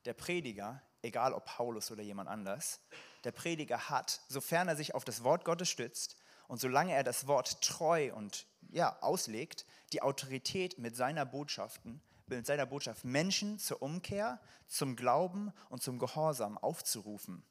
Der 0.05 0.15
Prediger, 0.15 0.81
egal 1.03 1.35
ob 1.35 1.45
Paulus 1.45 1.91
oder 1.91 2.03
jemand 2.03 2.31
anders, 2.31 2.81
der 3.25 3.33
Prediger 3.33 3.91
hat, 3.91 4.23
sofern 4.29 4.69
er 4.69 4.77
sich 4.77 4.95
auf 4.95 5.05
das 5.05 5.23
Wort 5.23 5.45
Gottes 5.45 5.69
stützt 5.69 6.17
und 6.47 6.61
solange 6.61 6.95
er 6.95 7.05
das 7.05 7.27
Wort 7.27 7.61
treu 7.61 8.15
und 8.15 8.47
ja, 8.71 8.97
auslegt, 9.03 9.67
die 9.93 10.03
Autorität 10.03 10.79
mit 10.79 10.97
seiner 10.97 11.27
Botschaften, 11.27 12.01
mit 12.27 12.47
seiner 12.47 12.67
Botschaft 12.67 13.05
Menschen 13.05 13.59
zur 13.59 13.83
Umkehr, 13.83 14.41
zum 14.67 14.97
Glauben 14.97 15.53
und 15.69 15.83
zum 15.83 15.99
Gehorsam 15.99 16.59
aufzurufen. 16.59 17.43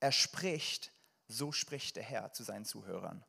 Er 0.00 0.12
spricht, 0.12 0.92
so 1.28 1.52
spricht 1.52 1.96
der 1.96 2.02
Herr 2.02 2.32
zu 2.32 2.42
seinen 2.42 2.64
Zuhörern. 2.64 3.24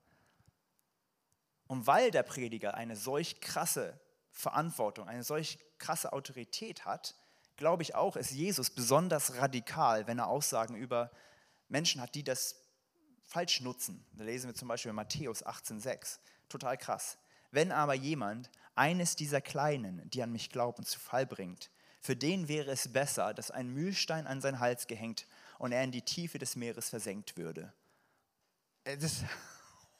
Und 1.67 1.85
weil 1.85 2.09
der 2.09 2.23
Prediger 2.23 2.73
eine 2.73 2.95
solch 2.95 3.41
krasse 3.41 3.99
Verantwortung, 4.31 5.07
eine 5.07 5.23
solch 5.23 5.59
krasse 5.77 6.13
Autorität 6.13 6.85
hat, 6.85 7.15
glaube 7.57 7.83
ich 7.83 7.93
auch, 7.93 8.15
ist 8.15 8.31
Jesus 8.31 8.69
besonders 8.69 9.35
radikal, 9.35 10.07
wenn 10.07 10.17
er 10.17 10.27
Aussagen 10.27 10.75
über 10.75 11.11
Menschen 11.67 12.01
hat, 12.01 12.15
die 12.15 12.23
das 12.23 12.55
falsch 13.25 13.61
nutzen. 13.61 14.03
Da 14.13 14.23
lesen 14.23 14.47
wir 14.47 14.55
zum 14.55 14.67
Beispiel 14.67 14.93
Matthäus 14.93 15.45
18,6. 15.45 16.19
Total 16.47 16.77
krass. 16.77 17.17
Wenn 17.51 17.71
aber 17.71 17.93
jemand 17.93 18.49
eines 18.75 19.15
dieser 19.15 19.41
Kleinen, 19.41 20.09
die 20.09 20.23
an 20.23 20.31
mich 20.31 20.49
glauben, 20.49 20.85
zu 20.85 20.99
Fall 20.99 21.27
bringt, 21.27 21.69
für 22.01 22.15
den 22.15 22.47
wäre 22.47 22.71
es 22.71 22.91
besser, 22.91 23.33
dass 23.33 23.51
ein 23.51 23.69
Mühlstein 23.69 24.25
an 24.25 24.41
seinen 24.41 24.59
Hals 24.59 24.87
gehängt 24.87 25.27
und 25.57 25.71
er 25.71 25.83
in 25.83 25.91
die 25.91 26.01
Tiefe 26.01 26.39
des 26.39 26.55
Meeres 26.55 26.89
versenkt 26.89 27.37
würde. 27.37 27.73
Es 28.83 29.03
ist, 29.03 29.23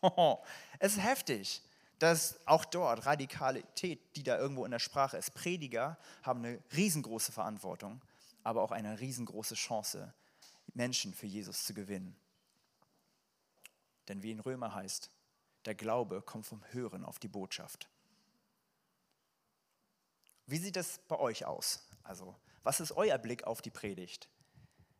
es 0.79 0.93
ist 0.93 1.03
heftig, 1.03 1.61
dass 1.99 2.39
auch 2.47 2.65
dort 2.65 3.05
Radikalität, 3.05 4.15
die 4.15 4.23
da 4.23 4.37
irgendwo 4.37 4.65
in 4.65 4.71
der 4.71 4.79
Sprache 4.79 5.17
ist. 5.17 5.33
Prediger 5.33 5.97
haben 6.23 6.43
eine 6.43 6.63
riesengroße 6.73 7.31
Verantwortung, 7.31 8.01
aber 8.43 8.61
auch 8.61 8.71
eine 8.71 8.99
riesengroße 8.99 9.55
Chance, 9.55 10.13
Menschen 10.73 11.13
für 11.13 11.27
Jesus 11.27 11.65
zu 11.65 11.73
gewinnen. 11.73 12.15
Denn 14.07 14.23
wie 14.23 14.31
in 14.31 14.39
Römer 14.39 14.73
heißt, 14.73 15.11
der 15.65 15.75
Glaube 15.75 16.21
kommt 16.21 16.45
vom 16.45 16.63
Hören 16.71 17.03
auf 17.03 17.19
die 17.19 17.27
Botschaft. 17.27 17.89
Wie 20.45 20.57
sieht 20.57 20.77
das 20.77 20.99
bei 21.07 21.19
euch 21.19 21.45
aus? 21.45 21.83
Also, 22.03 22.35
was 22.63 22.79
ist 22.79 22.93
euer 22.93 23.17
Blick 23.17 23.43
auf 23.43 23.61
die 23.61 23.69
Predigt? 23.69 24.29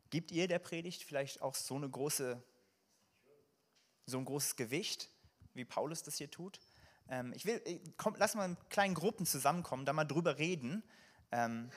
Gibt 0.10 0.32
ihr 0.32 0.48
der 0.48 0.60
Predigt 0.60 1.04
vielleicht 1.04 1.42
auch 1.42 1.56
so 1.56 1.76
eine 1.76 1.90
große, 1.90 2.42
so 4.10 4.18
ein 4.18 4.26
großes 4.26 4.56
Gewicht, 4.56 5.10
wie 5.54 5.66
Paulus 5.66 6.04
das 6.04 6.18
hier 6.18 6.30
tut? 6.30 6.60
Ähm, 7.10 7.34
ich 7.36 7.46
will, 7.46 7.62
äh, 7.66 7.80
komm, 7.98 8.16
lass 8.18 8.36
mal 8.36 8.46
in 8.46 8.58
kleinen 8.70 8.94
Gruppen 8.94 9.26
zusammenkommen, 9.26 9.86
da 9.86 9.94
mal 9.94 10.06
drüber 10.06 10.38
reden. 10.38 10.84
Ähm, 11.32 11.70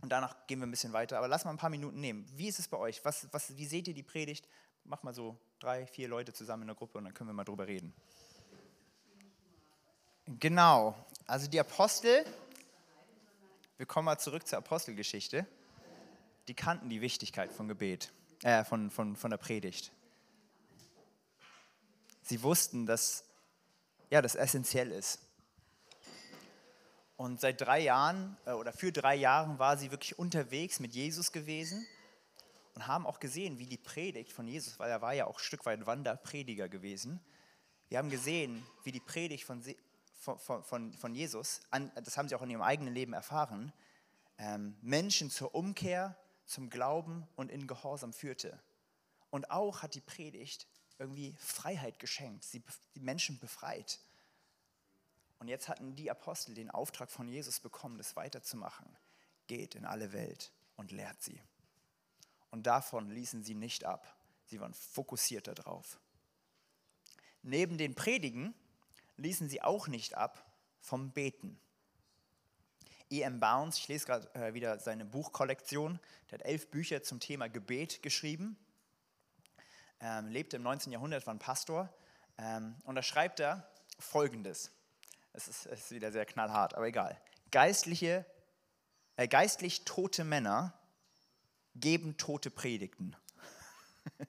und 0.00 0.10
danach 0.10 0.46
gehen 0.46 0.60
wir 0.60 0.66
ein 0.66 0.70
bisschen 0.70 0.92
weiter. 0.92 1.18
Aber 1.18 1.28
lass 1.28 1.44
mal 1.44 1.50
ein 1.50 1.56
paar 1.56 1.70
Minuten 1.70 2.00
nehmen. 2.00 2.26
Wie 2.36 2.48
ist 2.48 2.58
es 2.58 2.68
bei 2.68 2.76
euch? 2.76 3.04
Was, 3.04 3.28
was, 3.32 3.56
wie 3.56 3.66
seht 3.66 3.88
ihr 3.88 3.94
die 3.94 4.02
Predigt? 4.02 4.48
Mach 4.84 5.02
mal 5.02 5.14
so 5.14 5.36
drei, 5.58 5.86
vier 5.86 6.08
Leute 6.08 6.32
zusammen 6.32 6.62
in 6.62 6.68
der 6.68 6.76
Gruppe 6.76 6.98
und 6.98 7.04
dann 7.04 7.14
können 7.14 7.30
wir 7.30 7.34
mal 7.34 7.44
drüber 7.44 7.66
reden. 7.66 7.92
Genau. 10.26 10.94
Also 11.26 11.48
die 11.48 11.58
Apostel, 11.58 12.24
wir 13.76 13.86
kommen 13.86 14.06
mal 14.06 14.18
zurück 14.18 14.46
zur 14.46 14.58
Apostelgeschichte. 14.58 15.46
Die 16.48 16.54
kannten 16.54 16.88
die 16.88 17.00
Wichtigkeit 17.00 17.52
von 17.52 17.66
Gebet, 17.66 18.12
äh, 18.42 18.64
von, 18.64 18.90
von, 18.90 19.16
von 19.16 19.30
der 19.30 19.38
Predigt. 19.38 19.92
Sie 22.26 22.42
wussten, 22.42 22.86
dass 22.86 23.24
ja, 24.10 24.20
das 24.20 24.34
essentiell 24.34 24.90
ist. 24.90 25.20
Und 27.16 27.40
seit 27.40 27.60
drei 27.60 27.78
Jahren 27.78 28.36
äh, 28.46 28.50
oder 28.50 28.72
für 28.72 28.90
drei 28.90 29.14
Jahren 29.14 29.60
war 29.60 29.78
sie 29.78 29.92
wirklich 29.92 30.18
unterwegs 30.18 30.80
mit 30.80 30.92
Jesus 30.92 31.30
gewesen 31.30 31.86
und 32.74 32.88
haben 32.88 33.06
auch 33.06 33.20
gesehen, 33.20 33.60
wie 33.60 33.66
die 33.66 33.78
Predigt 33.78 34.32
von 34.32 34.48
Jesus, 34.48 34.76
weil 34.80 34.90
er 34.90 35.00
war 35.02 35.14
ja 35.14 35.26
auch 35.26 35.38
ein 35.38 35.44
Stück 35.44 35.64
weit 35.66 35.86
Wanderprediger 35.86 36.68
gewesen, 36.68 37.20
wir 37.88 37.98
haben 37.98 38.10
gesehen, 38.10 38.66
wie 38.82 38.90
die 38.90 38.98
Predigt 38.98 39.44
von, 39.44 39.62
von, 40.16 40.64
von, 40.64 40.92
von 40.92 41.14
Jesus, 41.14 41.60
das 41.94 42.18
haben 42.18 42.28
sie 42.28 42.34
auch 42.34 42.42
in 42.42 42.50
ihrem 42.50 42.62
eigenen 42.62 42.92
Leben 42.92 43.12
erfahren, 43.12 43.72
ähm, 44.38 44.76
Menschen 44.82 45.30
zur 45.30 45.54
Umkehr, 45.54 46.18
zum 46.44 46.70
Glauben 46.70 47.28
und 47.36 47.52
in 47.52 47.68
Gehorsam 47.68 48.12
führte. 48.12 48.60
Und 49.30 49.52
auch 49.52 49.82
hat 49.82 49.94
die 49.94 50.00
Predigt 50.00 50.66
irgendwie 50.98 51.34
Freiheit 51.38 51.98
geschenkt, 51.98 52.44
sie 52.44 52.62
die 52.94 53.00
Menschen 53.00 53.38
befreit. 53.38 54.00
Und 55.38 55.48
jetzt 55.48 55.68
hatten 55.68 55.94
die 55.94 56.10
Apostel 56.10 56.54
den 56.54 56.70
Auftrag 56.70 57.10
von 57.10 57.28
Jesus 57.28 57.60
bekommen, 57.60 57.98
das 57.98 58.16
weiterzumachen. 58.16 58.86
Geht 59.46 59.74
in 59.74 59.84
alle 59.84 60.12
Welt 60.12 60.52
und 60.76 60.92
lehrt 60.92 61.22
sie. 61.22 61.40
Und 62.50 62.66
davon 62.66 63.10
ließen 63.10 63.42
sie 63.42 63.54
nicht 63.54 63.84
ab. 63.84 64.16
Sie 64.46 64.60
waren 64.60 64.74
fokussiert 64.74 65.46
darauf. 65.46 66.00
Neben 67.42 67.78
den 67.78 67.94
Predigen 67.94 68.54
ließen 69.16 69.48
sie 69.48 69.62
auch 69.62 69.88
nicht 69.88 70.14
ab 70.14 70.44
vom 70.80 71.12
Beten. 71.12 71.60
E.M. 73.10 73.38
Bounds, 73.38 73.78
ich 73.78 73.88
lese 73.88 74.06
gerade 74.06 74.34
äh, 74.34 74.54
wieder 74.54 74.78
seine 74.80 75.04
Buchkollektion, 75.04 76.00
der 76.30 76.40
hat 76.40 76.46
elf 76.46 76.68
Bücher 76.70 77.02
zum 77.02 77.20
Thema 77.20 77.48
Gebet 77.48 78.02
geschrieben, 78.02 78.56
ähm, 80.00 80.28
lebte 80.28 80.56
im 80.56 80.62
19. 80.62 80.92
Jahrhundert, 80.92 81.26
war 81.26 81.34
ein 81.34 81.38
Pastor 81.38 81.92
ähm, 82.38 82.76
und 82.84 82.94
da 82.94 83.02
schreibt 83.02 83.40
er 83.40 83.68
folgendes. 83.98 84.70
Es 85.32 85.48
ist, 85.48 85.66
ist 85.66 85.90
wieder 85.90 86.12
sehr 86.12 86.26
knallhart, 86.26 86.74
aber 86.74 86.86
egal. 86.86 87.20
Geistliche, 87.50 88.24
äh, 89.16 89.28
geistlich 89.28 89.84
tote 89.84 90.24
Männer 90.24 90.74
geben 91.74 92.16
tote 92.16 92.50
Predigten. 92.50 93.16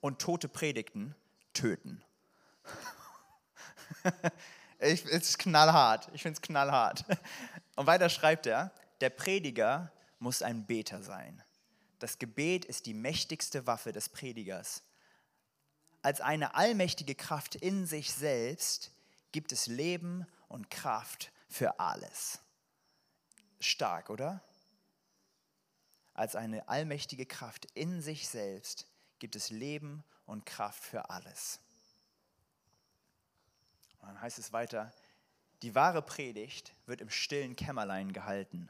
Und 0.00 0.20
tote 0.20 0.48
Predigten 0.48 1.14
töten. 1.54 2.04
ich, 4.78 5.04
es 5.06 5.28
ist 5.28 5.38
knallhart. 5.38 6.10
Ich 6.12 6.22
finde 6.22 6.36
es 6.36 6.42
knallhart. 6.42 7.04
Und 7.76 7.86
weiter 7.86 8.08
schreibt 8.08 8.46
er, 8.46 8.70
der 9.00 9.10
Prediger 9.10 9.90
muss 10.18 10.42
ein 10.42 10.66
Beter 10.66 11.02
sein. 11.02 11.42
Das 12.04 12.18
Gebet 12.18 12.66
ist 12.66 12.84
die 12.84 12.92
mächtigste 12.92 13.66
Waffe 13.66 13.90
des 13.90 14.10
Predigers. 14.10 14.82
Als 16.02 16.20
eine 16.20 16.54
allmächtige 16.54 17.14
Kraft 17.14 17.54
in 17.54 17.86
sich 17.86 18.12
selbst 18.12 18.92
gibt 19.32 19.52
es 19.52 19.68
Leben 19.68 20.26
und 20.48 20.68
Kraft 20.68 21.32
für 21.48 21.80
alles. 21.80 22.40
Stark, 23.58 24.10
oder? 24.10 24.42
als 26.12 26.36
eine 26.36 26.68
allmächtige 26.68 27.24
Kraft 27.24 27.68
in 27.72 28.02
sich 28.02 28.28
selbst 28.28 28.86
gibt 29.18 29.34
es 29.34 29.48
Leben 29.48 30.04
und 30.26 30.44
Kraft 30.44 30.84
für 30.84 31.08
alles. 31.08 31.58
Und 34.02 34.08
dann 34.08 34.20
heißt 34.20 34.38
es 34.38 34.52
weiter, 34.52 34.92
die 35.62 35.74
wahre 35.74 36.02
Predigt 36.02 36.74
wird 36.84 37.00
im 37.00 37.08
stillen 37.08 37.56
Kämmerlein 37.56 38.12
gehalten. 38.12 38.68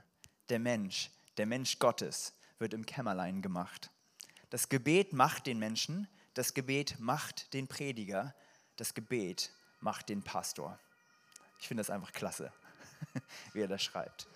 Der 0.50 0.60
Mensch, 0.60 1.10
der 1.36 1.46
Mensch 1.46 1.80
Gottes, 1.80 2.32
wird 2.58 2.74
im 2.74 2.86
Kämmerlein 2.86 3.42
gemacht. 3.42 3.90
Das 4.50 4.68
Gebet 4.68 5.12
macht 5.12 5.46
den 5.46 5.58
Menschen, 5.58 6.08
das 6.34 6.54
Gebet 6.54 6.98
macht 6.98 7.52
den 7.54 7.68
Prediger, 7.68 8.34
das 8.76 8.94
Gebet 8.94 9.52
macht 9.80 10.08
den 10.08 10.22
Pastor. 10.22 10.78
Ich 11.58 11.68
finde 11.68 11.80
das 11.80 11.90
einfach 11.90 12.12
klasse, 12.12 12.52
wie 13.52 13.60
er 13.60 13.68
das 13.68 13.82
schreibt. 13.82 14.28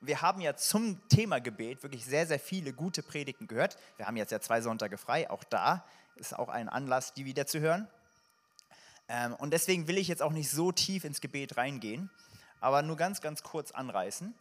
Wir 0.00 0.22
haben 0.22 0.40
ja 0.40 0.54
zum 0.54 1.08
Thema 1.08 1.40
Gebet 1.40 1.82
wirklich 1.82 2.04
sehr, 2.04 2.26
sehr 2.26 2.38
viele 2.38 2.72
gute 2.72 3.02
Predigten 3.02 3.48
gehört. 3.48 3.76
Wir 3.96 4.06
haben 4.06 4.16
jetzt 4.16 4.30
ja 4.30 4.40
zwei 4.40 4.60
Sonntage 4.60 4.96
frei, 4.96 5.28
auch 5.28 5.42
da 5.44 5.84
ist 6.14 6.38
auch 6.38 6.48
ein 6.48 6.68
Anlass, 6.68 7.14
die 7.14 7.24
wieder 7.24 7.46
zu 7.46 7.60
hören. 7.60 7.88
Ähm, 9.08 9.34
und 9.34 9.52
deswegen 9.52 9.88
will 9.88 9.98
ich 9.98 10.08
jetzt 10.08 10.22
auch 10.22 10.32
nicht 10.32 10.50
so 10.50 10.72
tief 10.72 11.04
ins 11.04 11.20
Gebet 11.20 11.56
reingehen, 11.56 12.10
aber 12.60 12.82
nur 12.82 12.96
ganz, 12.96 13.20
ganz 13.20 13.42
kurz 13.42 13.70
anreißen. 13.70 14.34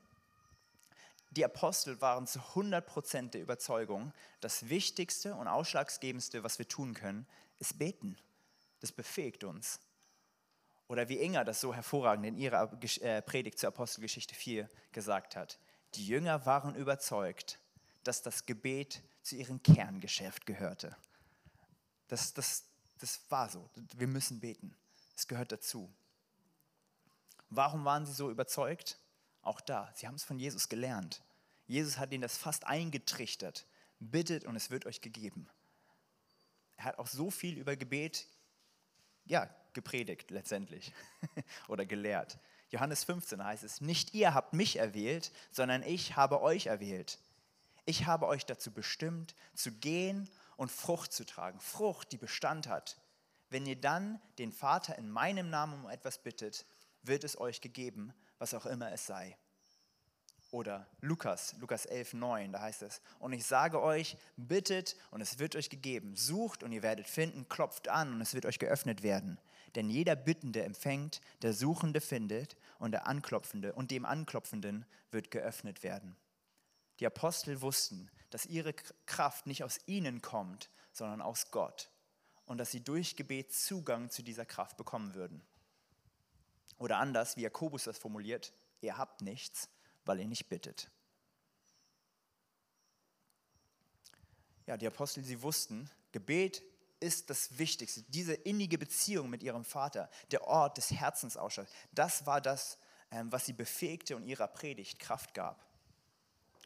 Die 1.31 1.43
Apostel 1.43 1.99
waren 2.01 2.25
zu 2.25 2.39
100% 2.39 3.31
der 3.31 3.41
Überzeugung, 3.41 4.13
das 4.39 4.69
Wichtigste 4.69 5.35
und 5.35 5.47
Ausschlaggebendste, 5.47 6.43
was 6.43 6.57
wir 6.57 6.67
tun 6.67 6.93
können, 6.93 7.27
ist 7.59 7.77
beten. 7.77 8.17
Das 8.79 8.91
befähigt 8.91 9.43
uns. 9.43 9.79
Oder 10.87 11.09
wie 11.09 11.19
Inga 11.19 11.43
das 11.43 11.59
so 11.59 11.73
hervorragend 11.73 12.25
in 12.25 12.37
ihrer 12.37 12.71
äh, 13.01 13.21
Predigt 13.21 13.59
zur 13.59 13.69
Apostelgeschichte 13.69 14.33
4 14.33 14.69
gesagt 14.93 15.35
hat. 15.35 15.59
Die 15.95 16.07
Jünger 16.07 16.45
waren 16.45 16.75
überzeugt, 16.75 17.59
dass 18.03 18.21
das 18.21 18.45
Gebet 18.45 19.03
zu 19.21 19.35
ihrem 19.35 19.61
Kerngeschäft 19.61 20.45
gehörte. 20.45 20.95
Das, 22.07 22.33
das, 22.33 22.63
das 22.99 23.19
war 23.29 23.49
so. 23.49 23.69
Wir 23.95 24.07
müssen 24.07 24.39
beten. 24.39 24.75
Es 25.15 25.27
gehört 25.27 25.51
dazu. 25.51 25.93
Warum 27.49 27.83
waren 27.83 28.05
sie 28.05 28.13
so 28.13 28.29
überzeugt? 28.29 28.97
Auch 29.47 29.61
da, 29.61 29.89
sie 29.95 30.07
haben 30.07 30.15
es 30.15 30.25
von 30.25 30.39
Jesus 30.39 30.67
gelernt. 30.67 31.21
Jesus 31.67 31.97
hat 31.97 32.11
ihnen 32.11 32.21
das 32.21 32.37
fast 32.37 32.67
eingetrichtert. 32.67 33.65
Bittet 33.99 34.43
und 34.43 34.57
es 34.57 34.69
wird 34.69 34.85
euch 34.85 34.99
gegeben. 34.99 35.47
Er 36.75 36.83
hat 36.83 36.99
auch 36.99 37.07
so 37.07 37.31
viel 37.31 37.57
über 37.57 37.77
Gebet 37.77 38.27
ja, 39.23 39.49
gepredigt 39.71 40.31
letztendlich 40.31 40.91
oder 41.69 41.85
gelehrt. 41.85 42.37
Johannes 42.71 43.05
15 43.05 43.41
heißt 43.41 43.63
es, 43.63 43.79
nicht 43.79 44.13
ihr 44.13 44.33
habt 44.33 44.53
mich 44.53 44.75
erwählt, 44.75 45.31
sondern 45.51 45.81
ich 45.81 46.17
habe 46.17 46.41
euch 46.41 46.65
erwählt. 46.65 47.17
Ich 47.85 48.05
habe 48.05 48.27
euch 48.27 48.45
dazu 48.45 48.71
bestimmt, 48.71 49.33
zu 49.53 49.71
gehen 49.71 50.29
und 50.57 50.73
Frucht 50.73 51.13
zu 51.13 51.25
tragen. 51.25 51.61
Frucht, 51.61 52.11
die 52.11 52.17
Bestand 52.17 52.67
hat. 52.67 52.99
Wenn 53.49 53.65
ihr 53.65 53.79
dann 53.79 54.21
den 54.39 54.51
Vater 54.51 54.97
in 54.97 55.09
meinem 55.09 55.49
Namen 55.49 55.85
um 55.85 55.89
etwas 55.89 56.21
bittet, 56.21 56.65
wird 57.01 57.23
es 57.23 57.39
euch 57.39 57.61
gegeben, 57.61 58.13
was 58.39 58.53
auch 58.53 58.65
immer 58.65 58.91
es 58.91 59.05
sei. 59.05 59.37
Oder 60.51 60.87
Lukas, 61.01 61.55
Lukas 61.59 61.85
11, 61.85 62.13
9, 62.13 62.53
da 62.53 62.61
heißt 62.61 62.81
es, 62.83 63.01
und 63.19 63.33
ich 63.33 63.45
sage 63.45 63.81
euch, 63.81 64.17
bittet 64.37 64.95
und 65.11 65.19
es 65.19 65.39
wird 65.39 65.57
euch 65.57 65.69
gegeben, 65.69 66.15
sucht 66.15 66.63
und 66.63 66.71
ihr 66.71 66.83
werdet 66.83 67.07
finden, 67.07 67.49
klopft 67.49 67.89
an 67.89 68.13
und 68.13 68.21
es 68.21 68.33
wird 68.33 68.45
euch 68.45 68.57
geöffnet 68.57 69.03
werden. 69.03 69.39
Denn 69.75 69.89
jeder 69.89 70.15
Bittende 70.15 70.63
empfängt, 70.63 71.19
der 71.41 71.53
Suchende 71.53 71.99
findet 71.99 72.55
und 72.79 72.91
der 72.91 73.07
Anklopfende 73.07 73.73
und 73.73 73.91
dem 73.91 74.05
Anklopfenden 74.05 74.85
wird 75.11 75.31
geöffnet 75.31 75.83
werden. 75.83 76.15
Die 77.01 77.05
Apostel 77.05 77.61
wussten, 77.61 78.09
dass 78.29 78.45
ihre 78.45 78.73
Kraft 79.05 79.47
nicht 79.47 79.63
aus 79.65 79.79
ihnen 79.85 80.21
kommt, 80.21 80.69
sondern 80.93 81.21
aus 81.21 81.51
Gott 81.51 81.91
und 82.45 82.57
dass 82.57 82.71
sie 82.71 82.83
durch 82.83 83.17
Gebet 83.17 83.53
Zugang 83.53 84.09
zu 84.09 84.23
dieser 84.23 84.45
Kraft 84.45 84.77
bekommen 84.77 85.13
würden. 85.13 85.41
Oder 86.77 86.97
anders, 86.97 87.37
wie 87.37 87.41
Jakobus 87.41 87.85
das 87.85 87.97
formuliert, 87.97 88.53
ihr 88.81 88.97
habt 88.97 89.21
nichts, 89.21 89.69
weil 90.05 90.19
ihr 90.19 90.27
nicht 90.27 90.49
bittet. 90.49 90.89
Ja, 94.65 94.77
die 94.77 94.87
Apostel, 94.87 95.23
sie 95.23 95.41
wussten, 95.41 95.89
Gebet 96.11 96.61
ist 96.99 97.29
das 97.29 97.57
Wichtigste. 97.57 98.03
Diese 98.03 98.33
innige 98.33 98.77
Beziehung 98.77 99.29
mit 99.29 99.43
ihrem 99.43 99.63
Vater, 99.63 100.09
der 100.31 100.43
Ort 100.45 100.77
des 100.77 100.91
Herzensausschaues, 100.91 101.69
das 101.91 102.25
war 102.25 102.41
das, 102.41 102.77
ähm, 103.11 103.31
was 103.31 103.45
sie 103.45 103.53
befähigte 103.53 104.15
und 104.15 104.23
ihrer 104.23 104.47
Predigt 104.47 104.99
Kraft 104.99 105.33
gab. 105.33 105.65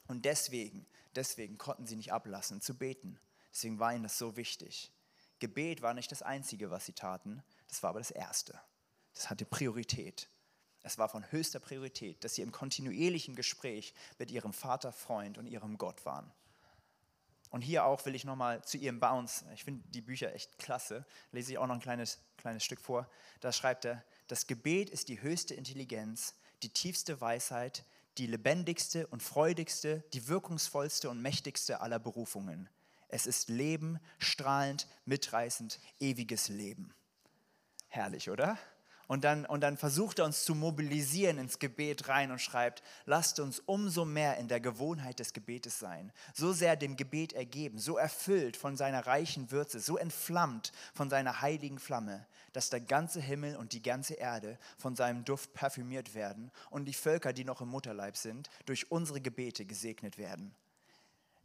Und 0.08 0.26
deswegen, 0.26 0.86
deswegen 1.16 1.58
konnten 1.58 1.86
sie 1.86 1.96
nicht 1.96 2.12
ablassen 2.12 2.62
zu 2.62 2.78
beten. 2.78 3.20
Deswegen 3.52 3.80
war 3.80 3.94
ihnen 3.94 4.04
das 4.04 4.18
so 4.18 4.36
wichtig. 4.36 4.92
Gebet 5.40 5.82
war 5.82 5.94
nicht 5.94 6.12
das 6.12 6.22
Einzige, 6.22 6.72
was 6.72 6.86
sie 6.86 6.94
taten, 6.94 7.44
das 7.68 7.84
war 7.84 7.92
aber 7.92 8.00
das 8.00 8.12
Erste. 8.12 8.60
Das 9.14 9.30
hatte 9.30 9.46
Priorität. 9.46 10.30
Es 10.84 10.98
war 10.98 11.10
von 11.10 11.32
höchster 11.32 11.60
Priorität, 11.60 12.24
dass 12.24 12.36
sie 12.36 12.42
im 12.42 12.52
kontinuierlichen 12.52 13.36
Gespräch 13.36 13.94
mit 14.18 14.32
ihrem 14.32 14.54
Vater, 14.54 14.92
Freund 14.92 15.38
und 15.38 15.46
ihrem 15.46 15.78
Gott 15.78 16.06
waren. 16.06 16.32
Und 17.52 17.62
hier 17.62 17.86
auch 17.86 18.06
will 18.06 18.16
ich 18.16 18.24
nochmal 18.24 18.64
zu 18.64 18.78
ihrem 18.78 19.00
Bounce, 19.00 19.46
ich 19.54 19.66
finde 19.66 19.84
die 19.90 20.02
Bücher 20.02 20.34
echt 20.34 20.58
klasse, 20.58 21.06
lese 21.32 21.52
ich 21.52 21.58
auch 21.58 21.68
noch 21.68 21.76
ein 21.76 21.82
kleines, 21.82 22.20
kleines 22.38 22.64
Stück 22.64 22.80
vor. 22.80 23.10
Da 23.42 23.52
schreibt 23.52 23.86
er, 23.86 24.04
das 24.28 24.48
Gebet 24.48 24.90
ist 24.90 25.10
die 25.10 25.22
höchste 25.22 25.54
Intelligenz, 25.54 26.34
die 26.64 26.70
tiefste 26.70 27.20
Weisheit, 27.20 27.84
die 28.18 28.28
lebendigste 28.28 29.06
und 29.08 29.22
freudigste, 29.22 30.04
die 30.14 30.30
wirkungsvollste 30.30 31.10
und 31.10 31.22
mächtigste 31.22 31.82
aller 31.82 32.00
Berufungen. 32.00 32.70
Es 33.10 33.28
ist 33.28 33.50
Leben, 33.50 34.00
strahlend, 34.20 34.88
mitreißend, 35.06 35.80
ewiges 36.00 36.48
Leben. 36.48 36.94
Herrlich, 37.90 38.30
oder? 38.30 38.58
Und 39.12 39.26
dann, 39.26 39.46
und 39.46 39.60
dann 39.60 39.76
versucht 39.76 40.20
er 40.20 40.26
uns 40.26 40.46
zu 40.46 40.56
mobilisieren 40.56 41.38
ins 41.38 41.60
Gebet 41.60 42.08
rein 42.08 42.32
und 42.32 42.40
schreibt, 42.40 42.82
lasst 43.04 43.42
uns 43.42 43.60
umso 43.60 44.06
mehr 44.06 44.38
in 44.38 44.48
der 44.48 44.62
Gewohnheit 44.62 45.20
des 45.20 45.34
Gebetes 45.34 45.80
sein, 45.80 46.14
so 46.34 46.54
sehr 46.54 46.78
dem 46.78 46.96
Gebet 46.96 47.34
ergeben, 47.34 47.78
so 47.78 47.98
erfüllt 47.98 48.56
von 48.56 48.78
seiner 48.78 49.06
reichen 49.06 49.52
Würze, 49.52 49.82
so 49.82 49.98
entflammt 49.98 50.72
von 50.94 51.10
seiner 51.10 51.42
heiligen 51.42 51.78
Flamme, 51.78 52.26
dass 52.54 52.70
der 52.70 52.80
ganze 52.80 53.20
Himmel 53.20 53.58
und 53.58 53.74
die 53.74 53.82
ganze 53.82 54.14
Erde 54.14 54.58
von 54.78 54.96
seinem 54.96 55.26
Duft 55.26 55.54
parfümiert 55.54 56.16
werden 56.16 56.50
und 56.70 56.86
die 56.86 56.94
Völker, 56.94 57.34
die 57.34 57.44
noch 57.44 57.60
im 57.60 57.68
Mutterleib 57.68 58.16
sind, 58.16 58.50
durch 58.66 58.92
unsere 58.92 59.20
Gebete 59.20 59.66
gesegnet 59.66 60.18
werden. 60.18 60.56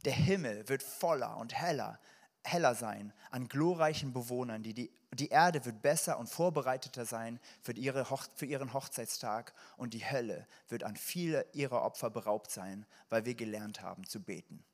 Der 0.04 0.14
Himmel 0.14 0.68
wird 0.68 0.84
voller 0.84 1.36
und 1.36 1.52
heller 1.52 1.98
heller 2.46 2.74
sein 2.74 3.12
an 3.30 3.48
glorreichen 3.48 4.12
Bewohnern. 4.12 4.62
Die, 4.62 4.74
die, 4.74 4.90
die 5.12 5.28
Erde 5.28 5.64
wird 5.64 5.82
besser 5.82 6.18
und 6.18 6.28
vorbereiteter 6.28 7.04
sein 7.04 7.40
für, 7.60 7.72
ihre, 7.72 8.04
für 8.34 8.46
ihren 8.46 8.72
Hochzeitstag 8.72 9.52
und 9.76 9.94
die 9.94 10.08
Hölle 10.08 10.46
wird 10.68 10.84
an 10.84 10.96
viele 10.96 11.46
ihrer 11.52 11.82
Opfer 11.82 12.10
beraubt 12.10 12.50
sein, 12.50 12.86
weil 13.08 13.24
wir 13.24 13.34
gelernt 13.34 13.82
haben 13.82 14.06
zu 14.06 14.22
beten. 14.22 14.64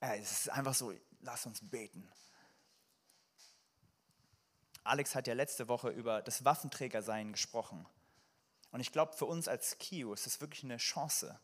Es 0.00 0.32
ist 0.32 0.50
einfach 0.50 0.74
so, 0.74 0.92
lass 1.20 1.46
uns 1.46 1.60
beten. 1.62 2.08
Alex 4.84 5.14
hat 5.14 5.26
ja 5.26 5.34
letzte 5.34 5.68
Woche 5.68 5.90
über 5.90 6.22
das 6.22 6.44
Waffenträgersein 6.44 7.32
gesprochen. 7.32 7.86
Und 8.70 8.80
ich 8.80 8.92
glaube, 8.92 9.12
für 9.14 9.26
uns 9.26 9.48
als 9.48 9.78
KIO 9.78 10.12
ist 10.12 10.26
das 10.26 10.40
wirklich 10.40 10.64
eine 10.64 10.76
Chance, 10.76 11.38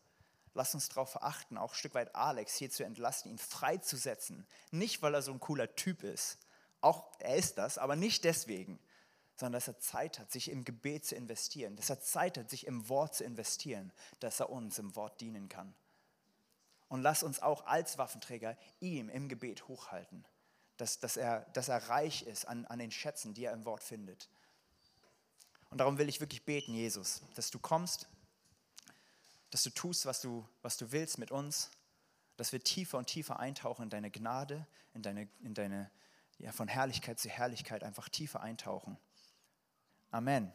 Lass 0.55 0.73
uns 0.73 0.87
darauf 0.87 1.21
achten, 1.21 1.57
auch 1.57 1.73
ein 1.73 1.77
Stück 1.77 1.95
weit 1.95 2.15
Alex 2.15 2.55
hier 2.55 2.71
zu 2.71 2.85
entlasten, 2.85 3.29
ihn 3.29 3.37
freizusetzen. 3.37 4.47
Nicht, 4.71 5.01
weil 5.01 5.13
er 5.13 5.21
so 5.21 5.33
ein 5.33 5.41
cooler 5.41 5.75
Typ 5.75 6.01
ist. 6.01 6.39
Auch 6.79 7.11
er 7.19 7.35
ist 7.35 7.57
das, 7.57 7.77
aber 7.77 7.97
nicht 7.97 8.23
deswegen, 8.23 8.79
sondern 9.35 9.59
dass 9.59 9.67
er 9.67 9.79
Zeit 9.79 10.17
hat, 10.17 10.31
sich 10.31 10.49
im 10.49 10.63
Gebet 10.63 11.05
zu 11.05 11.15
investieren, 11.15 11.75
dass 11.75 11.89
er 11.89 11.99
Zeit 11.99 12.37
hat, 12.37 12.49
sich 12.49 12.67
im 12.67 12.87
Wort 12.87 13.15
zu 13.15 13.25
investieren, 13.25 13.91
dass 14.21 14.39
er 14.39 14.49
uns 14.49 14.79
im 14.79 14.95
Wort 14.95 15.19
dienen 15.19 15.49
kann. 15.49 15.75
Und 16.87 17.01
lass 17.01 17.21
uns 17.21 17.41
auch 17.41 17.65
als 17.65 17.97
Waffenträger 17.97 18.57
ihm 18.79 19.09
im 19.09 19.27
Gebet 19.27 19.67
hochhalten, 19.67 20.25
dass, 20.77 20.99
dass, 20.99 21.17
er, 21.17 21.41
dass 21.51 21.67
er 21.67 21.89
reich 21.89 22.23
ist 22.23 22.47
an, 22.47 22.65
an 22.65 22.79
den 22.79 22.91
Schätzen, 22.91 23.33
die 23.33 23.43
er 23.43 23.53
im 23.53 23.65
Wort 23.65 23.83
findet. 23.83 24.29
Und 25.69 25.79
darum 25.79 25.97
will 25.97 26.07
ich 26.07 26.21
wirklich 26.21 26.45
beten, 26.45 26.73
Jesus, 26.73 27.23
dass 27.33 27.51
du 27.51 27.59
kommst 27.59 28.07
dass 29.51 29.63
du 29.63 29.69
tust, 29.69 30.05
was 30.05 30.21
du, 30.21 30.47
was 30.61 30.77
du 30.77 30.91
willst 30.91 31.17
mit 31.17 31.31
uns, 31.31 31.71
dass 32.37 32.51
wir 32.51 32.61
tiefer 32.61 32.97
und 32.97 33.07
tiefer 33.07 33.39
eintauchen 33.39 33.83
in 33.83 33.89
deine 33.89 34.11
Gnade, 34.11 34.67
in 34.93 35.01
deine, 35.01 35.29
in 35.41 35.53
deine 35.53 35.89
ja, 36.37 36.51
von 36.51 36.67
Herrlichkeit 36.67 37.19
zu 37.19 37.29
Herrlichkeit 37.29 37.83
einfach 37.83 38.09
tiefer 38.09 38.41
eintauchen. 38.41 38.97
Amen. 40.11 40.51